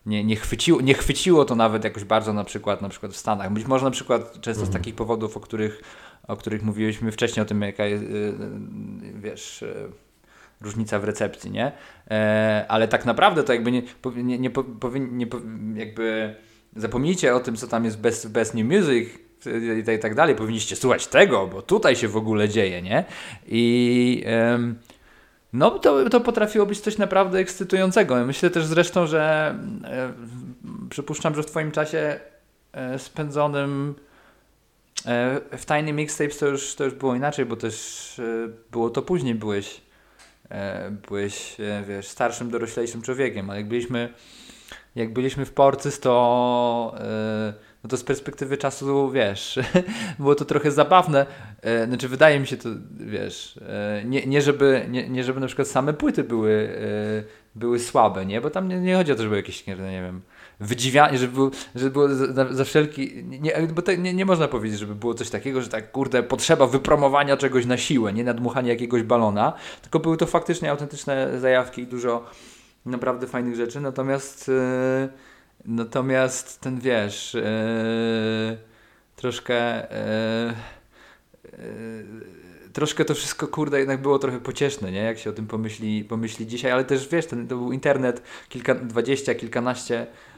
nie, 0.06 0.24
nie, 0.24 0.36
chwyciło, 0.36 0.80
nie 0.80 0.94
chwyciło 0.94 1.44
to 1.44 1.54
nawet 1.54 1.84
jakoś 1.84 2.04
bardzo 2.04 2.32
na 2.32 2.44
przykład, 2.44 2.82
na 2.82 2.88
przykład 2.88 3.12
w 3.12 3.16
Stanach. 3.16 3.52
Być 3.52 3.66
może 3.66 3.84
na 3.84 3.90
przykład 3.90 4.32
często 4.32 4.50
mhm. 4.62 4.66
z 4.66 4.72
takich 4.72 4.94
powodów, 4.94 5.36
o 5.36 5.40
których, 5.40 5.80
o 6.28 6.36
których 6.36 6.62
mówiliśmy 6.62 7.12
wcześniej, 7.12 7.42
o 7.42 7.46
tym 7.46 7.62
jaka 7.62 7.84
jest, 7.84 8.04
y, 8.04 8.06
y, 8.06 8.32
wiesz 9.14 9.62
y, 9.62 9.90
różnica 10.60 10.98
w 10.98 11.04
recepcji, 11.04 11.50
nie? 11.50 11.72
E, 12.10 12.64
ale 12.68 12.88
tak 12.88 13.04
naprawdę 13.04 13.44
to 13.44 13.52
jakby 13.52 13.72
nie, 13.72 13.82
nie, 14.16 14.38
nie, 14.38 14.48
nie, 15.10 15.26
jakby 15.74 16.34
zapomnijcie 16.76 17.34
o 17.34 17.40
tym, 17.40 17.56
co 17.56 17.66
tam 17.66 17.84
jest 17.84 17.98
best, 17.98 18.30
best 18.30 18.54
new 18.54 18.66
music 18.66 19.08
i 19.94 19.98
tak, 19.98 20.14
dalej. 20.14 20.34
Powinniście 20.34 20.76
słuchać 20.76 21.06
tego, 21.06 21.46
bo 21.46 21.62
tutaj 21.62 21.96
się 21.96 22.08
w 22.08 22.16
ogóle 22.16 22.48
dzieje, 22.48 22.82
nie? 22.82 23.04
I 23.46 24.24
no 25.54 25.70
to, 25.70 26.10
to 26.10 26.20
potrafiło 26.20 26.66
być 26.66 26.80
coś 26.80 26.98
naprawdę 26.98 27.38
ekscytującego. 27.38 28.26
Myślę 28.26 28.50
też 28.50 28.66
zresztą, 28.66 29.06
że 29.06 29.54
e, 29.84 30.12
przypuszczam, 30.90 31.34
że 31.34 31.42
w 31.42 31.46
Twoim 31.46 31.70
czasie 31.70 32.20
e, 32.72 32.98
spędzonym 32.98 33.94
e, 35.06 35.40
w 35.58 35.66
Tiny 35.66 35.92
Mixtapes 35.92 36.38
to 36.38 36.46
już, 36.46 36.74
to 36.74 36.84
już 36.84 36.94
było 36.94 37.14
inaczej, 37.14 37.46
bo 37.46 37.56
też 37.56 38.18
e, 38.18 38.48
było 38.70 38.90
to 38.90 39.02
później, 39.02 39.34
byłeś 39.34 39.80
byłeś, 41.08 41.56
wiesz, 41.88 42.08
starszym, 42.08 42.50
doroślejszym 42.50 43.02
człowiekiem, 43.02 43.50
ale 43.50 43.58
jak 43.58 43.68
byliśmy, 43.68 44.14
jak 44.96 45.12
byliśmy 45.12 45.44
w 45.44 45.52
Porcys, 45.52 46.00
to, 46.00 46.94
e, 46.98 47.52
no 47.84 47.90
to 47.90 47.96
z 47.96 48.04
perspektywy 48.04 48.56
czasu, 48.56 49.10
wiesz, 49.10 49.58
było 50.18 50.34
to 50.34 50.44
trochę 50.44 50.70
zabawne. 50.70 51.26
Znaczy, 51.88 52.08
wydaje 52.08 52.40
mi 52.40 52.46
się 52.46 52.56
to, 52.56 52.68
wiesz, 52.90 53.60
nie, 54.04 54.26
nie, 54.26 54.42
żeby, 54.42 54.86
nie, 54.88 55.08
nie 55.08 55.24
żeby 55.24 55.40
na 55.40 55.46
przykład 55.46 55.68
same 55.68 55.92
płyty 55.92 56.24
były, 56.24 56.68
były 57.54 57.78
słabe, 57.78 58.26
nie? 58.26 58.40
Bo 58.40 58.50
tam 58.50 58.68
nie, 58.68 58.80
nie 58.80 58.96
chodzi 58.96 59.12
o 59.12 59.14
to, 59.14 59.22
żeby 59.22 59.36
jakieś, 59.36 59.66
nie 59.66 59.76
wiem, 59.76 60.20
wydziwianie, 60.60 61.18
żeby, 61.18 61.32
było, 61.32 61.50
żeby 61.74 61.90
było 61.90 62.08
za, 62.08 62.52
za 62.52 62.64
wszelki. 62.64 63.24
Nie, 63.24 63.68
bo 63.74 63.82
te, 63.82 63.98
nie, 63.98 64.14
nie 64.14 64.24
można 64.24 64.48
powiedzieć, 64.48 64.78
żeby 64.78 64.94
było 64.94 65.14
coś 65.14 65.30
takiego, 65.30 65.62
że 65.62 65.68
tak, 65.68 65.92
kurde, 65.92 66.22
potrzeba 66.22 66.66
wypromowania 66.66 67.36
czegoś 67.36 67.66
na 67.66 67.76
siłę, 67.76 68.12
nie 68.12 68.24
nadmuchania 68.24 68.72
jakiegoś 68.72 69.02
balona, 69.02 69.52
tylko 69.82 70.00
były 70.00 70.16
to 70.16 70.26
faktycznie 70.26 70.70
autentyczne 70.70 71.40
zajawki 71.40 71.82
i 71.82 71.86
dużo 71.86 72.24
naprawdę 72.86 73.26
fajnych 73.26 73.56
rzeczy. 73.56 73.80
Natomiast, 73.80 74.48
yy, 74.48 75.08
natomiast 75.64 76.60
ten 76.60 76.80
wiesz, 76.80 77.34
yy, 77.34 78.58
troszkę. 79.16 79.86
Yy, 80.46 80.54
troszkę 82.72 83.04
to 83.04 83.14
wszystko, 83.14 83.48
kurde, 83.48 83.78
jednak 83.78 84.02
było 84.02 84.18
trochę 84.18 84.40
pocieszne, 84.40 84.92
nie? 84.92 85.02
Jak 85.02 85.18
się 85.18 85.30
o 85.30 85.32
tym 85.32 85.46
pomyśli, 85.46 86.04
pomyśli 86.04 86.46
dzisiaj, 86.46 86.72
ale 86.72 86.84
też 86.84 87.08
wiesz, 87.08 87.26
ten, 87.26 87.48
to 87.48 87.56
był 87.56 87.72
internet 87.72 88.22
kilka, 88.48 88.74
dwadzieścia, 88.74 89.34
kilkanaście 89.34 90.06
E, 90.06 90.33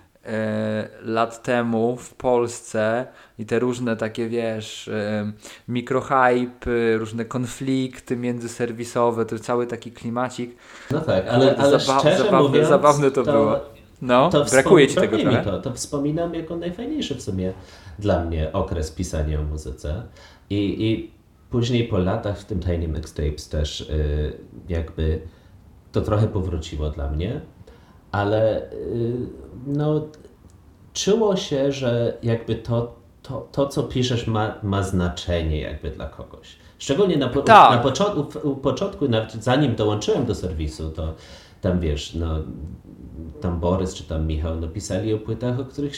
lat 1.03 1.43
temu 1.43 1.97
w 1.97 2.15
Polsce 2.15 3.07
i 3.39 3.47
te 3.47 3.59
różne 3.59 3.97
takie, 3.97 4.29
wiesz, 4.29 4.89
e, 4.89 5.33
mikrohype, 5.69 6.97
różne 6.99 7.25
konflikty 7.25 8.17
międzyserwisowe, 8.17 9.27
to 9.27 9.39
cały 9.39 9.67
taki 9.67 9.93
klimacik. 9.93 10.57
No 10.91 11.01
tak, 11.01 11.29
ale, 11.29 11.57
ale 11.57 11.81
Zaba 11.81 12.01
szczerze 12.01 12.19
zabawne, 12.19 12.49
mówiąc, 12.49 12.69
zabawne 12.69 13.11
to, 13.11 13.23
to 13.23 13.33
było. 13.33 13.61
No, 14.03 14.31
to 14.31 14.45
brakuje 14.45 14.89
Ci 14.89 14.95
tego 14.95 15.19
trochę? 15.19 15.43
To, 15.43 15.61
to 15.61 15.73
wspominam 15.73 16.35
jako 16.35 16.57
najfajniejszy 16.57 17.15
w 17.15 17.23
sumie 17.23 17.53
dla 17.99 18.25
mnie 18.25 18.53
okres 18.53 18.91
pisania 18.91 19.41
o 19.41 19.43
muzyce 19.43 20.03
i, 20.51 20.85
i 20.91 21.11
później 21.51 21.85
po 21.85 21.99
latach 21.99 22.39
w 22.39 22.45
tym 22.45 22.61
Tiny 22.61 22.89
Mixtapes 22.89 23.49
też 23.49 23.81
y, 23.81 24.33
jakby 24.69 25.21
to 25.93 26.01
trochę 26.01 26.27
powróciło 26.27 26.91
dla 26.91 27.11
mnie 27.11 27.41
ale 28.17 28.71
y, 28.73 29.17
no, 29.67 30.09
czuło 30.93 31.37
się, 31.37 31.73
że 31.73 32.19
jakby 32.23 32.55
to, 32.55 32.97
to, 33.23 33.49
to 33.53 33.67
co 33.67 33.83
piszesz 33.83 34.27
ma, 34.27 34.55
ma 34.63 34.83
znaczenie 34.83 35.61
jakby 35.61 35.91
dla 35.91 36.07
kogoś. 36.07 36.57
Szczególnie 36.79 37.17
na, 37.17 37.29
po, 37.29 37.43
tak. 37.43 37.71
na 37.71 37.79
początku, 37.79 38.49
u 38.49 38.57
początku, 38.57 39.09
nawet 39.09 39.33
zanim 39.33 39.75
dołączyłem 39.75 40.27
do 40.27 40.35
serwisu, 40.35 40.91
to 40.91 41.15
tam 41.61 41.81
wiesz, 41.81 42.15
no, 42.15 42.29
tam 43.41 43.61
Borys 43.61 43.95
czy 43.95 44.05
tam 44.05 44.27
Michał 44.27 44.61
napisali 44.61 45.15
o 45.15 45.19
płytach, 45.19 45.61
o 45.61 45.65
których 45.65 45.93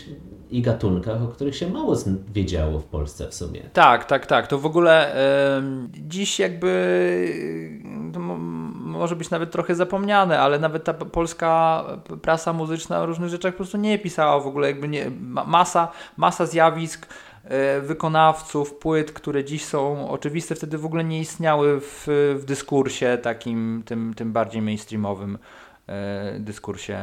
i 0.51 0.63
gatunkach, 0.63 1.23
o 1.23 1.29
których 1.29 1.57
się 1.57 1.71
mało 1.71 1.97
wiedziało 2.35 2.79
w 2.79 2.85
Polsce 2.85 3.29
w 3.29 3.35
sumie. 3.35 3.61
Tak, 3.73 4.05
tak, 4.05 4.27
tak. 4.27 4.47
To 4.47 4.59
w 4.59 4.67
ogóle 4.67 5.17
dziś 5.93 6.39
jakby 6.39 6.69
może 8.99 9.17
być 9.17 9.31
nawet 9.31 9.51
trochę 9.51 9.75
zapomniane, 9.75 10.41
ale 10.41 10.59
nawet 10.59 10.85
ta 10.85 10.95
polska 10.95 11.85
prasa 12.23 12.53
muzyczna 12.53 13.01
o 13.01 13.07
różnych 13.07 13.31
rzeczach 13.31 13.53
po 13.53 13.57
prostu 13.57 13.79
nie 13.79 13.99
pisała 13.99 14.41
w 14.41 14.47
ogóle 14.47 14.69
jakby 14.69 14.89
nie, 14.89 15.11
masa, 15.47 15.89
masa 16.17 16.47
zjawisk 16.47 17.07
e, 17.45 17.81
wykonawców, 17.81 18.75
płyt, 18.75 19.13
które 19.13 19.45
dziś 19.45 19.65
są 19.65 20.11
oczywiste, 20.11 20.55
wtedy 20.55 20.79
w 20.79 20.87
ogóle 20.87 21.05
nie 21.05 21.21
istniały 21.21 21.81
w, 21.81 22.07
w 22.41 22.45
dyskursie 22.45 23.19
takim, 23.23 23.83
tym, 23.87 24.15
tym 24.15 24.33
bardziej 24.33 24.63
mainstreamowym 24.63 25.39
e, 25.87 26.37
dyskursie 26.41 26.99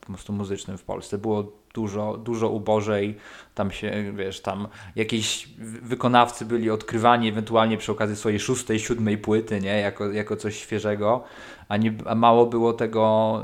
po 0.00 0.06
prostu 0.06 0.32
muzycznym 0.32 0.78
w 0.78 0.82
Polsce. 0.82 1.18
Było 1.18 1.59
dużo, 1.74 2.16
dużo 2.16 2.48
ubożej. 2.48 3.16
Tam 3.54 3.70
się, 3.70 4.12
wiesz, 4.16 4.40
tam 4.40 4.68
jakieś 4.96 5.48
wykonawcy 5.82 6.44
byli 6.44 6.70
odkrywani 6.70 7.28
ewentualnie 7.28 7.78
przy 7.78 7.92
okazji 7.92 8.16
swojej 8.16 8.40
szóstej, 8.40 8.78
siódmej 8.78 9.18
płyty, 9.18 9.60
nie? 9.60 9.80
Jako, 9.80 10.12
jako 10.12 10.36
coś 10.36 10.56
świeżego, 10.56 11.24
a, 11.68 11.76
nie, 11.76 11.94
a 12.06 12.14
mało 12.14 12.46
było 12.46 12.72
tego, 12.72 13.42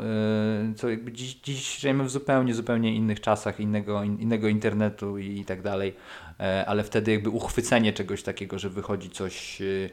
yy, 0.69 0.75
co 0.75 0.89
jakby 0.89 1.13
dziś, 1.13 1.35
dziś 1.35 1.79
żyjemy 1.79 2.05
w 2.05 2.11
zupełnie, 2.11 2.55
zupełnie 2.55 2.95
innych 2.95 3.21
czasach, 3.21 3.61
innego, 3.61 4.03
in, 4.03 4.21
innego 4.21 4.49
internetu 4.49 5.19
i, 5.19 5.41
i 5.41 5.45
tak 5.45 5.63
dalej, 5.63 5.95
yy, 6.39 6.67
ale 6.67 6.85
wtedy 6.85 7.13
jakby 7.13 7.31
uchwycenie 7.31 7.93
czegoś 7.93 8.23
takiego, 8.23 8.59
że 8.59 8.71
wychodzi 8.71 9.11
coś 9.11 9.61
yy, 9.61 9.91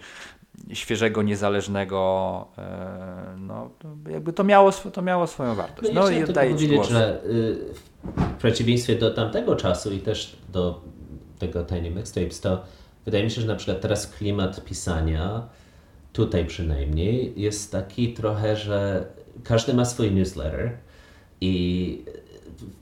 świeżego, 0.73 1.21
niezależnego, 1.21 2.47
e, 2.57 3.35
no 3.39 3.69
jakby 4.09 4.33
to 4.33 4.43
miało, 4.43 4.71
to 4.71 5.01
miało 5.01 5.27
swoją 5.27 5.55
wartość. 5.55 5.93
No, 5.93 6.01
no 6.01 6.09
i 6.09 6.23
oddaję 6.23 6.55
Ci 6.55 6.67
głos. 6.67 6.89
że 6.89 7.23
y, 7.25 7.92
w 8.03 8.37
przeciwieństwie 8.37 8.95
do 8.95 9.11
tamtego 9.11 9.55
czasu 9.55 9.93
i 9.93 9.99
też 9.99 10.37
do 10.49 10.81
tego 11.39 11.63
Tiny 11.63 11.89
Mixtapes, 11.91 12.41
to 12.41 12.63
wydaje 13.05 13.23
mi 13.23 13.31
się, 13.31 13.41
że 13.41 13.47
na 13.47 13.55
przykład 13.55 13.81
teraz 13.81 14.07
klimat 14.07 14.63
pisania, 14.63 15.47
tutaj 16.13 16.45
przynajmniej, 16.45 17.33
jest 17.37 17.71
taki 17.71 18.13
trochę, 18.13 18.55
że 18.55 19.05
każdy 19.43 19.73
ma 19.73 19.85
swój 19.85 20.11
newsletter 20.11 20.77
i 21.41 22.05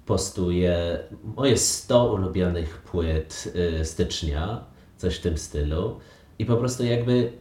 postuje 0.06 1.00
moje 1.24 1.58
100 1.58 2.14
ulubionych 2.14 2.78
płyt 2.82 3.54
y, 3.82 3.86
stycznia, 3.86 4.64
coś 4.98 5.16
w 5.16 5.22
tym 5.22 5.38
stylu. 5.38 6.00
I 6.40 6.46
po 6.46 6.58
prostu 6.58 6.84
jakby 6.84 7.32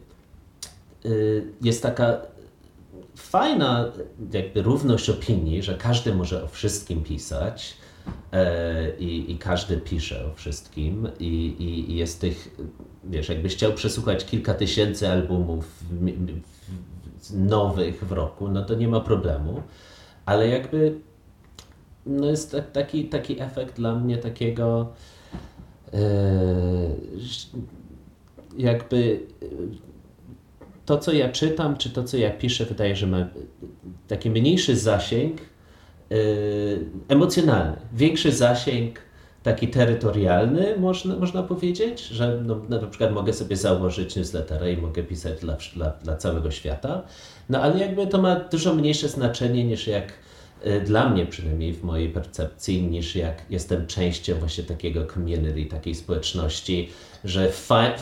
Y, 1.05 1.43
jest 1.61 1.83
taka 1.83 2.21
fajna 3.21 3.91
jakby 4.33 4.61
równość 4.61 5.09
opinii, 5.09 5.63
że 5.63 5.73
każdy 5.73 6.15
może 6.15 6.43
o 6.43 6.47
wszystkim 6.47 7.03
pisać 7.03 7.77
e, 8.31 8.97
i, 8.97 9.31
i 9.31 9.37
każdy 9.37 9.77
pisze 9.77 10.25
o 10.25 10.33
wszystkim 10.33 11.07
i, 11.19 11.25
i, 11.59 11.91
i 11.91 11.95
jest 11.95 12.21
tych, 12.21 12.55
wiesz, 13.03 13.29
jakbyś 13.29 13.55
chciał 13.55 13.73
przesłuchać 13.73 14.25
kilka 14.25 14.53
tysięcy 14.53 15.09
albumów 15.09 15.83
nowych 17.33 18.05
w 18.05 18.11
roku, 18.11 18.47
no 18.47 18.65
to 18.65 18.75
nie 18.75 18.87
ma 18.87 18.99
problemu, 18.99 19.61
ale 20.25 20.47
jakby 20.47 20.99
no 22.05 22.27
jest 22.27 22.55
taki, 22.73 23.05
taki 23.05 23.41
efekt 23.41 23.75
dla 23.75 23.95
mnie 23.95 24.17
takiego 24.17 24.87
e, 25.93 25.99
jakby 28.57 29.19
to, 30.91 30.97
co 30.97 31.13
ja 31.13 31.29
czytam, 31.29 31.77
czy 31.77 31.89
to, 31.89 32.03
co 32.03 32.17
ja 32.17 32.29
piszę, 32.29 32.65
wydaje, 32.65 32.95
że 32.95 33.07
ma 33.07 33.27
taki 34.07 34.29
mniejszy 34.29 34.75
zasięg 34.75 35.41
yy, 36.09 36.17
emocjonalny, 37.07 37.77
większy 37.93 38.31
zasięg 38.31 38.99
taki 39.43 39.67
terytorialny, 39.67 40.77
można, 40.77 41.15
można 41.15 41.43
powiedzieć, 41.43 42.07
że 42.07 42.41
no, 42.45 42.61
na 42.69 42.87
przykład 42.87 43.11
mogę 43.11 43.33
sobie 43.33 43.57
założyć 43.57 44.15
newslettera 44.15 44.69
i 44.69 44.77
mogę 44.77 45.03
pisać 45.03 45.39
dla, 45.39 45.57
dla, 45.75 45.89
dla 45.89 46.15
całego 46.15 46.51
świata, 46.51 47.03
no 47.49 47.61
ale 47.61 47.79
jakby 47.79 48.07
to 48.07 48.21
ma 48.21 48.35
dużo 48.35 48.75
mniejsze 48.75 49.07
znaczenie 49.07 49.63
niż 49.63 49.87
jak 49.87 50.13
y, 50.65 50.81
dla 50.81 51.09
mnie 51.09 51.25
przynajmniej 51.25 51.73
w 51.73 51.83
mojej 51.83 52.09
percepcji, 52.09 52.83
niż 52.83 53.15
jak 53.15 53.45
jestem 53.49 53.87
częścią 53.87 54.35
właśnie 54.35 54.63
takiego 54.63 55.05
community, 55.05 55.65
takiej 55.65 55.95
społeczności, 55.95 56.89
że 57.23 57.49
fa 57.49 57.93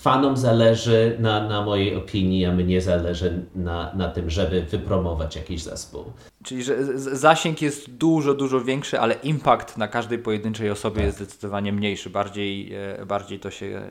fanom 0.00 0.36
zależy 0.36 1.16
na, 1.18 1.48
na 1.48 1.64
mojej 1.64 1.96
opinii, 1.96 2.46
a 2.46 2.52
mnie 2.52 2.80
zależy 2.80 3.46
na, 3.54 3.94
na 3.94 4.08
tym, 4.08 4.30
żeby 4.30 4.62
wypromować 4.62 5.36
jakiś 5.36 5.62
zespół. 5.62 6.04
Czyli, 6.44 6.62
że 6.62 6.98
zasięg 6.98 7.62
jest 7.62 7.90
dużo, 7.90 8.34
dużo 8.34 8.60
większy, 8.60 9.00
ale 9.00 9.14
impact 9.14 9.78
na 9.78 9.88
każdej 9.88 10.18
pojedynczej 10.18 10.70
osobie 10.70 10.96
tak. 10.96 11.04
jest 11.04 11.16
zdecydowanie 11.16 11.72
mniejszy. 11.72 12.10
Bardziej, 12.10 12.74
e, 12.74 13.06
bardziej 13.06 13.40
to 13.40 13.50
się. 13.50 13.82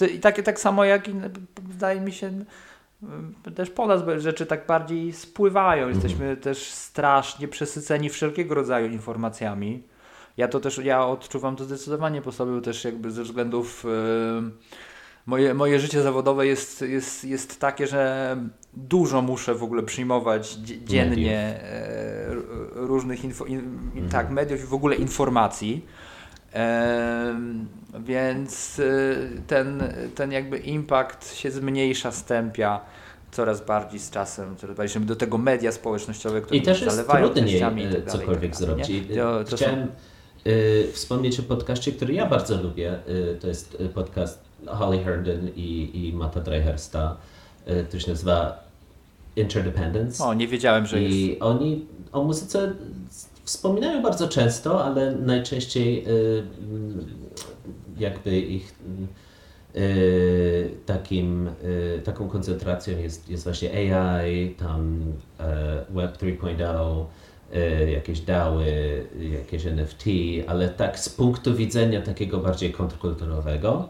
E, 0.00 0.06
I 0.06 0.20
takie 0.20 0.42
tak 0.42 0.60
samo 0.60 0.84
jak 0.84 1.10
wydaje 1.62 2.00
mi 2.00 2.12
się 2.12 2.44
też 3.54 3.70
po 3.70 3.86
nas 3.86 4.02
rzeczy 4.18 4.46
tak 4.46 4.66
bardziej 4.66 5.12
spływają. 5.12 5.84
Mhm. 5.84 5.94
Jesteśmy 5.94 6.24
mhm. 6.24 6.42
też 6.42 6.58
strasznie 6.64 7.48
przesyceni 7.48 8.10
wszelkiego 8.10 8.54
rodzaju 8.54 8.86
informacjami. 8.86 9.82
Ja 10.36 10.48
to 10.48 10.60
też, 10.60 10.78
ja 10.78 11.06
odczuwam 11.06 11.56
to 11.56 11.64
zdecydowanie 11.64 12.22
po 12.22 12.32
sobie 12.32 12.60
też 12.60 12.84
jakby 12.84 13.10
ze 13.10 13.22
względów 13.22 13.84
yy, 13.84 14.50
moje, 15.28 15.54
moje 15.54 15.80
życie 15.80 16.02
zawodowe 16.02 16.46
jest, 16.46 16.82
jest, 16.82 17.24
jest 17.24 17.60
takie, 17.60 17.86
że 17.86 18.36
dużo 18.74 19.22
muszę 19.22 19.54
w 19.54 19.62
ogóle 19.62 19.82
przyjmować 19.82 20.52
dziennie 20.84 21.38
e, 21.38 22.34
różnych 22.74 23.24
info, 23.24 23.44
in, 23.44 23.58
mhm. 23.58 24.08
tak, 24.08 24.30
mediów 24.30 24.60
i 24.62 24.66
w 24.66 24.74
ogóle 24.74 24.96
informacji. 24.96 25.86
E, 26.54 27.40
więc 28.00 28.80
e, 28.80 28.84
ten, 29.46 29.82
ten 30.14 30.32
jakby 30.32 30.58
impact 30.58 31.34
się 31.34 31.50
zmniejsza, 31.50 32.12
stępia 32.12 32.80
coraz 33.30 33.66
bardziej 33.66 34.00
z 34.00 34.10
czasem, 34.10 34.56
coraz 34.56 34.76
bardziej 34.76 35.02
do 35.02 35.16
tego 35.16 35.38
media 35.38 35.72
społecznościowe, 35.72 36.40
które 36.40 36.58
I 36.58 36.62
też 36.62 36.80
jest 36.80 36.96
zalewają 36.96 37.28
trudniej 37.28 37.60
tak 37.60 38.12
cokolwiek 38.12 38.52
tak 38.52 38.56
zrobić. 38.56 38.88
To, 39.16 39.44
to 39.44 39.56
Chciałem 39.56 39.86
są... 39.86 40.50
y, 40.50 40.88
wspomnieć 40.92 41.40
o 41.40 41.42
podcaście, 41.42 41.92
który 41.92 42.14
ja 42.14 42.26
bardzo 42.26 42.62
lubię. 42.62 42.98
Y, 43.08 43.38
to 43.40 43.48
jest 43.48 43.82
podcast 43.94 44.47
Holly 44.66 45.04
Herndon 45.04 45.48
i, 45.56 45.90
i 46.08 46.12
Mata 46.12 46.40
Dreihersta, 46.40 47.16
y, 47.68 47.84
który 47.84 48.00
się 48.00 48.10
nazywa 48.10 48.68
Interdependence. 49.36 50.24
O, 50.24 50.34
nie 50.34 50.48
wiedziałem, 50.48 50.86
że 50.86 51.00
I 51.00 51.04
jest. 51.04 51.16
I 51.16 51.40
oni 51.40 51.86
o 52.12 52.24
muzyce 52.24 52.72
wspominają 53.44 54.02
bardzo 54.02 54.28
często, 54.28 54.84
ale 54.84 55.12
najczęściej 55.12 56.04
y, 56.08 56.42
jakby 57.98 58.38
ich 58.38 58.74
y, 59.76 60.70
takim, 60.86 61.50
taką 62.04 62.28
koncentracją 62.28 62.98
jest, 62.98 63.30
jest 63.30 63.44
właśnie 63.44 63.94
AI, 63.94 64.54
tam 64.54 65.04
Web 65.90 66.18
3.0, 66.18 67.04
jakieś 67.88 68.20
DAWy, 68.20 69.06
jakieś 69.38 69.66
NFT, 69.66 70.04
ale 70.46 70.68
tak 70.68 70.98
z 70.98 71.08
punktu 71.08 71.54
widzenia 71.54 72.02
takiego 72.02 72.38
bardziej 72.38 72.72
kontrkulturowego. 72.72 73.88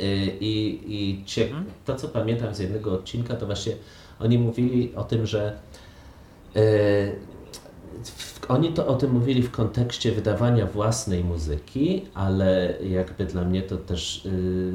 Y, 0.00 0.36
I, 0.40 0.80
i 0.86 1.24
mhm. 1.42 1.64
to, 1.84 1.96
co 1.96 2.08
pamiętam 2.08 2.54
z 2.54 2.58
jednego 2.58 2.92
odcinka, 2.92 3.36
to 3.36 3.46
właśnie 3.46 3.72
oni 4.20 4.38
mówili 4.38 4.94
o 4.94 5.04
tym, 5.04 5.26
że 5.26 5.58
y, 6.56 7.16
oni 8.48 8.72
to 8.72 8.86
o 8.86 8.94
tym 8.94 9.12
mówili 9.12 9.42
w 9.42 9.50
kontekście 9.50 10.12
wydawania 10.12 10.66
własnej 10.66 11.24
muzyki, 11.24 12.04
ale 12.14 12.74
jakby 12.82 13.24
dla 13.24 13.44
mnie 13.44 13.62
to 13.62 13.76
też 13.76 14.26
y, 14.26 14.72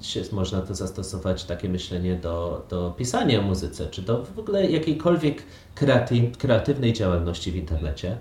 się, 0.00 0.22
można 0.32 0.60
to 0.60 0.74
zastosować, 0.74 1.44
takie 1.44 1.68
myślenie 1.68 2.14
do, 2.14 2.66
do 2.68 2.94
pisania 2.96 3.38
o 3.38 3.42
muzyce, 3.42 3.86
czy 3.86 4.02
do 4.02 4.24
w 4.24 4.38
ogóle 4.38 4.70
jakiejkolwiek 4.70 5.42
kreatyw, 5.74 6.38
kreatywnej 6.38 6.92
działalności 6.92 7.52
w 7.52 7.56
internecie, 7.56 8.16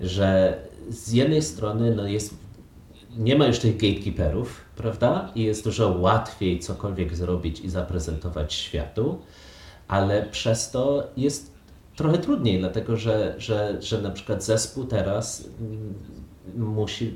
że 0.00 0.58
z 0.90 1.12
jednej 1.12 1.42
strony 1.42 1.94
no, 1.94 2.06
jest 2.06 2.41
nie 3.18 3.36
ma 3.36 3.46
już 3.46 3.58
tych 3.58 3.76
gatekeeperów, 3.76 4.60
prawda? 4.76 5.30
I 5.34 5.42
jest 5.42 5.64
dużo 5.64 5.88
łatwiej 5.88 6.58
cokolwiek 6.58 7.16
zrobić 7.16 7.60
i 7.60 7.70
zaprezentować 7.70 8.54
światu, 8.54 9.18
ale 9.88 10.26
przez 10.26 10.70
to 10.70 11.10
jest 11.16 11.52
trochę 11.96 12.18
trudniej, 12.18 12.58
dlatego 12.58 12.96
że, 12.96 13.34
że, 13.38 13.76
że 13.80 14.02
na 14.02 14.10
przykład 14.10 14.44
zespół 14.44 14.84
teraz 14.84 15.48
musi, 16.56 17.14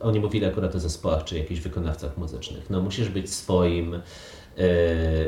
oni 0.00 0.20
mówili 0.20 0.46
akurat 0.46 0.74
o 0.74 0.80
zespołach 0.80 1.24
czy 1.24 1.38
jakichś 1.38 1.60
wykonawcach 1.60 2.18
muzycznych, 2.18 2.70
no 2.70 2.82
musisz 2.82 3.08
być 3.08 3.34
swoim, 3.34 4.00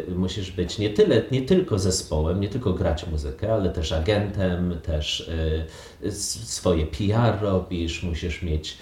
Yy, 0.09 0.15
musisz 0.15 0.51
być 0.51 0.79
nie, 0.79 0.91
tyle, 0.91 1.23
nie 1.31 1.43
tylko 1.43 1.79
zespołem, 1.79 2.41
nie 2.41 2.49
tylko 2.49 2.73
grać 2.73 3.07
muzykę, 3.07 3.55
ale 3.55 3.71
też 3.71 3.93
agentem, 3.93 4.81
też 4.83 5.31
yy, 6.03 6.13
swoje 6.13 6.87
PR 6.87 7.41
robisz, 7.41 8.03
musisz 8.03 8.43
mieć 8.43 8.79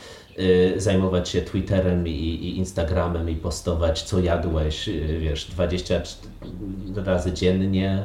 zajmować 0.77 1.29
się 1.29 1.43
Twitterem 1.43 2.09
i, 2.09 2.11
i, 2.11 2.57
Instagramem 2.59 3.31
i 3.31 3.37
postować, 3.37 4.03
co 4.03 4.21
jadłeś, 4.21 4.89
y, 4.89 5.19
wiesz, 5.21 5.45
20 5.45 6.03
razy 6.97 7.33
dziennie. 7.33 8.05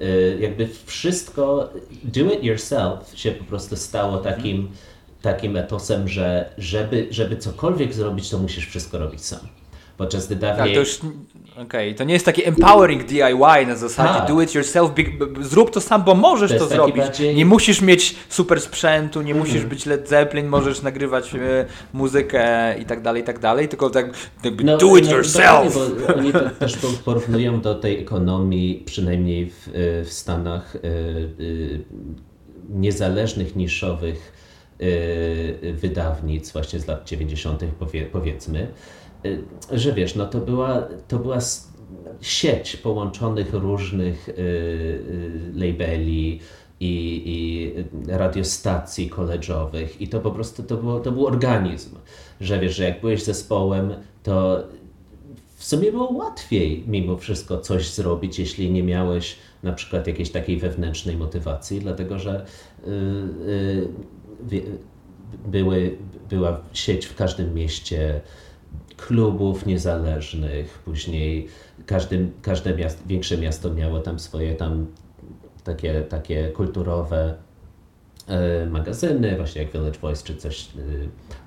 Y, 0.00 0.38
jakby 0.40 0.68
wszystko, 0.86 1.70
do 2.04 2.20
it 2.20 2.44
yourself 2.44 3.18
się 3.18 3.32
po 3.32 3.44
prostu 3.44 3.76
stało 3.76 4.18
takim, 4.18 4.70
takim 5.22 5.56
etosem, 5.56 6.08
że 6.08 6.50
żeby, 6.58 7.06
żeby 7.10 7.36
cokolwiek 7.36 7.94
zrobić, 7.94 8.30
to 8.30 8.38
musisz 8.38 8.66
wszystko 8.66 8.98
robić 8.98 9.24
sam. 9.24 9.59
Podczas 10.00 10.26
gdy 10.26 10.36
dawniej... 10.36 10.66
Tak, 10.66 10.74
to 10.74 10.80
już 10.80 10.98
Okej, 11.52 11.62
okay. 11.62 11.94
to 11.94 12.04
nie 12.04 12.14
jest 12.14 12.24
taki 12.24 12.48
empowering 12.48 13.04
DIY 13.04 13.66
na 13.66 13.76
zasadzie 13.76 14.18
tak. 14.18 14.28
do 14.28 14.42
it 14.42 14.54
yourself, 14.54 14.90
zrób 15.40 15.70
to 15.70 15.80
sam, 15.80 16.04
bo 16.04 16.14
możesz 16.14 16.52
to, 16.52 16.58
to 16.58 16.66
zrobić. 16.66 16.96
Bardziej... 16.96 17.34
Nie 17.34 17.46
musisz 17.46 17.80
mieć 17.80 18.16
super 18.28 18.60
sprzętu, 18.60 19.22
nie 19.22 19.32
mm. 19.32 19.46
musisz 19.46 19.64
być 19.64 19.86
Led 19.86 20.08
Zeppelin, 20.08 20.46
możesz 20.46 20.82
nagrywać 20.82 21.34
e, 21.34 21.38
muzykę 21.92 22.74
i 22.78 22.84
tak 22.84 23.02
dalej, 23.02 23.22
i 23.22 23.24
tak 23.24 23.38
dalej, 23.38 23.68
tylko 23.68 23.90
tak 23.90 24.06
jakby 24.44 24.64
no, 24.64 24.76
do 24.76 24.96
it 24.96 25.04
no, 25.04 25.16
yourself. 25.16 25.74
Bo 25.74 26.14
oni 26.14 26.32
to 26.32 26.50
też 26.50 26.76
porównują 27.04 27.60
do 27.60 27.74
tej 27.74 27.98
ekonomii, 27.98 28.82
przynajmniej 28.86 29.50
w, 29.50 29.68
e, 29.68 30.04
w 30.04 30.12
Stanach, 30.12 30.76
e, 30.76 30.80
niezależnych, 32.70 33.56
niszowych 33.56 34.32
y, 34.82 35.72
wydawnic 35.72 36.52
właśnie 36.52 36.80
z 36.80 36.86
lat 36.86 37.08
90. 37.08 37.64
Powie, 37.78 38.06
powiedzmy, 38.06 38.60
y, 38.60 38.66
że 39.72 39.92
wiesz, 39.92 40.14
no 40.14 40.26
to 40.26 40.38
była, 40.38 40.88
to 41.08 41.18
była 41.18 41.38
sieć 42.20 42.76
połączonych 42.76 43.54
różnych 43.54 44.28
y, 44.28 44.32
y, 44.32 45.52
labeli, 45.54 46.40
i, 46.80 47.22
i 47.26 47.74
radiostacji 48.12 49.10
koleżowych 49.10 50.00
i 50.00 50.08
to 50.08 50.20
po 50.20 50.30
prostu 50.30 50.62
to, 50.62 50.76
było, 50.76 51.00
to 51.00 51.12
był 51.12 51.26
organizm, 51.26 51.96
że 52.40 52.60
wiesz, 52.60 52.76
że 52.76 52.84
jak 52.84 53.00
byłeś 53.00 53.22
zespołem, 53.22 53.94
to 54.22 54.62
w 55.56 55.64
sumie 55.64 55.92
było 55.92 56.12
łatwiej 56.12 56.84
mimo 56.86 57.16
wszystko 57.16 57.58
coś 57.58 57.90
zrobić, 57.90 58.38
jeśli 58.38 58.70
nie 58.70 58.82
miałeś 58.82 59.36
na 59.62 59.72
przykład 59.72 60.06
jakiejś 60.06 60.30
takiej 60.30 60.56
wewnętrznej 60.56 61.16
motywacji, 61.16 61.80
dlatego 61.80 62.18
że 62.18 62.46
yy, 62.86 63.88
yy, 64.50 64.62
były, 65.46 65.96
była 66.30 66.60
sieć 66.72 67.06
w 67.06 67.14
każdym 67.14 67.54
mieście 67.54 68.20
klubów 68.96 69.66
niezależnych, 69.66 70.78
później 70.84 71.48
każdy, 71.86 72.28
każde 72.42 72.76
miasto, 72.76 73.02
większe 73.06 73.38
miasto 73.38 73.74
miało 73.74 74.00
tam 74.00 74.18
swoje 74.18 74.54
tam 74.54 74.86
takie, 75.64 76.02
takie 76.02 76.48
kulturowe 76.48 77.34
magazyny, 78.70 79.36
właśnie 79.36 79.62
jak 79.62 79.72
Village 79.72 79.98
Voice 79.98 80.24
czy 80.24 80.36
coś, 80.36 80.62
e, 80.62 80.68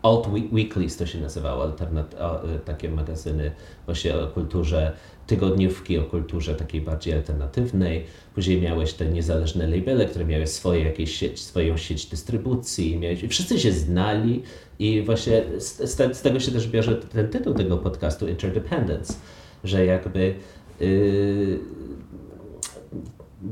Alt 0.01 0.27
Weeklies 0.51 0.97
to 0.97 1.05
się 1.05 1.21
nazywało, 1.21 1.63
alternat, 1.63 2.15
e, 2.15 2.59
takie 2.65 2.89
magazyny 2.89 3.51
właśnie 3.85 4.15
o 4.15 4.27
kulturze, 4.27 4.91
tygodniówki 5.27 5.97
o 5.97 6.03
kulturze 6.03 6.55
takiej 6.55 6.81
bardziej 6.81 7.13
alternatywnej. 7.13 8.05
Później 8.35 8.61
miałeś 8.61 8.93
te 8.93 9.05
niezależne 9.05 9.67
labele, 9.67 10.05
które 10.05 10.25
miały 10.25 10.47
swoje, 10.47 10.83
jakieś 10.83 11.15
sieć, 11.15 11.41
swoją 11.41 11.77
sieć 11.77 12.05
dystrybucji. 12.05 12.99
Miałeś, 12.99 13.25
wszyscy 13.29 13.59
się 13.59 13.71
znali 13.71 14.43
i 14.79 15.01
właśnie 15.01 15.43
z, 15.57 15.77
z, 15.77 16.17
z, 16.17 16.21
tego 16.21 16.39
się 16.39 16.51
też 16.51 16.67
bierze 16.67 16.95
ten 16.95 17.29
tytuł 17.29 17.53
tego 17.53 17.77
podcastu 17.77 18.27
Interdependence, 18.27 19.13
że 19.63 19.85
jakby 19.85 20.35
yy, 20.79 21.59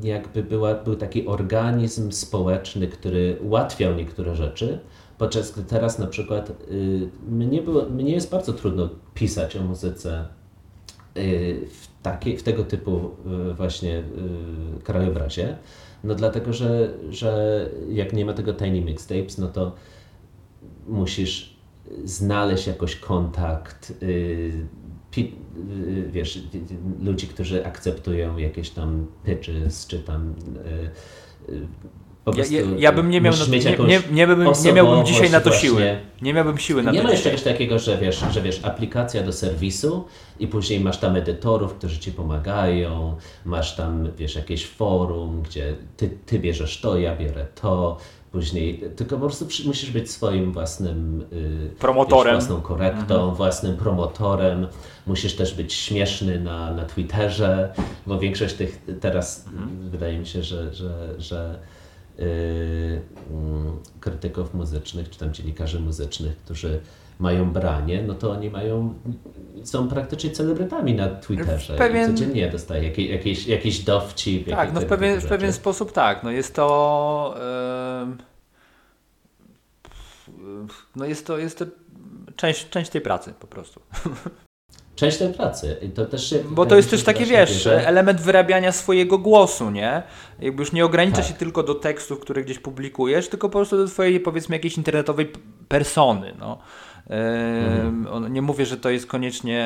jakby 0.03 0.43
była, 0.43 0.75
był 0.75 0.95
taki 0.95 1.27
organizm 1.27 2.11
społeczny, 2.11 2.87
który 2.87 3.37
ułatwiał 3.41 3.95
niektóre 3.95 4.35
rzeczy, 4.35 4.79
podczas 5.17 5.51
gdy 5.51 5.63
teraz 5.63 5.99
na 5.99 6.07
przykład 6.07 6.49
y, 6.49 7.09
mnie, 7.29 7.61
było, 7.61 7.85
mnie 7.85 8.13
jest 8.13 8.31
bardzo 8.31 8.53
trudno 8.53 8.89
pisać 9.13 9.55
o 9.55 9.63
muzyce 9.63 10.25
y, 11.17 11.67
w, 11.69 12.01
taki, 12.03 12.37
w 12.37 12.43
tego 12.43 12.63
typu 12.63 13.11
y, 13.51 13.53
właśnie 13.53 13.99
y, 13.99 14.83
krajobrazie, 14.83 15.57
no 16.03 16.15
dlatego, 16.15 16.53
że, 16.53 16.93
że 17.09 17.69
jak 17.89 18.13
nie 18.13 18.25
ma 18.25 18.33
tego 18.33 18.53
Tiny 18.53 18.81
Mixtapes, 18.81 19.37
no 19.37 19.47
to 19.47 19.75
musisz 20.87 21.61
znaleźć 22.05 22.67
jakoś 22.67 22.95
kontakt, 22.95 23.93
y, 24.03 24.67
wiesz, 26.11 26.39
ludzi, 27.01 27.27
którzy 27.27 27.65
akceptują 27.65 28.37
jakieś 28.37 28.69
tam 28.69 29.07
pitches, 29.25 29.87
czy 29.87 29.99
tam 29.99 30.35
y, 31.49 31.53
y, 31.53 31.67
po 32.25 32.31
prostu 32.31 32.53
ja, 32.53 32.61
ja, 32.61 32.67
ja 32.77 32.91
bym 32.91 33.09
nie 33.09 33.21
miał, 33.21 33.33
na, 33.33 33.45
nie, 33.45 33.59
nie, 33.59 34.01
nie, 34.11 34.27
bym, 34.27 34.47
nie 34.63 34.73
miałbym 34.73 35.05
dzisiaj 35.05 35.29
na 35.29 35.41
to 35.41 35.51
siły. 35.51 35.97
Nie 36.21 36.33
miałbym 36.33 36.57
siły 36.57 36.83
na 36.83 36.91
nie 36.91 36.97
to. 36.97 37.03
Nie 37.03 37.07
ma 37.07 37.11
jeszcze 37.11 37.29
czegoś 37.29 37.43
takiego, 37.43 37.79
że 37.79 37.97
wiesz, 37.97 38.23
że 38.31 38.41
wiesz, 38.41 38.59
aplikacja 38.63 39.23
do 39.23 39.33
serwisu 39.33 40.05
i 40.39 40.47
później 40.47 40.79
masz 40.79 40.97
tam 40.97 41.15
edytorów, 41.15 41.73
którzy 41.73 41.99
ci 41.99 42.11
pomagają, 42.11 43.15
masz 43.45 43.75
tam, 43.75 44.11
wiesz, 44.17 44.35
jakieś 44.35 44.67
forum, 44.67 45.41
gdzie 45.41 45.75
ty, 45.97 46.09
ty 46.25 46.39
bierzesz 46.39 46.81
to, 46.81 46.97
ja 46.97 47.15
biorę 47.15 47.45
to, 47.61 47.97
później, 48.31 48.83
tylko 48.95 49.15
po 49.15 49.21
prostu 49.21 49.47
musisz 49.65 49.91
być 49.91 50.11
swoim 50.11 50.51
własnym 50.51 51.25
promotorem, 51.79 52.35
wiesz, 52.35 52.45
własną 52.45 52.61
korektą, 52.61 53.15
mhm. 53.15 53.35
własnym 53.35 53.77
promotorem. 53.77 54.67
Musisz 55.07 55.35
też 55.35 55.53
być 55.53 55.73
śmieszny 55.73 56.39
na, 56.39 56.73
na 56.73 56.85
Twitterze, 56.85 57.73
bo 58.07 58.19
większość 58.19 58.55
tych 58.55 58.81
teraz 59.01 59.45
mhm. 59.47 59.89
wydaje 59.89 60.19
mi 60.19 60.27
się, 60.27 60.43
że, 60.43 60.73
że, 60.73 61.15
że 61.19 61.59
yy, 62.17 62.25
yy, 62.25 63.01
krytyków 63.99 64.53
muzycznych, 64.53 65.09
czy 65.09 65.19
tam 65.19 65.33
dziennikarzy 65.33 65.79
muzycznych, 65.79 66.37
którzy 66.37 66.79
mają 67.21 67.51
branie, 67.51 68.03
no 68.07 68.13
to 68.13 68.31
oni 68.31 68.49
mają, 68.49 68.93
są 69.63 69.87
praktycznie 69.87 70.31
celebrytami 70.31 70.93
na 70.93 71.07
Twitterze. 71.07 71.73
Pewien... 71.73 72.11
I 72.11 72.13
codziennie 72.13 72.49
dostaje 72.49 72.83
jakiś, 72.83 73.09
jakiś, 73.09 73.47
jakiś 73.47 73.79
dowcip. 73.79 74.49
Tak, 74.49 74.73
no 74.73 74.81
w 74.81 74.85
pewien, 74.85 75.21
w 75.21 75.25
pewien 75.25 75.53
sposób 75.53 75.91
tak. 75.91 76.23
No 76.23 76.31
jest 76.31 76.55
to... 76.55 77.35
Yy, 78.07 78.31
no 80.95 81.05
jest 81.05 81.27
to, 81.27 81.37
jest 81.37 81.59
to 81.59 81.65
część, 82.35 82.69
część 82.69 82.91
tej 82.91 83.01
pracy 83.01 83.33
po 83.39 83.47
prostu. 83.47 83.81
część 84.95 85.17
tej 85.17 85.33
pracy. 85.33 85.91
To 85.95 86.05
też 86.05 86.35
Bo 86.49 86.65
to 86.65 86.75
jest 86.75 86.89
też 86.89 87.03
taki, 87.03 87.25
wiesz, 87.25 87.63
że... 87.63 87.87
element 87.87 88.21
wyrabiania 88.21 88.71
swojego 88.71 89.17
głosu, 89.17 89.69
nie? 89.69 90.03
Jakby 90.39 90.61
już 90.61 90.71
nie 90.71 90.85
ogranicza 90.85 91.17
tak. 91.17 91.25
się 91.25 91.33
tylko 91.33 91.63
do 91.63 91.75
tekstów, 91.75 92.19
które 92.19 92.43
gdzieś 92.43 92.59
publikujesz, 92.59 93.29
tylko 93.29 93.49
po 93.49 93.57
prostu 93.57 93.77
do 93.77 93.87
twojej, 93.87 94.19
powiedzmy, 94.19 94.55
jakiejś 94.55 94.77
internetowej 94.77 95.31
persony, 95.67 96.33
no. 96.39 96.57
Mhm. 97.11 98.33
Nie 98.33 98.41
mówię, 98.41 98.65
że 98.65 98.77
to 98.77 98.89
jest 98.89 99.07
koniecznie 99.07 99.65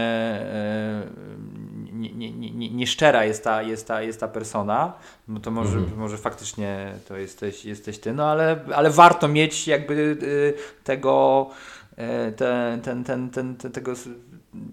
nieszczera 2.71 3.19
nie, 3.19 3.25
nie, 3.25 3.27
jest, 3.27 3.43
ta, 3.43 3.61
jest, 3.61 3.87
ta, 3.87 4.01
jest 4.01 4.19
ta 4.19 4.27
persona, 4.27 4.93
bo 5.27 5.39
to 5.39 5.51
może, 5.51 5.77
mhm. 5.77 5.99
może 5.99 6.17
faktycznie 6.17 6.93
to 7.07 7.17
jesteś, 7.17 7.65
jesteś 7.65 7.99
ty, 7.99 8.13
no 8.13 8.25
ale, 8.25 8.59
ale 8.75 8.89
warto 8.89 9.27
mieć 9.27 9.67
jakby 9.67 9.93
y, 9.93 10.53
tego, 10.83 11.47
y, 11.91 12.31
ten, 12.31 12.81
ten, 12.81 13.03
ten, 13.03 13.29
ten, 13.29 13.55
ten, 13.55 13.71
tego 13.71 13.93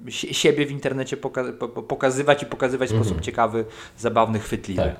siebie 0.08 0.66
w 0.66 0.70
internecie 0.70 1.16
poka 1.16 1.44
pokazywać 1.88 2.42
i 2.42 2.46
pokazywać 2.46 2.88
w 2.88 2.92
mhm. 2.92 3.04
sposób 3.04 3.24
ciekawy, 3.24 3.64
zabawny, 3.98 4.38
chwytliwy. 4.38 4.82
Tak. 4.82 4.96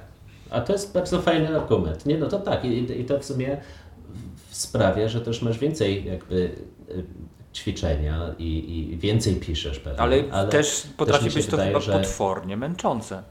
A 0.51 0.61
to 0.61 0.73
jest 0.73 0.95
bardzo 0.95 1.23
fajny 1.23 1.57
argument. 1.57 2.07
Nie, 2.07 2.19
no 2.19 2.29
to 2.29 2.39
tak. 2.39 2.65
I, 2.65 3.01
i 3.01 3.05
to 3.05 3.19
w 3.19 3.25
sumie 3.25 3.61
sprawia, 4.51 5.09
że 5.09 5.21
też 5.21 5.43
masz 5.43 5.59
więcej 5.59 6.05
jakby 6.05 6.51
y, 6.91 7.05
ćwiczenia 7.55 8.35
i, 8.39 8.79
i 8.93 8.97
więcej 8.97 9.37
piszesz 9.37 9.79
pewnie. 9.79 10.01
Ale, 10.01 10.25
ale 10.33 10.49
też 10.49 10.87
potrafi 10.97 11.25
też 11.25 11.35
być 11.35 11.47
to 11.47 11.57
chyba 11.57 11.81
że... 11.81 11.93
potwornie 11.93 12.57
męczące. 12.57 13.23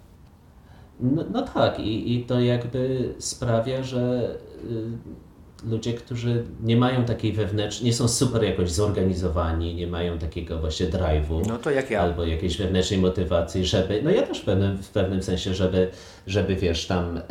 No, 0.99 1.23
no 1.31 1.41
tak 1.41 1.79
I, 1.79 2.15
i 2.15 2.25
to 2.25 2.39
jakby 2.39 3.13
sprawia, 3.19 3.83
że 3.83 4.35
y, 4.63 5.67
ludzie, 5.69 5.93
którzy 5.93 6.43
nie 6.63 6.77
mają 6.77 7.05
takiej 7.05 7.33
wewnętrznej, 7.33 7.85
nie 7.85 7.93
są 7.93 8.07
super 8.07 8.43
jakoś 8.43 8.71
zorganizowani, 8.71 9.75
nie 9.75 9.87
mają 9.87 10.17
takiego 10.17 10.59
właśnie 10.59 10.87
drive'u. 10.87 11.47
No 11.47 11.57
to 11.57 11.71
jak 11.71 11.91
ja. 11.91 12.01
Albo 12.01 12.25
jakiejś 12.25 12.57
wewnętrznej 12.57 12.99
motywacji, 12.99 13.65
żeby, 13.65 14.01
no 14.03 14.09
ja 14.09 14.21
też 14.21 14.39
w 14.39 14.45
pewnym, 14.45 14.77
w 14.77 14.89
pewnym 14.89 15.23
sensie, 15.23 15.53
żeby, 15.53 15.89
żeby 16.27 16.55
wiesz, 16.55 16.87
tam 16.87 17.17
y, 17.17 17.21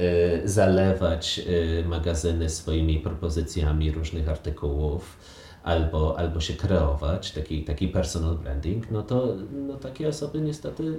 zalewać 0.45 1.41
y, 1.49 1.85
magazyny 1.89 2.51
swoimi 2.51 3.01
propozycjami 3.01 3.91
różnych 3.91 4.29
artykułów 4.29 5.17
albo, 5.63 6.19
albo 6.19 6.41
się 6.41 6.55
kreować, 6.55 7.33
taki, 7.33 7.65
taki 7.65 7.89
personal 7.89 8.35
branding, 8.35 8.91
no 8.91 9.03
to 9.03 9.35
no 9.53 9.75
takie 9.77 10.09
osoby 10.09 10.41
niestety 10.41 10.97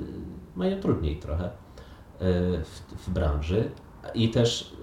mają 0.56 0.80
trudniej 0.80 1.18
trochę 1.18 1.46
e, 1.46 1.50
w, 2.64 2.82
w 3.08 3.10
branży. 3.10 3.72
I 4.14 4.30
też 4.30 4.74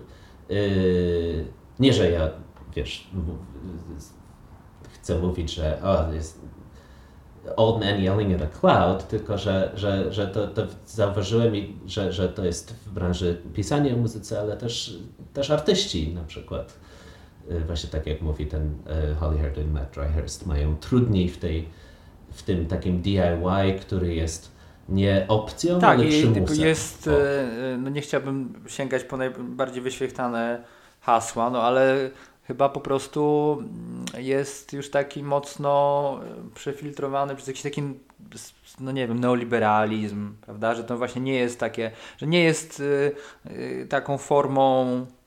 e, 0.51 0.55
nie, 1.79 1.93
że 1.93 2.11
ja, 2.11 2.31
wiesz, 2.75 3.11
chcę 4.95 5.19
mówić, 5.19 5.55
że 5.55 5.83
o, 5.83 6.13
jest 6.13 6.41
old 7.57 7.85
man 7.85 8.01
yelling 8.01 8.35
at 8.35 8.43
a 8.43 8.59
cloud, 8.61 9.09
tylko 9.09 9.39
że, 9.39 9.73
że, 9.75 10.13
że 10.13 10.27
to, 10.27 10.47
to 10.49 10.63
zauważyłem, 10.87 11.53
że, 11.87 12.13
że 12.13 12.29
to 12.29 12.45
jest 12.45 12.75
w 12.75 12.91
branży 12.91 13.43
pisania 13.55 13.95
o 13.95 13.97
muzyce, 13.97 14.41
ale 14.41 14.57
też, 14.57 14.99
też 15.33 15.51
artyści 15.51 16.15
na 16.15 16.23
przykład 16.23 16.79
właśnie 17.67 17.91
tak 17.91 18.07
jak 18.07 18.21
mówi 18.21 18.47
ten 18.47 18.75
y, 19.13 19.15
Holly 19.15 19.39
Hurd 19.39 19.59
i 19.59 19.65
Matt 19.65 19.95
Dryhurst, 19.95 20.47
mają 20.47 20.77
trudniej 20.77 21.29
w, 21.29 21.39
tej, 21.39 21.69
w 22.31 22.43
tym 22.43 22.67
takim 22.67 23.01
DIY, 23.01 23.79
który 23.81 24.15
jest 24.15 24.53
nie 24.89 25.25
opcją, 25.29 25.81
tak, 25.81 25.99
ale 25.99 26.09
przymusem. 26.09 26.67
jest, 26.67 27.09
o. 27.09 27.11
Y, 27.11 27.79
no 27.79 27.91
nie 27.91 28.01
chciałbym 28.01 28.53
sięgać 28.67 29.05
po 29.05 29.17
najbardziej 29.17 29.83
wyświetlane 29.83 30.63
hasła, 31.01 31.51
no 31.51 31.63
ale 31.63 32.11
chyba 32.45 32.69
po 32.69 32.81
prostu 32.81 33.57
jest 34.19 34.73
już 34.73 34.91
taki 34.91 35.23
mocno 35.23 36.21
przefiltrowany 36.55 37.35
przez 37.35 37.49
jakiś 37.49 37.63
taki, 37.63 37.83
no 38.81 38.93
nie 38.93 39.09
wiem, 39.09 39.19
neoliberalizm, 39.19 40.33
prawda, 40.41 40.75
że 40.75 40.85
to 40.85 40.99
właśnie 40.99 41.23
nie 41.23 41.35
jest 41.35 41.61
takie, 41.61 41.91
że 42.19 42.27
nie 42.27 42.45
jest 42.45 42.83
taką 43.89 44.19
formą 44.19 44.87
e, 44.87 45.18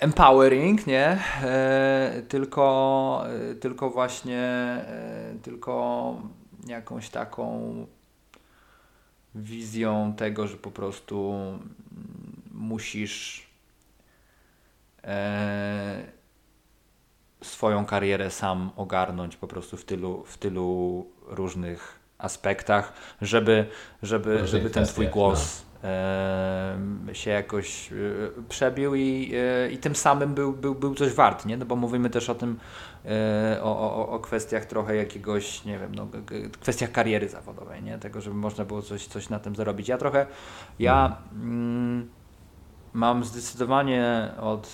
empowering, 0.00 0.86
nie? 0.86 1.18
E, 1.42 2.22
tylko, 2.28 3.24
e, 3.50 3.54
tylko 3.54 3.90
właśnie 3.90 4.38
e, 4.38 5.34
tylko 5.42 6.16
jakąś 6.66 7.10
taką 7.10 7.86
wizją 9.34 10.14
tego, 10.16 10.46
że 10.46 10.56
po 10.56 10.70
prostu 10.70 11.34
musisz 12.52 13.46
e, 15.04 16.02
swoją 17.42 17.86
karierę 17.86 18.30
sam 18.30 18.70
ogarnąć 18.76 19.36
po 19.36 19.46
prostu 19.46 19.76
w 19.76 19.84
tylu, 19.84 20.24
w 20.26 20.38
tylu 20.38 21.06
różnych 21.26 21.98
aspektach, 22.18 22.92
żeby, 23.22 23.66
żeby, 24.02 24.46
żeby 24.46 24.70
ten 24.70 24.86
twój 24.86 25.08
głos 25.08 25.62
e, 25.62 25.65
się 27.12 27.30
jakoś 27.30 27.92
e, 27.92 27.96
przebił 28.48 28.94
i, 28.94 29.32
e, 29.34 29.70
i 29.70 29.78
tym 29.78 29.96
samym 29.96 30.34
był, 30.34 30.52
był, 30.52 30.74
był 30.74 30.94
coś 30.94 31.12
wart, 31.12 31.46
nie? 31.46 31.56
No 31.56 31.66
bo 31.66 31.76
mówimy 31.76 32.10
też 32.10 32.30
o 32.30 32.34
tym, 32.34 32.58
e, 33.04 33.58
o, 33.62 33.96
o, 33.96 34.08
o 34.08 34.18
kwestiach 34.18 34.64
trochę 34.64 34.96
jakiegoś, 34.96 35.64
nie 35.64 35.78
wiem, 35.78 35.94
no, 35.94 36.08
kwestiach 36.60 36.92
kariery 36.92 37.28
zawodowej, 37.28 37.82
nie? 37.82 37.98
Tego, 37.98 38.20
żeby 38.20 38.36
można 38.36 38.64
było 38.64 38.82
coś, 38.82 39.06
coś 39.06 39.28
na 39.28 39.38
tym 39.38 39.56
zarobić. 39.56 39.88
Ja 39.88 39.98
trochę, 39.98 40.26
ja 40.78 41.16
mm, 41.32 42.08
mam 42.92 43.24
zdecydowanie 43.24 44.30
od, 44.40 44.66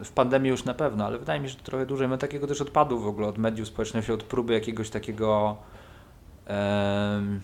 y, 0.00 0.04
w 0.04 0.10
pandemii 0.14 0.50
już 0.50 0.64
na 0.64 0.74
pewno, 0.74 1.06
ale 1.06 1.18
wydaje 1.18 1.40
mi 1.40 1.48
się, 1.48 1.58
że 1.58 1.64
trochę 1.64 1.86
dłużej 1.86 2.08
mam 2.08 2.18
takiego 2.18 2.46
też 2.46 2.60
odpadu 2.60 2.98
w 2.98 3.06
ogóle 3.06 3.26
od 3.26 3.38
mediów 3.38 3.68
społecznościowych, 3.68 4.22
od 4.22 4.28
próby 4.28 4.52
jakiegoś 4.52 4.90
takiego 4.90 5.56
em, 6.46 7.40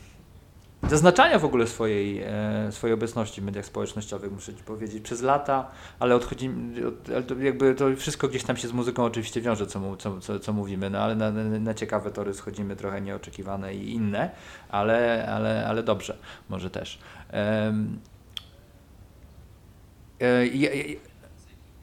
zaznaczania 0.88 1.38
w 1.38 1.44
ogóle 1.44 1.66
swojej, 1.66 2.22
e, 2.22 2.72
swojej 2.72 2.94
obecności 2.94 3.40
w 3.40 3.44
mediach 3.44 3.66
społecznościowych, 3.66 4.32
muszę 4.32 4.54
Ci 4.54 4.62
powiedzieć, 4.62 5.02
przez 5.02 5.22
lata, 5.22 5.70
ale 5.98 6.14
odchodzi, 6.14 6.50
od, 6.88 7.10
ale 7.10 7.22
to 7.22 7.34
jakby 7.34 7.74
to 7.74 7.96
wszystko 7.96 8.28
gdzieś 8.28 8.44
tam 8.44 8.56
się 8.56 8.68
z 8.68 8.72
muzyką 8.72 9.04
oczywiście 9.04 9.40
wiąże, 9.40 9.66
co, 9.66 9.96
co, 9.96 10.20
co, 10.20 10.40
co 10.40 10.52
mówimy, 10.52 10.90
no 10.90 10.98
ale 10.98 11.14
na, 11.14 11.30
na, 11.60 11.74
ciekawe 11.74 12.10
tory 12.10 12.34
schodzimy 12.34 12.76
trochę 12.76 13.00
nieoczekiwane 13.00 13.74
i 13.74 13.92
inne, 13.92 14.30
ale, 14.68 15.28
ale, 15.28 15.66
ale 15.68 15.82
dobrze, 15.82 16.16
może 16.48 16.70
też. 16.70 16.98
E, 17.32 17.72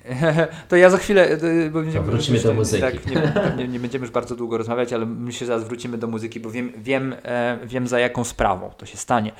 to 0.69 0.75
ja 0.75 0.89
za 0.89 0.97
chwilę. 0.97 1.29
e, 1.29 1.69
Bo 1.69 1.79
będziemy- 1.81 2.05
wrócimy 2.05 2.39
do 2.39 2.53
muzyki. 2.53 2.81
Tak, 2.81 2.93
nie, 3.57 3.67
nie 3.67 3.79
będziemy 3.79 4.03
już 4.03 4.11
bardzo 4.11 4.35
długo 4.35 4.57
rozmawiać, 4.57 4.93
ale 4.93 5.05
myślę, 5.05 5.39
że 5.39 5.45
zaraz 5.45 5.63
wrócimy 5.63 5.97
do 5.97 6.07
muzyki, 6.07 6.39
bo 6.39 6.49
wiem, 6.51 6.71
wiem, 6.77 7.15
e, 7.23 7.57
wiem 7.63 7.87
za 7.87 7.99
jaką 7.99 8.23
sprawą 8.23 8.69
to 8.77 8.85
się 8.85 8.97
stanie. 8.97 9.31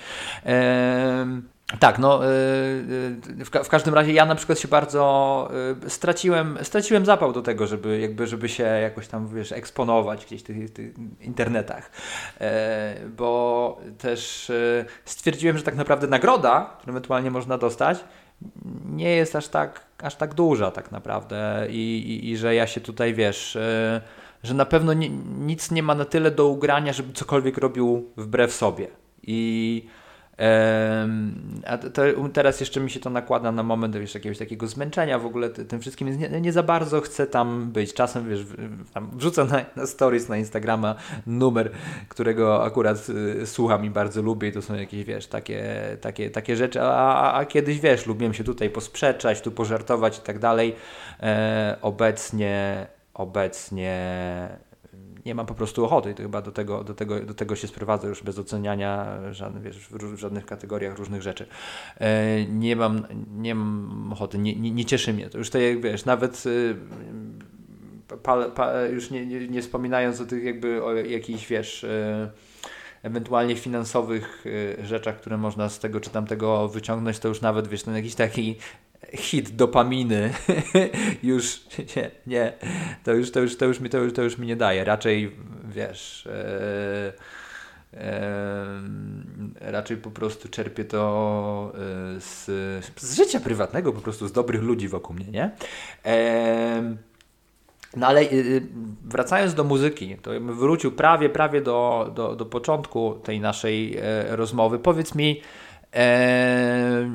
Tak, 1.80 2.00
no 2.00 2.26
e, 2.26 2.28
w, 3.46 3.50
ka- 3.52 3.64
w 3.64 3.70
każdym 3.70 3.94
razie 3.94 4.14
ja 4.14 4.26
na 4.26 4.36
przykład 4.36 4.60
się 4.60 4.68
bardzo 4.68 5.50
straciłem, 5.88 6.58
straciłem 6.62 7.06
zapał 7.06 7.34
do 7.34 7.42
tego, 7.42 7.68
żeby, 7.68 8.00
jakby, 8.00 8.28
żeby 8.28 8.50
się 8.50 8.64
jakoś 8.64 9.08
tam 9.08 9.28
wiesz, 9.36 9.52
eksponować 9.52 10.26
gdzieś 10.26 10.42
w 10.42 10.44
tych, 10.44 10.74
tych 10.74 10.94
internetach, 11.22 11.92
bo 13.18 13.82
też 13.98 14.52
stwierdziłem, 15.06 15.58
że 15.58 15.64
tak 15.64 15.76
naprawdę 15.76 16.08
nagroda, 16.08 16.76
którą 16.80 16.92
ewentualnie 16.92 17.32
można 17.32 17.58
dostać, 17.58 18.04
nie 18.90 19.10
jest 19.16 19.36
aż 19.36 19.48
tak, 19.48 19.82
aż 20.04 20.16
tak 20.16 20.34
duża 20.34 20.72
tak 20.72 20.92
naprawdę 20.92 21.68
i, 21.70 21.98
i, 21.98 22.30
i 22.32 22.38
że 22.38 22.56
ja 22.56 22.68
się 22.68 22.82
tutaj, 22.82 23.14
wiesz, 23.14 23.56
e, 23.56 24.02
że 24.44 24.54
na 24.54 24.66
pewno 24.66 24.94
ni, 24.94 25.10
nic 25.40 25.72
nie 25.72 25.84
ma 25.84 25.96
na 25.96 26.06
tyle 26.06 26.32
do 26.32 26.48
ugrania, 26.48 26.94
żeby 26.94 27.14
cokolwiek 27.14 27.58
robił 27.58 28.12
wbrew 28.18 28.54
sobie. 28.54 28.88
I 29.24 29.88
a 31.66 31.78
to, 31.78 32.02
teraz 32.34 32.60
jeszcze 32.60 32.80
mi 32.80 32.90
się 32.92 33.00
to 33.00 33.10
nakłada 33.10 33.52
na 33.52 33.64
moment 33.64 33.98
wiesz, 33.98 34.16
jakiegoś 34.16 34.38
takiego 34.38 34.68
zmęczenia 34.68 35.20
w 35.20 35.26
ogóle 35.26 35.50
ty- 35.50 35.66
tym 35.66 35.82
wszystkim, 35.82 36.08
więc 36.08 36.20
nie, 36.32 36.42
nie 36.42 36.52
za 36.52 36.64
bardzo 36.64 37.02
chcę 37.02 37.28
tam 37.28 37.72
być. 37.72 37.94
Czasem 37.94 38.30
wiesz, 38.30 38.46
tam 38.94 39.12
wrzucę 39.14 39.46
na, 39.46 39.66
na 39.76 39.88
stories 39.88 40.30
na 40.30 40.38
Instagrama 40.38 40.96
numer, 41.28 41.72
którego 42.10 42.64
akurat 42.64 43.10
y, 43.10 43.48
słucham 43.48 43.86
i 43.86 43.90
bardzo 43.90 44.22
lubię 44.22 44.48
i 44.48 44.52
to 44.52 44.62
są 44.62 44.76
jakieś, 44.76 45.04
wiesz, 45.04 45.28
takie, 45.28 45.64
takie, 46.02 46.30
takie 46.30 46.56
rzeczy, 46.56 46.82
a, 46.82 47.16
a, 47.16 47.34
a 47.34 47.46
kiedyś, 47.46 47.80
wiesz, 47.80 48.06
lubiłem 48.06 48.34
się 48.34 48.44
tutaj 48.44 48.70
posprzeczać, 48.70 49.42
tu 49.42 49.52
pożartować 49.52 50.18
i 50.18 50.22
tak 50.22 50.40
dalej. 50.40 50.76
E, 51.20 51.78
obecnie, 51.82 52.88
obecnie 53.14 54.00
nie 55.26 55.36
mam 55.36 55.46
po 55.46 55.54
prostu 55.54 55.86
ochoty 55.86 56.12
i 56.12 56.16
to 56.16 56.24
chyba 56.24 56.42
do 56.42 56.52
tego, 56.52 56.84
do 56.84 56.94
tego, 56.94 57.20
do 57.20 57.34
tego 57.34 57.56
się 57.56 57.68
sprowadza 57.68 58.08
już 58.08 58.24
bez 58.24 58.40
oceniania 58.40 59.20
żadnych, 59.32 59.64
wiesz, 59.64 59.78
w, 59.78 60.18
żadnych 60.18 60.46
kategoriach 60.46 60.98
różnych 60.98 61.22
rzeczy. 61.22 61.48
E, 62.00 62.46
nie 62.46 62.76
mam, 62.76 63.08
nie 63.38 63.56
mam 63.56 64.10
ochoty, 64.14 64.38
nie, 64.38 64.56
nie, 64.56 64.72
nie 64.72 64.86
cieszy 64.86 65.14
mnie 65.14 65.30
to. 65.30 65.38
Już 65.38 65.50
to 65.50 65.58
jak 65.58 65.82
wiesz, 65.82 66.06
nawet 66.06 66.46
y, 66.46 66.76
pa, 68.24 68.50
pa, 68.50 68.82
już 68.82 69.12
nie, 69.12 69.26
nie, 69.26 69.48
nie 69.48 69.62
wspominając 69.62 70.22
o 70.22 70.26
tych 70.26 70.44
jakby 70.44 70.84
o 70.84 70.94
jakichś, 70.94 71.48
wiesz, 71.48 71.84
y, 71.84 72.30
ewentualnie 73.04 73.56
finansowych 73.56 74.46
y, 74.46 74.78
rzeczach, 74.86 75.18
które 75.18 75.38
można 75.38 75.70
z 75.70 75.80
tego 75.80 76.00
czy 76.00 76.10
tamtego 76.10 76.68
wyciągnąć, 76.68 77.20
to 77.20 77.28
już 77.28 77.42
nawet, 77.42 77.68
wiesz, 77.68 77.84
ten 77.84 77.96
jakiś 77.96 78.16
taki 78.16 78.56
hit 79.14 79.50
dopaminy 79.50 80.34
już 81.24 81.62
nie, 81.96 82.12
nie, 82.28 82.54
to 83.04 83.14
już, 83.14 83.32
to 83.32 83.40
już, 83.40 83.58
to 83.58 83.66
już, 83.66 83.80
mi, 83.80 83.90
to 83.90 83.98
już, 83.98 84.14
to 84.14 84.22
już 84.22 84.38
mi 84.38 84.48
nie 84.48 84.56
daje. 84.56 84.84
Raczej, 84.84 85.36
wiesz, 85.66 86.28
e, 86.28 87.14
e, 87.94 88.80
raczej 89.60 89.98
po 89.98 90.12
prostu 90.12 90.50
czerpię 90.50 90.86
to 90.86 91.74
e, 91.76 92.22
z, 92.22 92.46
z 92.98 93.16
życia 93.16 93.40
prywatnego, 93.40 93.94
po 93.94 94.02
prostu 94.02 94.28
z 94.28 94.32
dobrych 94.32 94.62
ludzi 94.62 94.88
wokół 94.88 95.16
mnie, 95.16 95.28
nie? 95.28 95.52
E, 96.06 96.96
no 97.96 98.08
ale 98.08 98.22
y, 98.22 98.26
y, 98.34 98.68
wracając 99.04 99.54
do 99.54 99.64
muzyki, 99.64 100.18
to 100.22 100.32
bym 100.32 100.60
wrócił 100.60 100.92
prawie, 100.92 101.30
prawie 101.30 101.62
do, 101.62 102.12
do, 102.16 102.36
do 102.36 102.46
początku 102.46 103.14
tej 103.24 103.40
naszej 103.40 103.98
rozmowy. 104.30 104.80
Powiedz 104.80 105.16
mi, 105.16 105.42
e, 105.94 107.10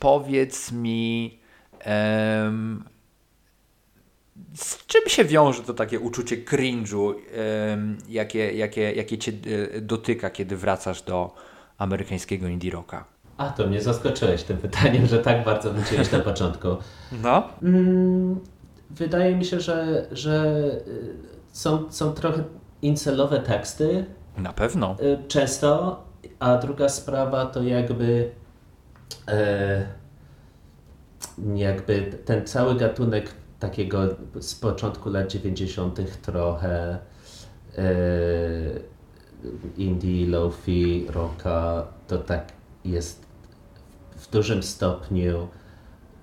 powiedz 0.00 0.72
mi, 0.72 1.38
em, 1.80 2.84
z 4.54 4.86
czym 4.86 5.08
się 5.08 5.24
wiąże 5.24 5.62
to 5.62 5.74
takie 5.74 6.00
uczucie 6.00 6.36
cringe'u, 6.36 7.14
em, 7.72 7.98
jakie, 8.08 8.52
jakie, 8.52 8.92
jakie 8.92 9.18
cię 9.18 9.32
e, 9.76 9.80
dotyka, 9.80 10.30
kiedy 10.30 10.56
wracasz 10.56 11.02
do 11.02 11.34
amerykańskiego 11.78 12.48
indie 12.48 12.70
rocka? 12.70 13.04
A, 13.36 13.50
to 13.50 13.66
mnie 13.66 13.80
zaskoczyłeś 13.82 14.42
tym 14.42 14.58
pytaniem, 14.58 15.06
że 15.06 15.18
tak 15.18 15.44
bardzo 15.44 15.72
wróciłeś 15.72 16.12
na 16.12 16.18
początku. 16.20 16.68
No. 17.22 17.48
Mm, 17.62 18.40
wydaje 18.90 19.36
mi 19.36 19.44
się, 19.44 19.60
że, 19.60 20.06
że 20.12 20.44
y, 20.88 21.14
są, 21.52 21.92
są 21.92 22.12
trochę 22.12 22.44
incelowe 22.82 23.38
teksty 23.40 24.04
Na 24.36 24.52
pewno. 24.52 24.96
y, 25.00 25.28
często, 25.28 26.03
a 26.38 26.56
druga 26.56 26.88
sprawa 26.88 27.46
to 27.46 27.62
jakby 27.62 28.30
e, 29.28 29.86
jakby 31.54 32.18
ten 32.24 32.46
cały 32.46 32.74
gatunek 32.74 33.30
takiego 33.60 34.16
z 34.40 34.54
początku 34.54 35.10
lat 35.10 35.30
90. 35.30 36.22
trochę 36.22 36.98
e, 37.78 37.84
indie, 39.76 40.26
lofi, 40.26 41.06
rocka, 41.08 41.86
to 42.08 42.18
tak 42.18 42.52
jest 42.84 43.26
w 44.16 44.30
dużym 44.30 44.62
stopniu 44.62 45.48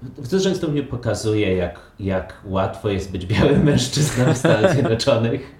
w 0.02 0.28
dużym 0.28 0.56
stopniu 0.56 0.84
pokazuje, 0.84 1.56
jak, 1.56 1.80
jak 1.99 2.41
łatwo 2.45 2.89
jest 2.89 3.12
być 3.12 3.26
białym 3.26 3.64
mężczyzną 3.72 4.34
w 4.34 4.38
Stanach 4.38 4.74
Zjednoczonych, 4.74 5.56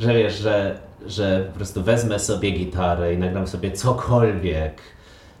że 0.00 0.14
wiesz, 0.14 0.38
że, 0.38 0.78
że 1.06 1.44
po 1.52 1.56
prostu 1.56 1.82
wezmę 1.82 2.18
sobie 2.18 2.50
gitarę 2.50 3.14
i 3.14 3.18
nagram 3.18 3.46
sobie 3.46 3.72
cokolwiek, 3.72 4.82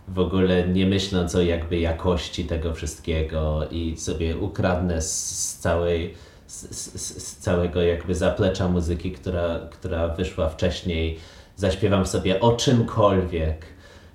w 0.08 0.18
ogóle 0.18 0.68
nie 0.68 0.86
myśląc 0.86 1.34
o 1.34 1.42
jakby 1.42 1.78
jakości 1.78 2.44
tego 2.44 2.74
wszystkiego 2.74 3.68
i 3.70 3.96
sobie 3.96 4.36
ukradnę 4.36 5.02
z, 5.02 5.30
z 5.50 5.58
całej 5.58 6.14
z, 6.46 6.76
z, 6.76 7.22
z 7.22 7.36
całego 7.36 7.82
jakby 7.82 8.14
zaplecza 8.14 8.68
muzyki, 8.68 9.12
która, 9.12 9.60
która 9.70 10.08
wyszła 10.08 10.48
wcześniej, 10.48 11.18
zaśpiewam 11.56 12.06
sobie 12.06 12.40
o 12.40 12.56
czymkolwiek, 12.56 13.66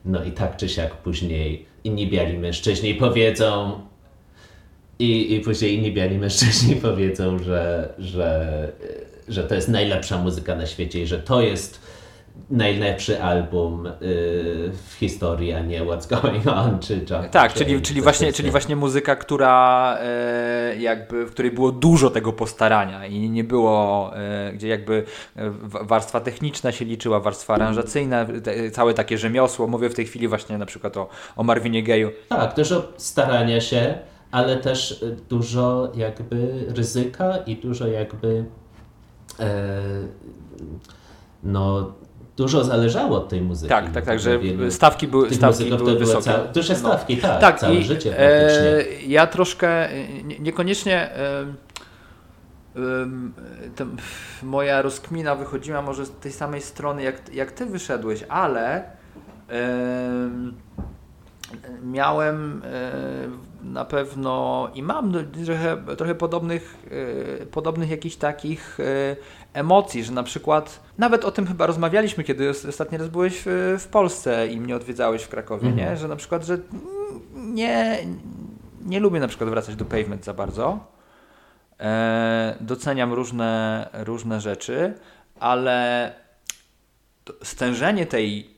no 0.06 0.24
i 0.24 0.32
tak 0.32 0.58
czy 0.58 0.70
siak 0.70 0.96
później 0.96 1.66
inni 1.84 2.08
biali 2.08 2.38
mężczyźni 2.38 2.96
powiedzą 2.96 3.82
i, 5.00 5.36
i 5.36 5.40
później 5.40 5.74
inni 5.76 5.94
biali 5.94 6.18
mężczyźni 6.18 6.76
powiedzą, 6.90 7.40
że, 7.40 7.94
że, 7.98 8.72
że 9.28 9.44
to 9.44 9.56
jest 9.56 9.70
najlepsza 9.70 10.18
muzyka 10.18 10.56
na 10.56 10.66
świecie 10.66 11.02
i 11.02 11.08
że 11.08 11.20
to 11.20 11.42
jest 11.42 11.88
najlepszy 12.50 13.24
album 13.24 13.88
y, 13.88 13.92
w 14.88 14.94
historii, 15.00 15.54
a 15.54 15.60
nie 15.60 15.82
What's 15.82 16.22
Going 16.22 16.48
On 16.48 16.80
czy 16.80 16.94
Jump 16.94 17.30
Tak, 17.32 17.54
czyli, 17.54 17.82
czyli, 17.82 18.02
właśnie, 18.02 18.34
czyli 18.34 18.52
właśnie 18.52 18.76
muzyka, 18.76 19.16
która 19.16 19.98
e, 20.02 20.76
jakby, 20.80 21.26
w 21.26 21.32
której 21.32 21.52
było 21.52 21.72
dużo 21.72 22.10
tego 22.10 22.34
postarania 22.34 23.06
i 23.06 23.30
nie 23.30 23.44
było, 23.44 24.12
e, 24.16 24.52
gdzie 24.54 24.68
jakby 24.68 25.04
e, 25.36 25.50
wa- 25.50 25.84
warstwa 25.84 26.20
techniczna 26.20 26.72
się 26.72 26.86
liczyła, 26.86 27.20
warstwa 27.20 27.54
aranżacyjna, 27.54 28.26
te, 28.44 28.72
całe 28.72 28.94
takie 28.94 29.18
rzemiosło. 29.18 29.68
Mówię 29.68 29.90
w 29.90 29.96
tej 29.96 30.06
chwili 30.06 30.28
właśnie 30.28 30.58
na 30.58 30.66
przykład 30.66 30.98
o, 30.98 31.10
o 31.36 31.44
Marvinie 31.44 31.84
Gayu. 31.84 32.10
Tak, 32.30 32.56
dużo 32.56 32.88
starania 32.98 33.62
się, 33.62 33.98
ale 34.32 34.58
też 34.58 35.06
dużo 35.30 35.92
jakby 35.96 36.66
ryzyka 36.76 37.38
i 37.38 37.56
dużo 37.56 37.88
jakby 37.88 38.46
no 41.44 41.94
dużo 42.38 42.64
zależało 42.64 43.18
od 43.18 43.30
tej 43.30 43.42
muzyki. 43.42 43.70
Tak, 43.70 43.92
tak, 43.92 44.06
tak, 44.06 44.20
że 44.20 44.40
stawki 44.70 45.08
były, 45.08 45.34
stawki 45.34 45.66
były 45.66 46.00
wysokie. 46.00 46.24
Całe, 46.24 46.48
duże 46.48 46.74
No. 46.74 46.80
stawki, 46.80 47.18
tak, 47.18 47.42
Tak, 47.42 47.60
całe 47.60 47.76
i, 47.76 47.84
życie 47.84 48.12
praktycznie. 48.12 48.98
e, 48.98 49.02
ja 49.08 49.28
troszkę, 49.28 49.90
e, 49.92 50.24
nie, 50.24 50.40
niekoniecznie 50.40 51.12
e, 51.16 51.46
tam, 53.76 53.98
moja 54.44 54.82
rozkmina 54.82 55.36
wychodziła 55.36 55.82
może 55.82 56.06
z 56.06 56.12
tej 56.12 56.32
samej 56.32 56.62
strony, 56.62 57.04
jak, 57.04 57.34
jak 57.34 57.52
ty 57.52 57.66
wyszedłeś, 57.66 58.24
ale 58.30 58.84
miałem 61.84 62.62
e, 62.66 62.92
na 63.64 63.86
pewno 63.86 64.68
i 64.76 64.84
mam 64.84 65.12
do- 65.12 65.24
trochę, 65.46 65.78
trochę 65.98 66.16
podobnych, 66.16 66.78
e, 67.42 67.46
podobnych 67.46 67.90
jakichś 67.90 68.16
takich 68.16 68.80
e, 68.80 69.16
emocji, 69.54 70.04
że 70.04 70.12
na 70.12 70.24
przykład, 70.24 70.80
nawet 70.98 71.26
o 71.26 71.32
tym 71.32 71.48
chyba 71.48 71.66
rozmawialiśmy, 71.66 72.24
kiedy 72.24 72.50
os- 72.50 72.66
ostatni 72.66 72.98
raz 72.98 73.08
byłeś 73.10 73.42
w, 73.78 73.88
Polsce 73.92 74.48
i 74.48 74.60
mnie 74.60 74.76
odwiedzałeś 74.76 75.24
w 75.24 75.30
Krakowie, 75.30 75.68
Mhm. 75.70 75.90
nie? 75.90 75.98
że 75.98 76.08
na 76.08 76.16
przykład, 76.16 76.46
że 76.46 76.58
nie, 77.36 77.98
nie 78.86 79.00
lubię 79.00 79.20
na 79.20 79.28
przykład 79.28 79.50
wracać 79.50 79.76
do 79.76 79.86
Pavement 79.86 80.26
za 80.26 80.34
bardzo. 80.34 80.80
Doceniam 82.60 83.14
różne, 83.14 83.90
różne 83.94 84.42
rzeczy, 84.42 84.94
ale 85.40 86.12
stężenie 87.44 88.06
tej 88.06 88.50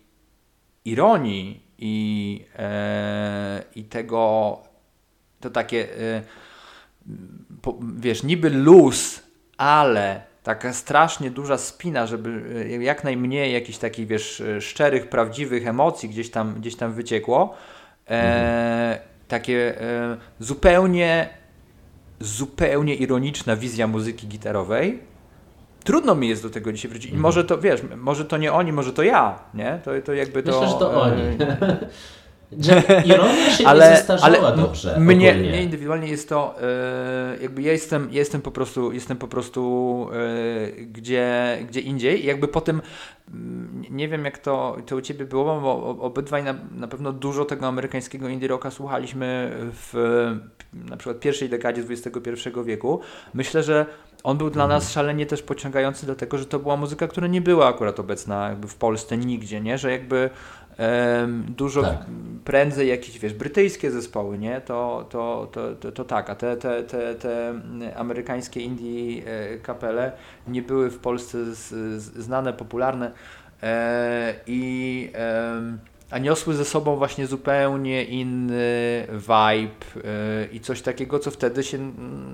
ironii 0.86 1.69
i, 1.80 2.46
e, 2.60 3.64
i 3.76 3.84
tego, 3.84 4.58
to 5.40 5.50
takie, 5.50 5.88
e, 5.98 6.22
po, 7.62 7.80
wiesz, 7.98 8.24
niby 8.24 8.50
luz, 8.50 9.24
ale 9.58 10.22
taka 10.44 10.74
strasznie 10.74 11.32
duża 11.32 11.58
spina, 11.58 12.08
żeby 12.08 12.44
e, 12.80 12.84
jak 12.84 13.04
najmniej 13.04 13.54
jakichś 13.54 13.78
takich, 13.78 14.08
wiesz, 14.08 14.44
szczerych, 14.60 15.10
prawdziwych 15.10 15.68
emocji 15.68 16.10
gdzieś 16.10 16.32
tam, 16.32 16.54
gdzieś 16.54 16.76
tam 16.76 16.94
wyciekło. 16.94 17.56
E, 18.10 19.10
Takie 19.30 19.82
e, 19.82 20.18
zupełnie, 20.40 21.30
zupełnie 22.20 22.96
ironiczna 22.96 23.56
wizja 23.56 23.88
muzyki 23.88 24.28
gitarowej. 24.28 25.00
Trudno 25.84 26.16
mi 26.16 26.30
jest 26.30 26.44
do 26.44 26.50
tego 26.50 26.74
dzisiaj 26.74 26.92
wrócić. 26.92 27.12
I 27.12 27.18
może 27.18 27.44
to, 27.44 27.58
wiesz, 27.58 27.82
może 27.98 28.26
to 28.26 28.38
nie 28.38 28.54
oni, 28.54 28.74
może 28.74 28.94
to 28.94 29.04
ja, 29.04 29.40
nie? 29.54 29.80
To, 29.86 29.92
to 30.06 30.14
jakby 30.14 30.44
to... 30.44 30.52
Myślę, 30.52 30.68
że 30.68 30.80
to 30.80 30.94
e, 30.94 30.98
oni. 30.98 31.22
ironia 33.06 33.50
się 33.50 33.68
ale, 33.68 33.90
nie 33.90 33.96
zestarzała 33.96 34.38
ale 34.38 34.58
dobrze 34.58 35.00
mnie, 35.00 35.34
mnie 35.34 35.64
indywidualnie 35.64 36.08
jest 36.08 36.30
to, 36.30 36.56
e, 36.62 37.38
jakby 37.42 37.62
ja 37.62 37.72
jestem, 37.72 38.08
jestem 38.12 38.42
po 38.42 38.52
prostu, 38.52 38.92
jestem 38.92 39.18
po 39.18 39.28
prostu 39.28 40.10
e, 40.14 40.72
gdzie, 40.72 41.58
gdzie 41.68 41.80
indziej 41.80 42.24
i 42.24 42.28
jakby 42.28 42.48
po 42.48 42.62
tym, 42.62 42.82
mm, 43.34 43.84
nie 43.90 44.08
wiem 44.08 44.26
jak 44.26 44.38
to, 44.38 44.78
to 44.86 44.96
u 44.96 45.02
Ciebie 45.02 45.26
było, 45.26 45.62
bo 45.62 45.98
obydwaj 46.00 46.44
na, 46.44 46.56
na 46.76 46.88
pewno 46.88 47.14
dużo 47.14 47.46
tego 47.46 47.68
amerykańskiego 47.68 48.28
indie 48.28 48.48
rocka 48.48 48.72
słuchaliśmy 48.72 49.52
w 49.74 49.94
na 50.74 50.98
przykład 50.98 51.20
pierwszej 51.20 51.50
dekadzie 51.50 51.84
XXI 51.90 52.50
wieku. 52.66 53.00
Myślę, 53.34 53.64
że 53.64 53.86
on 54.24 54.38
był 54.38 54.50
dla 54.50 54.68
nas 54.68 54.92
szalenie 54.92 55.26
też 55.26 55.42
pociągający, 55.42 56.06
dlatego 56.06 56.38
że 56.38 56.46
to 56.46 56.60
była 56.60 56.78
muzyka, 56.78 57.08
która 57.08 57.28
nie 57.28 57.42
była 57.42 57.68
akurat 57.68 58.00
obecna 58.00 58.50
jakby 58.50 58.68
w 58.68 58.76
Polsce 58.76 59.18
nigdzie, 59.18 59.62
nie? 59.62 59.78
Że 59.78 59.92
jakby 59.92 60.30
em, 60.78 61.46
dużo 61.58 61.82
Tak. 61.82 62.06
prędzej 62.46 62.88
jakieś, 62.90 63.20
wiesz, 63.20 63.34
brytyjskie 63.34 63.92
zespoły, 63.92 64.38
nie? 64.38 64.62
To, 64.62 65.06
to, 65.10 65.48
to, 65.52 65.76
to, 65.76 65.92
to 65.92 66.06
tak, 66.06 66.30
a 66.30 66.36
te, 66.36 66.58
te, 66.58 66.84
te, 66.84 67.16
te 67.16 67.54
amerykańskie 67.96 68.62
indie 68.62 69.24
e, 69.26 69.58
kapele 69.58 70.12
nie 70.48 70.62
były 70.62 70.90
w 70.90 71.00
Polsce 71.00 71.56
z, 71.56 71.68
z, 72.04 72.18
znane, 72.18 72.54
popularne 72.54 73.12
e, 73.64 74.34
i 74.48 75.12
a 76.12 76.18
niosły 76.18 76.54
ze 76.54 76.66
sobą 76.66 76.96
właśnie 76.96 77.28
zupełnie 77.28 78.04
inny 78.04 79.08
vibe 79.12 80.04
e, 80.06 80.46
i 80.52 80.60
coś 80.60 80.82
takiego, 80.82 81.20
co 81.20 81.32
wtedy 81.32 81.64
się 81.64 81.78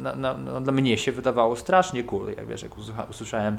na, 0.02 0.16
na, 0.16 0.38
no, 0.38 0.62
dla 0.62 0.74
mnie 0.74 0.98
się 0.98 1.12
wydawało 1.12 1.56
strasznie 1.56 2.04
cool. 2.04 2.28
Jak 2.38 2.48
wiesz, 2.48 2.64
jak 2.64 2.72
usłyszałem 3.10 3.58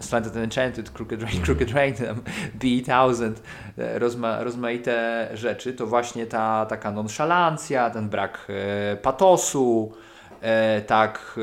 Slanted 0.00 0.36
Enchanted, 0.36 0.90
Crooked 0.90 1.22
Rain, 1.22 1.42
Crooked 1.42 1.72
Rain, 1.72 1.94
tam 1.94 2.20
B1000, 2.58 3.32
e, 3.78 3.98
rozma, 3.98 4.44
rozmaite 4.44 5.28
rzeczy, 5.34 5.72
to 5.72 5.86
właśnie 5.86 6.26
ta 6.26 6.66
taka 6.66 6.92
nonszalancja, 6.92 7.90
ten 7.90 8.08
brak 8.08 8.46
e, 8.48 8.96
patosu, 8.96 9.92
e, 10.40 10.82
tak 10.82 11.40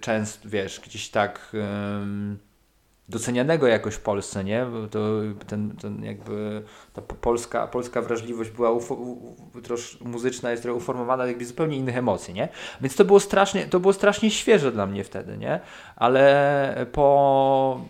często, 0.00 0.48
wiesz, 0.48 0.80
gdzieś 0.80 1.08
tak 1.08 1.56
docenianego 3.08 3.66
jakoś 3.66 3.94
w 3.94 4.00
Polsce, 4.00 4.44
nie? 4.44 4.66
To 4.90 4.98
ten, 5.46 5.76
ten 5.76 6.04
jakby 6.04 6.62
ta 6.92 7.02
po- 7.02 7.14
polska, 7.14 7.66
polska 7.66 8.02
wrażliwość 8.02 8.50
była 8.50 8.70
ufo, 8.70 8.98
muzyczna 10.00 10.50
jest 10.50 10.62
trochę 10.62 10.76
uformowana 10.76 11.26
jakby 11.26 11.44
zupełnie 11.44 11.76
innych 11.76 11.96
emocji, 11.96 12.34
nie? 12.34 12.48
Więc 12.80 12.96
to 12.96 13.04
było 13.04 13.20
strasznie, 13.20 13.66
to 13.66 13.80
było 13.80 13.92
strasznie 13.92 14.30
świeże 14.30 14.72
dla 14.72 14.86
mnie 14.86 15.04
wtedy, 15.04 15.38
nie? 15.38 15.60
Ale 15.96 16.86
po 16.92 17.80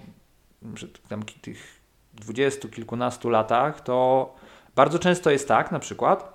tam 1.09 1.23
tych 1.23 1.81
dwudziestu 2.15 2.69
kilkunastu 2.69 3.31
latach 3.31 3.81
to 3.81 4.35
bardzo 4.77 4.99
często 4.99 5.31
jest 5.31 5.49
tak 5.49 5.73
na 5.73 5.79
przykład, 5.79 6.34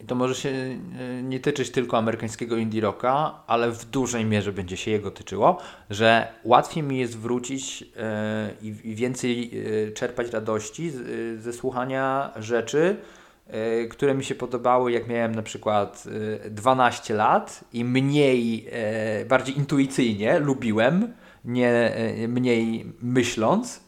i 0.00 0.04
to 0.04 0.14
może 0.14 0.34
się 0.34 0.48
e, 0.48 1.22
nie 1.22 1.40
tyczyć 1.40 1.70
tylko 1.70 1.98
amerykańskiego 1.98 2.56
indie 2.56 2.80
rocka, 2.80 3.34
ale 3.46 3.70
w 3.70 3.84
dużej 3.84 4.24
mierze 4.24 4.52
będzie 4.52 4.76
się 4.76 4.90
jego 4.90 5.10
tyczyło, 5.10 5.58
że 5.90 6.28
łatwiej 6.44 6.82
mi 6.82 6.98
jest 6.98 7.18
wrócić 7.18 7.84
e, 7.96 8.50
i, 8.62 8.94
więcej 8.94 9.50
e, 9.88 9.92
czerpać 9.92 10.32
radości 10.32 10.92
ze 11.36 11.52
słuchania 11.52 12.32
rzeczy, 12.36 12.96
które 13.90 14.14
mi 14.14 14.24
się 14.24 14.34
podobały, 14.34 14.92
jak 14.92 15.08
miałem 15.08 15.34
na 15.34 15.42
przykład 15.42 16.04
e, 16.44 16.50
12 16.50 17.14
lat 17.14 17.64
i 17.72 17.84
mniej, 17.84 18.68
bardziej 19.28 19.58
intuicyjnie 19.58 20.38
lubiłem, 20.38 21.12
nie 21.44 21.92
mniej 22.28 22.92
myśląc 23.02 23.80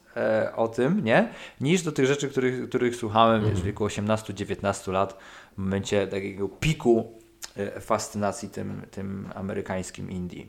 o 0.56 0.68
tym, 0.68 1.04
nie? 1.04 1.28
Niż 1.60 1.82
do 1.82 1.92
tych 1.92 2.06
rzeczy, 2.06 2.28
których, 2.28 2.68
których 2.68 2.96
słuchałem 2.96 3.44
wiesz, 3.44 3.60
w 3.60 3.64
wieku 3.64 3.86
18-19 3.86 4.92
lat, 4.92 5.18
momencie 5.56 6.06
takiego 6.06 6.48
piku 6.48 7.18
e, 7.56 7.80
fascynacji 7.80 8.48
tym, 8.48 8.82
tym 8.90 9.28
amerykańskim 9.34 10.10
indie. 10.10 10.44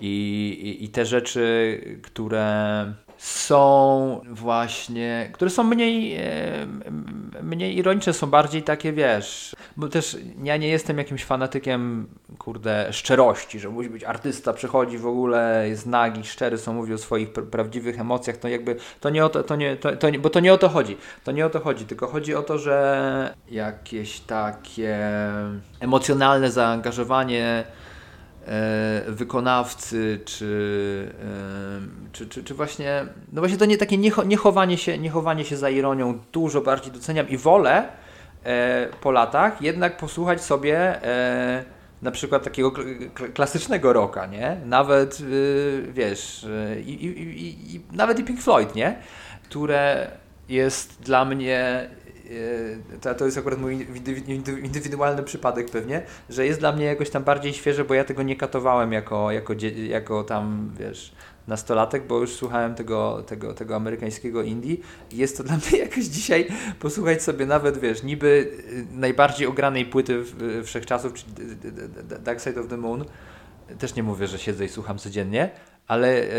I, 0.00 0.48
i, 0.62 0.84
I 0.84 0.88
te 0.88 1.06
rzeczy, 1.06 1.80
które 2.02 2.94
są 3.20 4.20
właśnie, 4.30 5.30
które 5.32 5.50
są 5.50 5.64
mniej, 5.64 6.16
e, 6.16 6.66
mniej 7.42 7.76
ironiczne, 7.78 8.12
są 8.12 8.26
bardziej 8.26 8.62
takie, 8.62 8.92
wiesz, 8.92 9.56
bo 9.76 9.88
też 9.88 10.16
ja 10.42 10.56
nie 10.56 10.68
jestem 10.68 10.98
jakimś 10.98 11.24
fanatykiem, 11.24 12.08
kurde, 12.38 12.92
szczerości, 12.92 13.60
że 13.60 13.68
musi 13.68 13.90
być 13.90 14.04
artysta, 14.04 14.52
przychodzi 14.52 14.98
w 14.98 15.06
ogóle, 15.06 15.64
jest 15.68 15.86
nagi, 15.86 16.24
szczery, 16.24 16.58
co 16.58 16.72
mówi 16.72 16.94
o 16.94 16.98
swoich 16.98 17.32
pr- 17.32 17.46
prawdziwych 17.46 18.00
emocjach, 18.00 18.36
to 18.36 18.48
jakby, 18.48 18.76
to 19.00 19.10
nie 19.10 19.24
o 19.24 19.28
to, 19.28 19.42
to 19.42 19.56
nie, 19.56 19.76
to, 19.76 19.96
to 19.96 20.08
bo 20.20 20.30
to 20.30 20.40
nie 20.40 20.52
o 20.52 20.58
to 20.58 20.68
chodzi, 20.68 20.96
to 21.24 21.32
nie 21.32 21.46
o 21.46 21.50
to 21.50 21.60
chodzi, 21.60 21.84
tylko 21.84 22.06
chodzi 22.06 22.34
o 22.34 22.42
to, 22.42 22.58
że 22.58 23.34
jakieś 23.50 24.20
takie 24.20 24.98
emocjonalne 25.80 26.50
zaangażowanie 26.50 27.64
wykonawcy, 29.06 30.20
czy, 30.24 31.12
e, 31.22 32.12
czy, 32.12 32.26
czy, 32.26 32.44
czy 32.44 32.54
właśnie, 32.54 33.04
no 33.32 33.40
właśnie 33.40 33.58
to 33.58 33.64
nie 33.64 33.78
takie 33.78 33.98
niecho, 33.98 34.24
niechowanie, 34.24 34.78
się, 34.78 34.98
niechowanie 34.98 35.44
się 35.44 35.56
za 35.56 35.70
ironią 35.70 36.18
dużo 36.32 36.60
bardziej 36.60 36.92
doceniam 36.92 37.28
i 37.28 37.36
wolę 37.36 37.88
e, 38.44 38.88
po 39.00 39.10
latach 39.10 39.62
jednak 39.62 39.96
posłuchać 39.96 40.42
sobie 40.42 41.04
e, 41.04 41.64
na 42.02 42.10
przykład 42.10 42.42
takiego 42.42 42.70
kl- 42.70 43.10
kl- 43.14 43.32
klasycznego 43.32 43.92
rocka, 43.92 44.26
nie? 44.26 44.56
Nawet, 44.64 45.20
y, 45.20 45.86
wiesz, 45.92 46.46
i, 46.86 47.80
nawet 47.92 48.18
i 48.18 48.24
Pink 48.24 48.40
Floyd, 48.42 48.74
nie? 48.74 48.96
Które 49.44 50.10
jest 50.48 51.02
dla 51.02 51.24
mnie 51.24 51.90
to, 53.00 53.14
to 53.14 53.24
jest 53.24 53.38
akurat 53.38 53.60
mój 53.60 53.76
indy- 53.76 54.22
indy- 54.26 54.58
indywidualny 54.58 55.22
przypadek 55.22 55.70
pewnie, 55.70 56.02
że 56.30 56.46
jest 56.46 56.60
dla 56.60 56.72
mnie 56.72 56.84
jakoś 56.84 57.10
tam 57.10 57.24
bardziej 57.24 57.52
świeże, 57.52 57.84
bo 57.84 57.94
ja 57.94 58.04
tego 58.04 58.22
nie 58.22 58.36
katowałem 58.36 58.92
jako, 58.92 59.30
jako, 59.30 59.54
jako 59.88 60.24
tam, 60.24 60.70
wiesz, 60.78 61.12
nastolatek, 61.48 62.06
bo 62.06 62.18
już 62.18 62.32
słuchałem 62.32 62.74
tego, 62.74 63.22
tego, 63.26 63.54
tego 63.54 63.76
amerykańskiego 63.76 64.42
indie. 64.42 64.76
Jest 65.12 65.36
to 65.36 65.44
dla 65.44 65.56
mnie 65.56 65.78
jakoś 65.86 66.04
dzisiaj 66.04 66.48
posłuchać 66.78 67.22
sobie 67.22 67.46
nawet, 67.46 67.78
wiesz, 67.78 68.02
niby 68.02 68.50
y, 68.70 68.86
najbardziej 68.92 69.46
ogranej 69.46 69.86
płyty 69.86 70.24
wszechczasów, 70.64 71.14
czyli 71.14 71.32
Dark 72.24 72.40
Side 72.40 72.60
of 72.60 72.68
the 72.68 72.76
Moon, 72.76 73.04
też 73.78 73.94
nie 73.94 74.02
mówię, 74.02 74.26
że 74.26 74.38
siedzę 74.38 74.64
i 74.64 74.68
słucham 74.68 74.98
codziennie, 74.98 75.50
ale 75.90 76.08
e, 76.08 76.30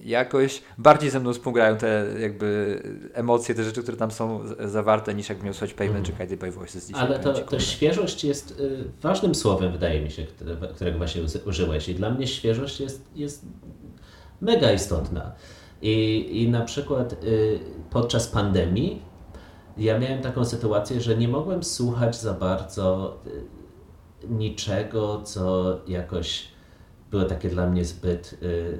jakoś 0.00 0.62
bardziej 0.78 1.10
ze 1.10 1.20
mną 1.20 1.32
współgrają 1.32 1.76
te 1.76 2.06
jakby 2.20 2.80
emocje, 3.12 3.54
te 3.54 3.64
rzeczy, 3.64 3.82
które 3.82 3.96
tam 3.96 4.10
są 4.10 4.40
zawarte, 4.64 5.14
niż 5.14 5.28
jakbym 5.28 5.44
miał 5.44 5.54
słuchać 5.54 5.74
Payment 5.74 6.06
czy 6.06 6.12
Guided 6.12 6.40
by 6.40 6.50
Voices 6.50 6.86
dzisiaj. 6.86 7.02
Ale 7.02 7.18
to, 7.18 7.32
to 7.32 7.40
kurde. 7.40 7.60
świeżość 7.60 8.24
jest 8.24 8.60
y, 8.60 8.84
ważnym 9.02 9.34
słowem, 9.34 9.72
wydaje 9.72 10.00
mi 10.00 10.10
się, 10.10 10.24
które, 10.24 10.56
którego 10.74 10.98
właśnie 10.98 11.22
użyłeś. 11.46 11.88
I 11.88 11.94
dla 11.94 12.10
mnie 12.10 12.26
świeżość 12.26 12.80
jest, 12.80 13.02
jest 13.14 13.44
mega 14.40 14.72
istotna. 14.72 15.32
I, 15.82 16.26
i 16.42 16.48
na 16.48 16.64
przykład 16.64 17.12
y, 17.12 17.58
podczas 17.90 18.28
pandemii 18.28 19.02
ja 19.78 19.98
miałem 19.98 20.22
taką 20.22 20.44
sytuację, 20.44 21.00
że 21.00 21.16
nie 21.16 21.28
mogłem 21.28 21.64
słuchać 21.64 22.20
za 22.20 22.32
bardzo 22.32 23.16
y, 23.26 24.28
niczego, 24.28 25.22
co 25.22 25.76
jakoś 25.86 26.55
było 27.10 27.24
takie 27.24 27.48
dla 27.48 27.66
mnie 27.66 27.84
zbyt. 27.84 28.38
Y, 28.42 28.78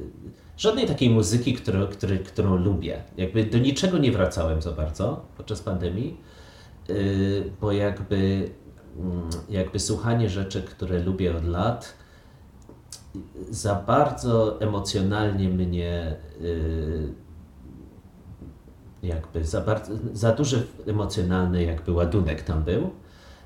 żadnej 0.57 0.87
takiej 0.87 1.11
muzyki, 1.11 1.55
którą, 1.55 1.87
który, 1.87 2.18
którą 2.18 2.57
lubię. 2.57 3.03
Jakby 3.16 3.45
do 3.45 3.59
niczego 3.59 3.99
nie 3.99 4.12
wracałem 4.12 4.62
za 4.62 4.72
bardzo 4.72 5.24
podczas 5.37 5.62
pandemii, 5.62 6.20
y, 6.91 7.51
bo 7.61 7.72
jakby, 7.72 8.51
mm, 8.99 9.31
jakby 9.49 9.79
słuchanie 9.79 10.29
rzeczy, 10.29 10.62
które 10.62 11.03
lubię 11.03 11.37
od 11.37 11.45
lat, 11.45 11.95
za 13.51 13.74
bardzo 13.74 14.61
emocjonalnie 14.61 15.49
mnie 15.49 16.16
y, 16.41 17.14
jakby 19.03 19.45
za, 19.45 19.61
bardzo, 19.61 19.93
za 20.12 20.33
duży 20.33 20.66
emocjonalny 20.87 21.64
jakby 21.64 21.93
ładunek 21.93 22.43
tam 22.43 22.62
był. 22.62 22.91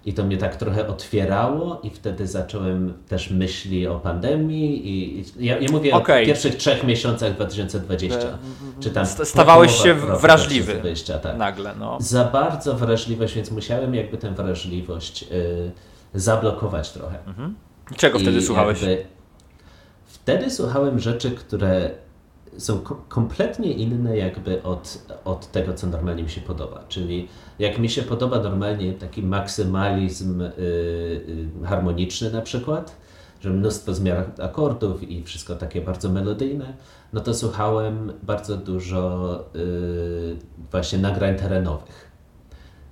I 0.05 0.13
to 0.15 0.25
mnie 0.25 0.37
tak 0.37 0.57
trochę 0.57 0.89
otwierało 0.89 1.81
i 1.83 1.91
wtedy 1.91 2.27
zacząłem 2.27 2.95
też 3.09 3.31
myśli 3.31 3.87
o 3.87 3.99
pandemii 3.99 4.89
i, 4.89 5.21
i 5.21 5.25
ja, 5.47 5.59
ja 5.59 5.71
mówię 5.73 5.95
Okej. 5.95 6.23
o 6.23 6.27
pierwszych 6.27 6.57
trzech 6.57 6.85
miesiącach 6.85 7.35
2020. 7.35 8.19
Czy 8.81 8.91
tam 8.91 9.07
Sta- 9.07 9.25
stawałeś 9.25 9.83
się 9.83 9.95
wrażliwy. 9.95 10.73
2020, 10.73 11.19
tak. 11.19 11.37
Nagle, 11.37 11.75
no. 11.79 11.99
Za 12.01 12.25
bardzo 12.25 12.75
wrażliwość, 12.75 13.35
więc 13.35 13.51
musiałem 13.51 13.95
jakby 13.95 14.19
tę 14.19 14.31
wrażliwość 14.35 15.23
y, 15.23 15.71
zablokować 16.15 16.93
trochę. 16.93 17.19
Czego 17.97 18.19
wtedy 18.19 18.39
I 18.39 18.43
słuchałeś? 18.43 18.79
Wtedy 20.07 20.51
słuchałem 20.51 20.99
rzeczy, 20.99 21.31
które 21.31 21.91
są 22.59 22.81
ko- 22.81 23.05
kompletnie 23.09 23.73
inne 23.73 24.17
jakby 24.17 24.63
od, 24.63 25.07
od 25.25 25.53
tego, 25.53 25.75
co 25.75 25.87
normalnie 25.87 26.23
mi 26.23 26.31
się 26.31 26.41
podoba. 26.41 26.85
Czyli 26.89 27.29
jak 27.59 27.79
mi 27.79 27.89
się 27.89 28.03
podoba 28.03 28.41
normalnie 28.41 28.93
taki 28.93 29.23
maksymalizm 29.23 30.41
y, 30.41 30.53
y, 31.63 31.67
harmoniczny 31.67 32.31
na 32.31 32.43
przykład, 32.43 32.97
że 33.41 33.51
mnóstwo 33.51 33.95
zmian 33.95 34.25
akordów 34.43 35.03
i 35.03 35.25
wszystko 35.25 35.57
takie 35.57 35.81
bardzo 35.81 36.09
melodyjne, 36.09 36.73
no 37.13 37.21
to 37.21 37.35
słuchałem 37.35 38.13
bardzo 38.23 38.57
dużo 38.57 39.35
y, 39.57 40.37
właśnie 40.71 40.99
nagrań 40.99 41.37
terenowych. 41.37 42.11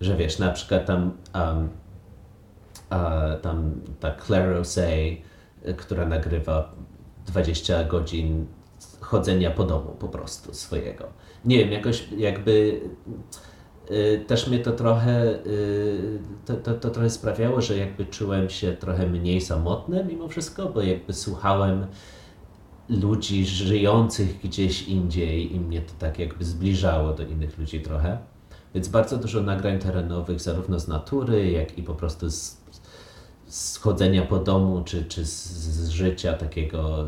Że 0.01 0.17
wiesz, 0.17 0.39
na 0.39 0.51
przykład 0.53 0.87
tam 0.87 1.13
um, 1.35 1.69
a 2.91 3.21
tam 3.43 3.81
ta 4.01 4.15
Claire 4.15 4.63
która 5.77 6.07
nagrywa 6.07 6.73
20 7.27 7.85
godzin 7.85 8.47
chodzenia 9.09 9.51
po 9.51 9.65
domu 9.65 9.97
po 9.99 10.09
prostu 10.09 10.55
swojego. 10.55 11.05
Nie 11.45 11.59
wiem, 11.59 11.73
jakoś 11.73 12.09
jakby 12.17 12.81
y, 13.91 14.25
też 14.27 14.49
mnie 14.49 14.59
to 14.59 14.73
trochę 14.73 15.47
y, 15.47 16.19
to, 16.47 16.55
to, 16.55 16.75
to 16.75 16.91
trochę 16.91 17.11
sprawiało, 17.11 17.61
że 17.61 17.77
jakby 17.77 18.07
czułem 18.07 18.51
się 18.51 18.73
trochę 18.73 19.07
mniej 19.07 19.41
samotny 19.41 20.05
mimo 20.05 20.29
wszystko, 20.29 20.69
bo 20.69 20.83
jakby 20.83 21.13
słuchałem 21.13 21.87
ludzi 22.89 23.47
żyjących 23.47 24.41
gdzieś 24.41 24.89
indziej 24.89 25.55
i 25.55 25.61
mnie 25.61 25.81
to 25.81 25.93
tak 25.99 26.19
jakby 26.19 26.45
zbliżało 26.45 27.13
do 27.13 27.23
innych 27.23 27.59
ludzi 27.59 27.81
trochę. 27.81 28.19
Więc 28.75 28.89
bardzo 28.89 29.17
dużo 29.17 29.43
nagrań 29.43 29.79
terenowych, 29.79 30.41
zarówno 30.41 30.81
z 30.81 30.89
natury, 30.89 31.51
jak 31.51 31.79
i 31.79 31.83
po 31.83 31.95
prostu 31.95 32.31
z, 32.31 32.58
z 33.49 33.77
chodzenia 33.77 34.23
po 34.23 34.39
domu, 34.39 34.83
czy, 34.85 35.05
czy 35.05 35.25
z, 35.25 35.47
z 35.51 35.89
życia 35.89 36.33
takiego. 36.33 37.05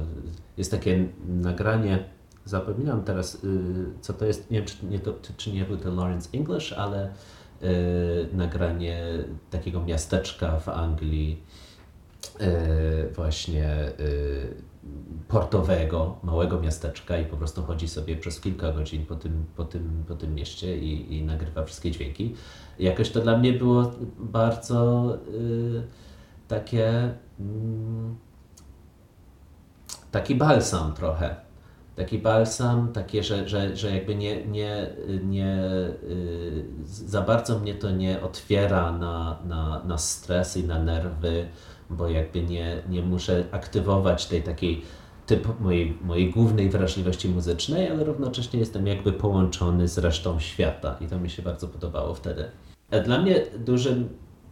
Jest 0.57 0.70
takie 0.70 1.09
nagranie, 1.28 2.05
zapominam 2.45 3.05
teraz, 3.05 3.34
y, 3.34 3.38
co 4.01 4.12
to 4.12 4.24
jest, 4.24 4.51
nie 4.51 4.59
wiem, 4.59 4.66
czy 4.66 4.86
nie, 4.86 4.99
to, 4.99 5.14
czy, 5.36 5.53
nie 5.53 5.64
był 5.64 5.76
to 5.76 5.91
Lawrence 5.91 6.28
English, 6.34 6.72
ale 6.72 7.09
y, 7.62 8.28
nagranie 8.32 9.03
takiego 9.51 9.80
miasteczka 9.80 10.59
w 10.59 10.68
Anglii, 10.68 11.43
y, 12.41 13.12
właśnie 13.14 13.93
portowego, 15.28 16.18
małego 16.22 16.61
miasteczka 16.61 17.18
i 17.18 17.24
po 17.24 17.36
prostu 17.36 17.62
chodzi 17.62 17.88
sobie 17.88 18.16
przez 18.16 18.41
kilka 18.41 18.72
godzin 18.72 19.07
po 19.07 19.14
tym, 19.14 19.45
po 19.57 19.64
tym, 19.64 20.05
po 20.09 20.14
tym 20.14 20.34
mieście 20.34 20.78
i, 20.78 21.16
i 21.16 21.24
nagrywa 21.24 21.64
wszystkie 21.64 21.91
dźwięki. 21.91 22.34
Jakoś 22.78 23.11
to 23.11 23.20
dla 23.20 23.38
mnie 23.38 23.53
było 23.53 23.93
bardzo 24.18 25.09
takie 26.51 27.14
mm, 27.40 28.16
taki 30.11 30.34
balsam 30.34 30.92
trochę. 30.92 31.36
Taki 31.96 32.18
balsam, 32.18 32.92
takie, 32.92 33.22
że, 33.22 33.48
że, 33.48 33.76
że 33.76 33.94
jakby 33.94 34.14
nie, 34.14 34.46
nie, 34.46 34.90
nie 35.24 35.64
y, 36.03 36.64
za 36.84 37.22
bardzo 37.22 37.59
mnie 37.59 37.74
to 37.74 37.90
nie 37.90 38.22
otwiera 38.22 38.92
na, 38.92 39.38
na, 39.44 39.82
na 39.84 39.98
stres 39.98 40.57
i 40.57 40.64
na 40.64 40.82
nerwy, 40.82 41.48
bo 41.90 42.09
jakby 42.09 42.42
nie, 42.42 42.82
nie 42.88 43.03
muszę 43.03 43.44
aktywować 43.51 44.26
tej 44.26 44.42
takiej 44.42 44.82
typ 45.26 45.61
mojej, 45.61 45.98
mojej 46.03 46.30
głównej 46.30 46.70
wrażliwości 46.70 47.28
muzycznej, 47.28 47.90
ale 47.90 48.05
równocześnie 48.05 48.61
jestem 48.61 48.86
jakby 48.86 49.12
połączony 49.12 49.88
z 49.88 49.98
resztą 49.98 50.40
świata 50.40 50.96
i 51.01 51.07
to 51.07 51.18
mi 51.18 51.30
się 51.30 51.42
bardzo 51.42 51.68
podobało 51.68 52.14
wtedy. 52.14 52.44
Dla 53.05 53.22
mnie 53.22 53.42
dużym 53.59 54.09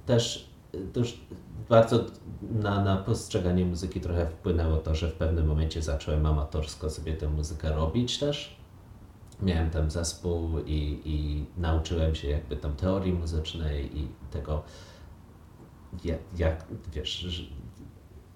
też 0.07 0.49
duż, 0.94 1.20
bardzo 1.69 2.05
na, 2.43 2.85
na 2.85 2.97
postrzeganie 2.97 3.64
muzyki 3.64 4.01
trochę 4.01 4.27
wpłynęło 4.27 4.77
to, 4.77 4.95
że 4.95 5.09
w 5.09 5.14
pewnym 5.14 5.47
momencie 5.47 5.83
zacząłem 5.83 6.27
amatorsko 6.27 6.91
sobie 6.91 7.14
tę 7.14 7.29
muzykę 7.29 7.73
robić 7.73 8.19
też. 8.19 8.59
Miałem 9.43 9.71
tam 9.71 9.91
zespół 9.91 10.59
i, 10.66 11.01
i 11.05 11.47
nauczyłem 11.61 12.14
się 12.14 12.29
jakby 12.29 12.57
tam 12.57 12.77
teorii 12.77 13.12
muzycznej 13.12 13.99
i 13.99 14.09
tego, 14.31 14.62
jak, 16.05 16.19
jak 16.39 16.64
wiesz, 16.93 17.51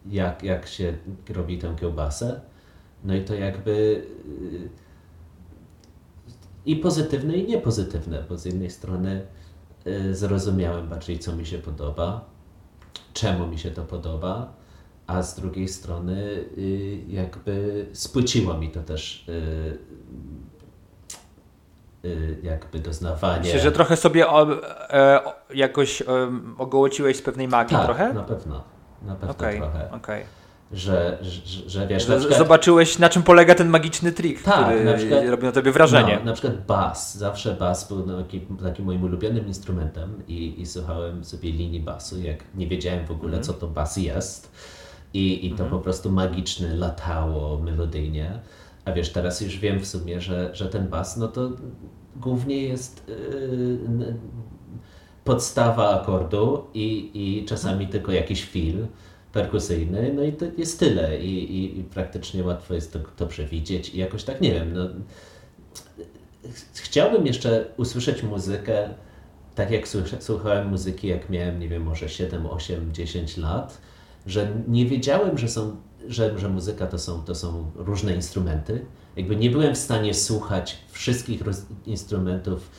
jak, 0.06 0.42
jak 0.42 0.66
się 0.66 0.98
robi 1.28 1.58
tę 1.58 1.74
kiełbasę. 1.80 2.40
No 3.04 3.14
i 3.14 3.24
to 3.24 3.34
jakby 3.34 3.70
y, 3.72 4.68
i 6.66 6.76
pozytywne, 6.76 7.36
i 7.36 7.48
niepozytywne, 7.48 8.24
bo 8.28 8.38
z 8.38 8.44
jednej 8.44 8.70
strony 8.70 9.26
y, 9.86 10.14
zrozumiałem 10.14 10.88
bardziej, 10.88 11.18
co 11.18 11.36
mi 11.36 11.46
się 11.46 11.58
podoba, 11.58 12.31
czemu 13.12 13.46
mi 13.46 13.58
się 13.58 13.70
to 13.70 13.82
podoba, 13.82 14.52
a 15.06 15.22
z 15.22 15.34
drugiej 15.34 15.68
strony 15.68 16.44
y, 16.58 17.00
jakby 17.08 17.86
spłyciło 17.92 18.54
mi 18.54 18.70
to 18.70 18.82
też 18.82 19.28
y, 19.28 19.78
y, 22.08 22.38
jakby 22.42 22.78
doznawanie. 22.78 23.42
Myślę, 23.42 23.60
że 23.60 23.72
trochę 23.72 23.96
sobie 23.96 24.28
o, 24.28 24.46
e, 24.90 25.20
jakoś 25.54 26.02
em, 26.02 26.54
ogołociłeś 26.58 27.16
z 27.16 27.22
pewnej 27.22 27.48
magii 27.48 27.76
tak, 27.76 27.86
trochę? 27.86 28.12
na 28.12 28.22
pewno. 28.22 28.62
Na 29.02 29.14
pewno 29.14 29.34
Okej, 29.34 29.60
trochę. 29.60 29.90
okej. 29.90 30.24
Że, 30.72 31.18
że, 31.22 31.70
że 31.70 31.86
wiesz, 31.86 32.08
na 32.08 32.16
przykład, 32.16 32.38
Zobaczyłeś, 32.38 32.98
na 32.98 33.08
czym 33.08 33.22
polega 33.22 33.54
ten 33.54 33.68
magiczny 33.68 34.12
trik, 34.12 34.42
Tak, 34.42 34.66
który 34.66 34.84
na 34.84 34.92
przykład- 34.94 35.24
robi 35.28 35.42
na 35.44 35.52
tobie 35.52 35.72
wrażenie. 35.72 36.16
No, 36.18 36.24
na 36.24 36.32
przykład 36.32 36.66
bas. 36.66 37.16
Zawsze 37.18 37.54
bas 37.54 37.88
był 37.88 38.06
no, 38.06 38.16
taki, 38.22 38.40
takim 38.40 38.84
moim 38.84 39.02
ulubionym 39.04 39.46
instrumentem 39.46 40.22
i, 40.28 40.60
i 40.60 40.66
słuchałem 40.66 41.24
sobie 41.24 41.50
linii 41.50 41.80
basu, 41.80 42.20
jak 42.22 42.44
nie 42.54 42.66
wiedziałem 42.66 43.06
w 43.06 43.10
ogóle, 43.10 43.36
Mhm. 43.38 43.42
co 43.42 43.52
to 43.52 43.66
bas 43.68 43.96
jest. 43.96 44.52
I, 45.14 45.46
i 45.46 45.50
to 45.54 45.64
po 45.64 45.78
prostu 45.78 46.10
magiczne 46.10 46.76
latało 46.76 47.58
melodyjnie. 47.58 48.38
A 48.84 48.92
wiesz, 48.92 49.12
teraz 49.12 49.40
już 49.40 49.58
wiem 49.58 49.80
w 49.80 49.86
sumie, 49.86 50.20
że, 50.20 50.50
że 50.54 50.66
ten 50.66 50.88
bas, 50.88 51.16
no 51.16 51.28
to 51.28 51.50
głównie 52.16 52.56
jest 52.62 53.04
yy, 53.08 54.14
podstawa 55.24 56.00
akordu 56.02 56.64
i, 56.74 57.10
i 57.14 57.44
czasami 57.44 57.86
tylko 57.86 58.12
jakiś 58.12 58.44
fil 58.44 58.86
perkusyjny, 59.32 60.12
no 60.14 60.22
i 60.22 60.32
to 60.32 60.44
jest 60.58 60.78
tyle 60.78 61.20
i, 61.20 61.54
i, 61.58 61.78
i 61.80 61.84
praktycznie 61.84 62.44
łatwo 62.44 62.74
jest 62.74 62.92
to, 62.92 62.98
to 63.16 63.26
przewidzieć 63.26 63.94
i 63.94 63.98
jakoś 63.98 64.24
tak, 64.24 64.40
nie 64.40 64.52
wiem, 64.52 64.72
no, 64.74 64.88
ch- 66.52 66.80
chciałbym 66.82 67.26
jeszcze 67.26 67.64
usłyszeć 67.76 68.22
muzykę 68.22 68.88
tak 69.54 69.70
jak 69.70 69.88
słuchałem 70.20 70.68
muzyki, 70.68 71.08
jak 71.08 71.30
miałem, 71.30 71.60
nie 71.60 71.68
wiem, 71.68 71.82
może 71.82 72.08
7, 72.08 72.46
8, 72.46 72.92
10 72.92 73.36
lat, 73.36 73.78
że 74.26 74.48
nie 74.68 74.86
wiedziałem, 74.86 75.38
że, 75.38 75.48
są, 75.48 75.76
że, 76.08 76.38
że 76.38 76.48
muzyka 76.48 76.86
to 76.86 76.98
są, 76.98 77.22
to 77.22 77.34
są 77.34 77.70
różne 77.74 78.14
instrumenty. 78.14 78.84
Jakby 79.16 79.36
nie 79.36 79.50
byłem 79.50 79.74
w 79.74 79.78
stanie 79.78 80.14
słuchać 80.14 80.78
wszystkich 80.90 81.42
instrumentów 81.86 82.70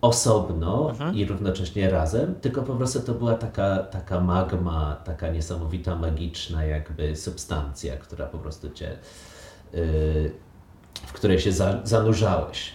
osobno 0.00 0.92
i 1.14 1.24
równocześnie 1.24 1.90
razem, 1.90 2.34
tylko 2.34 2.62
po 2.62 2.74
prostu 2.74 3.00
to 3.00 3.14
była 3.14 3.34
taka, 3.34 3.78
taka 3.78 4.20
magma, 4.20 4.96
taka 5.04 5.28
niesamowita, 5.28 5.96
magiczna 5.96 6.64
jakby 6.64 7.16
substancja, 7.16 7.96
która 7.96 8.26
po 8.26 8.38
prostu 8.38 8.70
cię, 8.70 8.98
yy, 9.72 10.32
w 10.94 11.12
której 11.12 11.40
się 11.40 11.52
za, 11.52 11.80
zanurzałeś. 11.84 12.72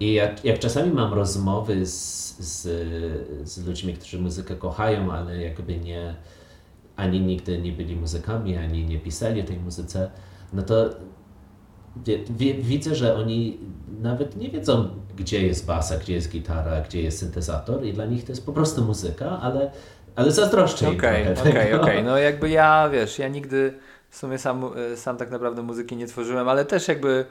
I 0.00 0.12
jak, 0.12 0.44
jak 0.44 0.58
czasami 0.58 0.92
mam 0.92 1.12
rozmowy 1.12 1.86
z, 1.86 2.38
z, 2.38 2.62
z 3.48 3.66
ludźmi, 3.66 3.94
którzy 3.94 4.18
muzykę 4.18 4.56
kochają, 4.56 5.12
ale 5.12 5.42
jakby 5.42 5.76
nie, 5.76 6.14
ani 6.96 7.20
nigdy 7.20 7.58
nie 7.58 7.72
byli 7.72 7.96
muzykami, 7.96 8.56
ani 8.56 8.84
nie 8.84 8.98
pisali 8.98 9.44
tej 9.44 9.58
muzyce, 9.58 10.10
no 10.52 10.62
to 10.62 10.90
widzę, 12.60 12.94
że 12.94 13.14
oni 13.16 13.58
nawet 14.02 14.36
nie 14.36 14.50
wiedzą, 14.50 14.88
gdzie 15.16 15.46
jest 15.46 15.66
basa, 15.66 15.98
gdzie 15.98 16.14
jest 16.14 16.30
gitara, 16.30 16.80
gdzie 16.80 17.02
jest 17.02 17.18
syntezator 17.18 17.84
i 17.84 17.92
dla 17.92 18.06
nich 18.06 18.24
to 18.24 18.32
jest 18.32 18.46
po 18.46 18.52
prostu 18.52 18.84
muzyka, 18.84 19.40
ale, 19.42 19.70
ale 20.16 20.30
zazdroszczę 20.30 20.84
im 20.84 20.98
Okej, 20.98 21.32
okej, 21.32 21.52
tego. 21.52 21.76
okej. 21.82 22.04
No 22.04 22.18
jakby 22.18 22.48
ja, 22.50 22.88
wiesz, 22.88 23.18
ja 23.18 23.28
nigdy 23.28 23.74
w 24.10 24.16
sumie 24.16 24.38
sam, 24.38 24.64
e, 24.92 24.96
sam 24.96 25.16
tak 25.16 25.30
naprawdę 25.30 25.62
muzyki 25.62 25.96
nie 25.96 26.06
tworzyłem, 26.06 26.48
ale 26.48 26.64
też 26.64 26.88
jakby, 26.88 27.24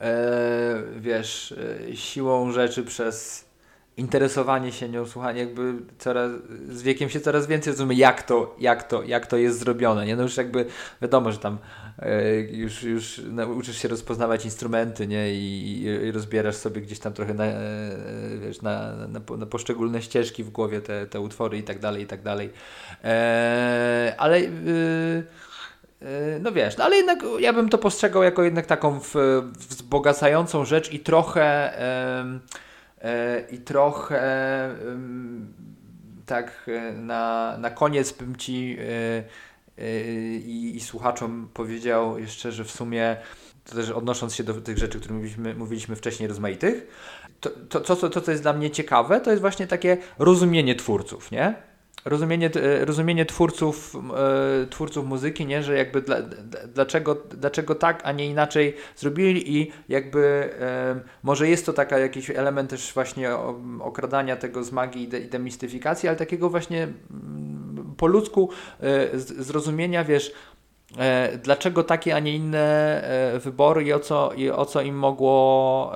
e, 0.00 0.82
wiesz, 0.96 1.54
e, 1.90 1.96
siłą 1.96 2.52
rzeczy 2.52 2.84
przez 2.84 3.48
interesowanie 3.96 4.72
się 4.72 4.88
nią, 4.88 5.06
słuchanie, 5.06 5.40
jakby 5.40 5.74
coraz, 5.98 6.30
z 6.68 6.82
wiekiem 6.82 7.08
się 7.08 7.20
coraz 7.20 7.46
więcej 7.46 7.72
rozumie, 7.72 7.96
jak 7.96 8.22
to, 8.22 8.56
jak 8.58 8.82
to, 8.82 9.02
jak 9.02 9.26
to 9.26 9.36
jest 9.36 9.58
zrobione, 9.58 10.06
nie? 10.06 10.16
No 10.16 10.22
już 10.22 10.36
jakby 10.36 10.66
wiadomo, 11.02 11.32
że 11.32 11.38
tam 11.38 11.58
już, 12.50 12.82
już 12.82 13.20
nauczysz 13.30 13.78
się 13.78 13.88
rozpoznawać 13.88 14.44
instrumenty, 14.44 15.06
nie? 15.06 15.34
I, 15.34 15.82
i 15.82 16.12
rozbierasz 16.12 16.56
sobie 16.56 16.80
gdzieś 16.80 16.98
tam 16.98 17.12
trochę 17.12 17.34
na, 17.34 17.44
e, 17.44 17.58
wiesz, 18.40 18.62
na, 18.62 18.92
na, 18.92 19.36
na 19.36 19.46
poszczególne 19.46 20.02
ścieżki 20.02 20.44
w 20.44 20.50
głowie 20.50 20.80
te, 20.80 21.06
te 21.06 21.20
utwory 21.20 21.58
i 21.58 21.62
tak 21.62 21.78
dalej, 21.78 22.02
i 22.02 22.06
tak 22.06 22.22
dalej. 22.22 22.50
E, 23.04 24.14
ale 24.18 24.38
y, 24.38 24.46
y, 26.02 26.40
no 26.40 26.52
wiesz, 26.52 26.76
no 26.76 26.84
ale 26.84 26.96
jednak 26.96 27.18
ja 27.40 27.52
bym 27.52 27.68
to 27.68 27.78
postrzegał 27.78 28.22
jako 28.22 28.42
jednak 28.42 28.66
taką 28.66 29.00
wzbogacającą 29.58 30.64
rzecz 30.64 30.92
i 30.92 31.00
trochę 31.00 31.78
e, 33.02 33.44
i 33.50 33.58
trochę 33.58 34.20
tak 36.28 36.66
e, 36.68 36.92
na, 36.92 37.56
na 37.58 37.70
koniec 37.70 38.12
bym 38.12 38.36
ci 38.36 38.76
e, 38.80 38.84
e, 38.84 39.22
i, 40.46 40.72
i 40.76 40.80
słuchaczom 40.80 41.48
powiedział 41.54 42.18
jeszcze, 42.18 42.52
że 42.52 42.64
w 42.64 42.70
sumie 42.70 43.16
to 43.64 43.74
też 43.74 43.90
odnosząc 43.90 44.34
się 44.34 44.44
do 44.44 44.54
tych 44.54 44.78
rzeczy, 44.78 44.98
które 44.98 45.14
mówiliśmy, 45.14 45.54
mówiliśmy 45.54 45.96
wcześniej 45.96 46.28
rozmaitych, 46.28 46.86
to, 47.40 47.50
to, 47.68 47.80
to, 47.80 48.10
to, 48.10 48.20
co 48.20 48.30
jest 48.30 48.42
dla 48.42 48.52
mnie 48.52 48.70
ciekawe, 48.70 49.20
to 49.20 49.30
jest 49.30 49.40
właśnie 49.40 49.66
takie 49.66 49.96
rozumienie 50.18 50.74
twórców, 50.74 51.30
nie? 51.30 51.54
Rozumienie, 52.04 52.50
e, 52.54 52.84
rozumienie 52.84 53.26
twórców, 53.26 53.96
e, 54.16 54.66
twórców 54.66 55.06
muzyki, 55.06 55.46
nie? 55.46 55.62
Że 55.62 55.76
jakby 55.76 56.02
dla, 56.02 56.22
dla- 56.22 56.66
dlaczego, 56.66 57.14
dlaczego 57.14 57.74
tak, 57.74 58.00
a 58.04 58.12
nie 58.12 58.26
inaczej 58.26 58.76
zrobili 58.96 59.56
i 59.56 59.72
jakby 59.88 60.50
e, 60.60 61.00
może 61.22 61.48
jest 61.48 61.66
to 61.66 61.72
taka 61.72 61.98
jakiś 61.98 62.30
element 62.30 62.70
też 62.70 62.94
właśnie 62.94 63.30
okradania 63.80 64.36
tego 64.36 64.64
z 64.64 64.72
magii 64.72 65.02
i 65.02 65.28
demistyfikacji, 65.28 66.08
ale 66.08 66.18
takiego 66.18 66.50
właśnie 66.50 66.82
mm, 66.82 67.77
po 67.98 68.06
ludzku 68.06 68.50
e, 68.80 69.18
zrozumienia, 69.18 70.04
wiesz, 70.04 70.32
e, 70.98 71.38
dlaczego 71.42 71.84
takie, 71.84 72.14
a 72.16 72.18
nie 72.18 72.34
inne 72.34 73.02
e, 73.02 73.38
wybory 73.38 73.84
i 73.84 73.92
o 73.92 74.00
co, 74.00 74.32
i 74.32 74.50
o 74.50 74.66
co 74.66 74.80
im 74.80 74.98
mogło 74.98 75.92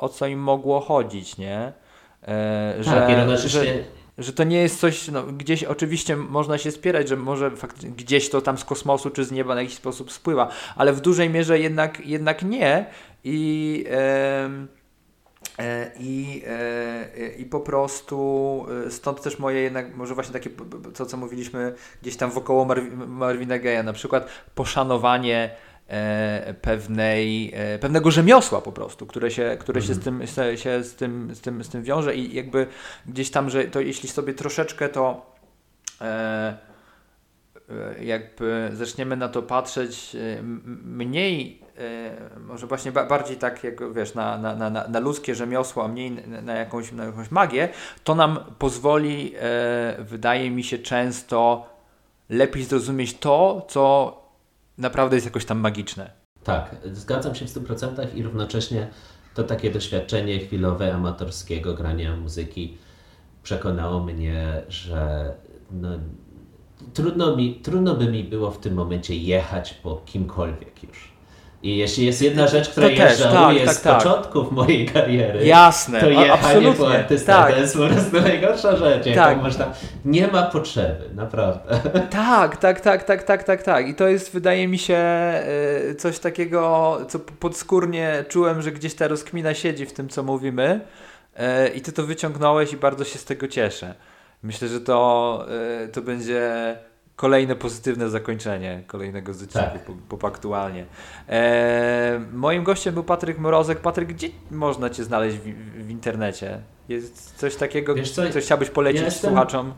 o 0.00 0.08
co 0.08 0.26
im 0.26 0.38
mogło 0.38 0.80
chodzić, 0.80 1.38
nie? 1.38 1.72
Tak, 2.20 2.84
że, 2.84 3.06
jednocześnie 3.18 3.84
że 4.18 4.32
to 4.32 4.44
nie 4.44 4.62
jest 4.62 4.80
coś, 4.80 5.08
no, 5.08 5.22
gdzieś 5.22 5.64
oczywiście 5.64 6.16
można 6.16 6.58
się 6.58 6.70
spierać, 6.70 7.08
że 7.08 7.16
może 7.16 7.50
gdzieś 7.96 8.30
to 8.30 8.40
tam 8.40 8.58
z 8.58 8.64
kosmosu 8.64 9.10
czy 9.10 9.24
z 9.24 9.32
nieba 9.32 9.54
na 9.54 9.60
jakiś 9.60 9.76
sposób 9.76 10.12
spływa, 10.12 10.48
ale 10.76 10.92
w 10.92 11.00
dużej 11.00 11.30
mierze 11.30 11.58
jednak, 11.58 12.06
jednak 12.06 12.42
nie 12.42 12.86
i 13.24 13.84
e, 13.90 14.50
i, 15.98 16.42
e, 16.46 17.28
I 17.38 17.44
po 17.44 17.60
prostu 17.60 18.66
e, 18.86 18.90
stąd 18.90 19.22
też 19.22 19.38
moje 19.38 19.60
jednak, 19.60 19.96
może 19.96 20.14
właśnie 20.14 20.32
takie 20.32 20.50
to, 20.94 21.06
co 21.06 21.16
mówiliśmy 21.16 21.74
gdzieś 22.02 22.16
tam 22.16 22.30
wokoło 22.30 22.66
Marwi- 22.66 23.06
Marvina 23.06 23.54
Gaye'a, 23.54 23.84
na 23.84 23.92
przykład 23.92 24.28
poszanowanie 24.54 25.50
e, 25.88 26.54
pewnej, 26.54 27.52
e, 27.54 27.78
pewnego 27.78 28.10
rzemiosła 28.10 28.60
po 28.60 28.72
prostu, 28.72 29.06
które 29.06 29.30
się, 29.30 29.56
które 29.60 29.82
się, 29.82 29.94
z, 29.94 30.00
tym, 30.00 30.22
się, 30.56 30.82
z, 30.84 30.94
tym, 30.94 31.34
z, 31.34 31.40
tym, 31.40 31.64
z 31.64 31.68
tym 31.68 31.82
wiąże 31.82 32.16
i 32.16 32.34
jakby 32.34 32.66
gdzieś 33.06 33.30
tam, 33.30 33.50
że 33.50 33.64
to 33.64 33.80
jeśli 33.80 34.08
sobie 34.08 34.34
troszeczkę 34.34 34.88
to 34.88 35.34
e, 36.00 36.56
e, 37.70 38.04
jakby 38.04 38.70
zaczniemy 38.72 39.16
na 39.16 39.28
to 39.28 39.42
patrzeć 39.42 40.16
e, 40.16 40.42
mniej, 40.84 41.60
e, 41.62 41.65
może 42.46 42.66
właśnie 42.66 42.92
ba- 42.92 43.06
bardziej 43.06 43.36
tak 43.36 43.64
jak 43.64 43.92
wiesz, 43.92 44.14
na, 44.14 44.38
na, 44.38 44.54
na, 44.54 44.70
na- 44.88 45.00
ludzkie 45.00 45.34
rzemiosło, 45.34 45.84
a 45.84 45.88
mniej 45.88 46.10
na, 46.10 46.40
na, 46.42 46.54
jakąś, 46.54 46.92
na 46.92 47.04
jakąś 47.04 47.30
magię, 47.30 47.68
to 48.04 48.14
nam 48.14 48.38
pozwoli, 48.58 49.34
e, 49.40 49.96
wydaje 49.98 50.50
mi 50.50 50.64
się, 50.64 50.78
często 50.78 51.66
lepiej 52.28 52.64
zrozumieć 52.64 53.18
to, 53.18 53.66
co 53.68 54.12
naprawdę 54.78 55.16
jest 55.16 55.26
jakoś 55.26 55.44
tam 55.44 55.58
magiczne. 55.58 56.10
Tak, 56.44 56.76
zgadzam 56.92 57.34
się 57.34 57.44
w 57.46 57.48
100% 57.48 58.14
i 58.16 58.22
równocześnie 58.22 58.88
to 59.34 59.44
takie 59.44 59.70
doświadczenie 59.70 60.38
chwilowe 60.38 60.94
amatorskiego 60.94 61.74
grania 61.74 62.16
muzyki 62.16 62.78
przekonało 63.42 64.00
mnie, 64.00 64.62
że 64.68 65.34
no, 65.70 65.88
trudno, 66.94 67.36
mi, 67.36 67.54
trudno 67.54 67.94
by 67.94 68.06
mi 68.12 68.24
było 68.24 68.50
w 68.50 68.58
tym 68.58 68.74
momencie 68.74 69.16
jechać 69.16 69.74
po 69.74 69.96
kimkolwiek 69.96 70.82
już. 70.82 71.15
I 71.62 71.76
jeśli 71.76 72.06
jest 72.06 72.22
jedna 72.22 72.46
rzecz, 72.46 72.68
której 72.68 72.96
ja 72.96 73.06
też, 73.06 73.18
żałuję 73.18 73.66
tak, 73.66 73.74
z 73.74 73.80
tak, 73.80 73.92
tak. 73.92 74.02
początków 74.02 74.52
mojej 74.52 74.86
kariery, 74.86 75.46
Jasne, 75.46 76.00
to 76.00 76.08
jechanie 76.08 76.28
po 76.28 76.34
absolutnie, 76.34 76.98
artysta 76.98 77.42
tak. 77.42 77.52
to 77.52 77.60
jest 77.60 77.76
po 77.76 77.86
prostu 77.88 78.20
najgorsza 78.20 78.76
rzecz, 78.76 79.06
jaką 79.06 79.20
Tak. 79.20 79.42
można... 79.42 79.72
Nie 80.04 80.26
ma 80.26 80.42
potrzeby, 80.42 81.10
naprawdę. 81.14 81.80
Tak, 82.10 82.56
tak, 82.56 82.80
tak, 82.80 83.04
tak, 83.04 83.22
tak, 83.22 83.44
tak, 83.44 83.62
tak. 83.62 83.88
I 83.88 83.94
to 83.94 84.08
jest, 84.08 84.32
wydaje 84.32 84.68
mi 84.68 84.78
się, 84.78 84.98
y, 85.90 85.94
coś 85.94 86.18
takiego, 86.18 86.98
co 87.08 87.18
podskórnie 87.18 88.24
czułem, 88.28 88.62
że 88.62 88.72
gdzieś 88.72 88.94
ta 88.94 89.08
rozkmina 89.08 89.54
siedzi 89.54 89.86
w 89.86 89.92
tym, 89.92 90.08
co 90.08 90.22
mówimy. 90.22 90.80
Y, 91.64 91.68
I 91.68 91.80
ty 91.80 91.92
to 91.92 92.02
wyciągnąłeś 92.02 92.72
i 92.72 92.76
bardzo 92.76 93.04
się 93.04 93.18
z 93.18 93.24
tego 93.24 93.48
cieszę. 93.48 93.94
Myślę, 94.42 94.68
że 94.68 94.80
to, 94.80 95.46
y, 95.84 95.88
to 95.88 96.02
będzie 96.02 96.76
kolejne 97.16 97.56
pozytywne 97.56 98.08
zakończenie 98.10 98.82
kolejnego 98.86 99.34
z 99.34 99.42
odcinków 99.42 99.72
Tak. 99.72 99.84
po, 99.84 99.92
popaktualnie. 100.08 100.84
E, 101.28 102.20
moim 102.32 102.64
gościem 102.64 102.94
był 102.94 103.04
Patryk 103.04 103.38
Mrozek. 103.38 103.78
Patryk, 103.80 104.08
gdzie 104.08 104.28
można 104.50 104.90
Cię 104.90 105.04
znaleźć 105.04 105.36
w, 105.36 105.42
w 105.86 105.90
internecie? 105.90 106.58
Jest 106.88 107.36
coś 107.36 107.56
takiego, 107.56 107.94
Wiesz 107.94 108.10
co, 108.12 108.22
chciałbyś 108.40 108.70
polecić 108.70 109.00
ja 109.00 109.04
jestem- 109.06 109.30
słuchaczom? 109.30 109.74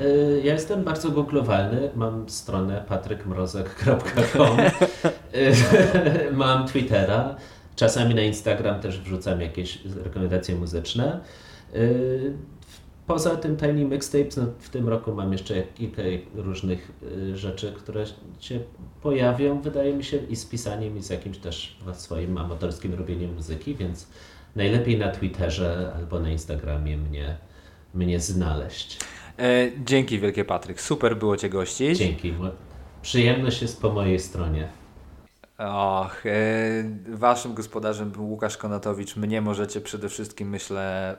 Y, 0.00 0.40
Ja 0.44 0.52
jestem 0.52 0.84
bardzo 0.84 1.10
googlowalny. 1.10 1.90
Mam 1.96 2.28
stronę 2.28 2.84
patrykmrozek.com. 2.88 4.60
Y, 5.34 5.52
Mam 6.32 6.66
Twittera. 6.66 7.36
Czasami 7.76 8.14
na 8.14 8.22
Instagram 8.22 8.80
też 8.80 9.00
wrzucam 9.00 9.40
jakieś 9.40 9.84
rekomendacje 10.04 10.54
muzyczne. 10.56 11.20
Poza 13.06 13.36
tym 13.36 13.56
Tiny 13.56 13.84
Mixtapes, 13.84 14.36
no 14.36 14.46
w 14.58 14.68
tym 14.68 14.88
roku 14.88 15.12
mam 15.12 15.32
jeszcze 15.32 15.62
kilka 15.62 16.02
różnych 16.34 16.90
y, 17.02 17.36
rzeczy, 17.36 17.72
które 17.76 18.04
się 18.40 18.60
pojawią, 19.02 19.60
wydaje 19.60 19.94
mi 19.94 20.04
się, 20.04 20.16
i 20.16 20.36
z 20.36 20.46
pisaniem, 20.46 20.96
i 20.96 21.02
z 21.02 21.10
jakimś 21.10 21.38
też 21.38 21.76
swoim 21.92 22.38
amatorskim 22.38 22.94
robieniem 22.94 23.34
muzyki, 23.34 23.74
więc 23.74 24.06
najlepiej 24.56 24.98
na 24.98 25.08
Twitterze 25.08 25.92
albo 25.96 26.20
na 26.20 26.30
Instagramie 26.30 26.96
mnie, 26.96 27.36
mnie 27.94 28.20
znaleźć. 28.20 28.98
E, 29.38 29.70
dzięki 29.84 30.18
wielkie 30.18 30.44
Patryk, 30.44 30.80
super 30.80 31.16
było 31.16 31.36
Cię 31.36 31.48
gościć. 31.48 31.98
Dzięki. 31.98 32.34
Przyjemność 33.02 33.62
jest 33.62 33.82
po 33.82 33.92
mojej 33.92 34.18
stronie. 34.18 34.68
Och, 35.58 36.26
e, 36.26 36.34
waszym 37.08 37.54
gospodarzem 37.54 38.10
był 38.10 38.30
Łukasz 38.30 38.56
Konatowicz. 38.56 39.16
Mnie 39.16 39.40
możecie 39.40 39.80
przede 39.80 40.08
wszystkim, 40.08 40.48
myślę, 40.48 41.10
e, 41.12 41.16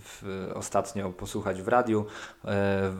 w, 0.00 0.50
ostatnio 0.54 1.10
posłuchać 1.10 1.62
w 1.62 1.68
radiu, 1.68 2.00
e, 2.00 2.04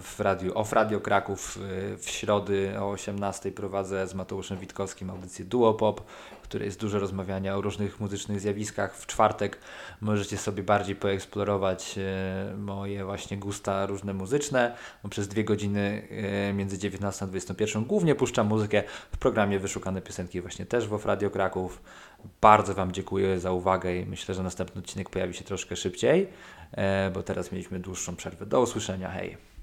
w 0.03 0.21
radiu 0.21 0.59
OFF 0.59 0.73
Radio 0.73 1.01
Kraków. 1.01 1.59
W 1.99 2.11
środy 2.11 2.75
o 2.81 2.91
18 2.91 3.53
prowadzę 3.53 4.07
z 4.07 4.15
Mateuszem 4.15 4.59
Witkowskim 4.59 5.11
audycję 5.11 5.45
Duopop, 5.45 6.01
której 6.47 6.67
jest 6.67 6.81
dużo 6.81 6.99
rozmawiania 6.99 7.57
o 7.57 7.61
różnych 7.61 8.01
muzycznych 8.01 8.41
zjawiskach. 8.41 8.97
W 8.97 9.07
czwartek 9.07 9.59
możecie 10.01 10.39
sobie 10.39 10.63
bardziej 10.63 10.97
poeksplorować 10.97 11.99
e, 11.99 12.55
moje 12.57 13.05
właśnie 13.05 13.37
gusta 13.37 13.87
różne 13.87 14.15
muzyczne. 14.15 14.77
Przez 15.11 15.29
dwie 15.29 15.45
godziny 15.45 16.09
e, 16.11 16.53
między 16.53 16.79
19 16.79 17.25
a 17.25 17.29
21 17.29 17.85
głównie 17.85 18.15
puszczam 18.15 18.47
muzykę 18.47 18.83
w 19.13 19.17
programie 19.19 19.59
Wyszukane 19.59 20.03
Piosenki 20.03 20.41
właśnie 20.41 20.67
też 20.67 20.89
w 20.89 20.95
OFF 20.95 21.07
Radio 21.07 21.31
Kraków. 21.31 21.83
Bardzo 22.41 22.75
Wam 22.75 22.93
dziękuję 22.93 23.41
za 23.41 23.53
uwagę 23.53 23.97
i 23.97 24.07
myślę, 24.07 24.35
że 24.35 24.43
następny 24.43 24.81
odcinek 24.81 25.11
pojawi 25.11 25.35
się 25.35 25.45
troszkę 25.45 25.77
szybciej, 25.77 26.29
e, 26.73 27.11
bo 27.15 27.23
teraz 27.23 27.53
mieliśmy 27.53 27.81
dłuższą 27.81 28.17
przerwę. 28.17 28.47
Do 28.47 28.61
usłyszenia, 28.61 29.11
hej! 29.11 29.56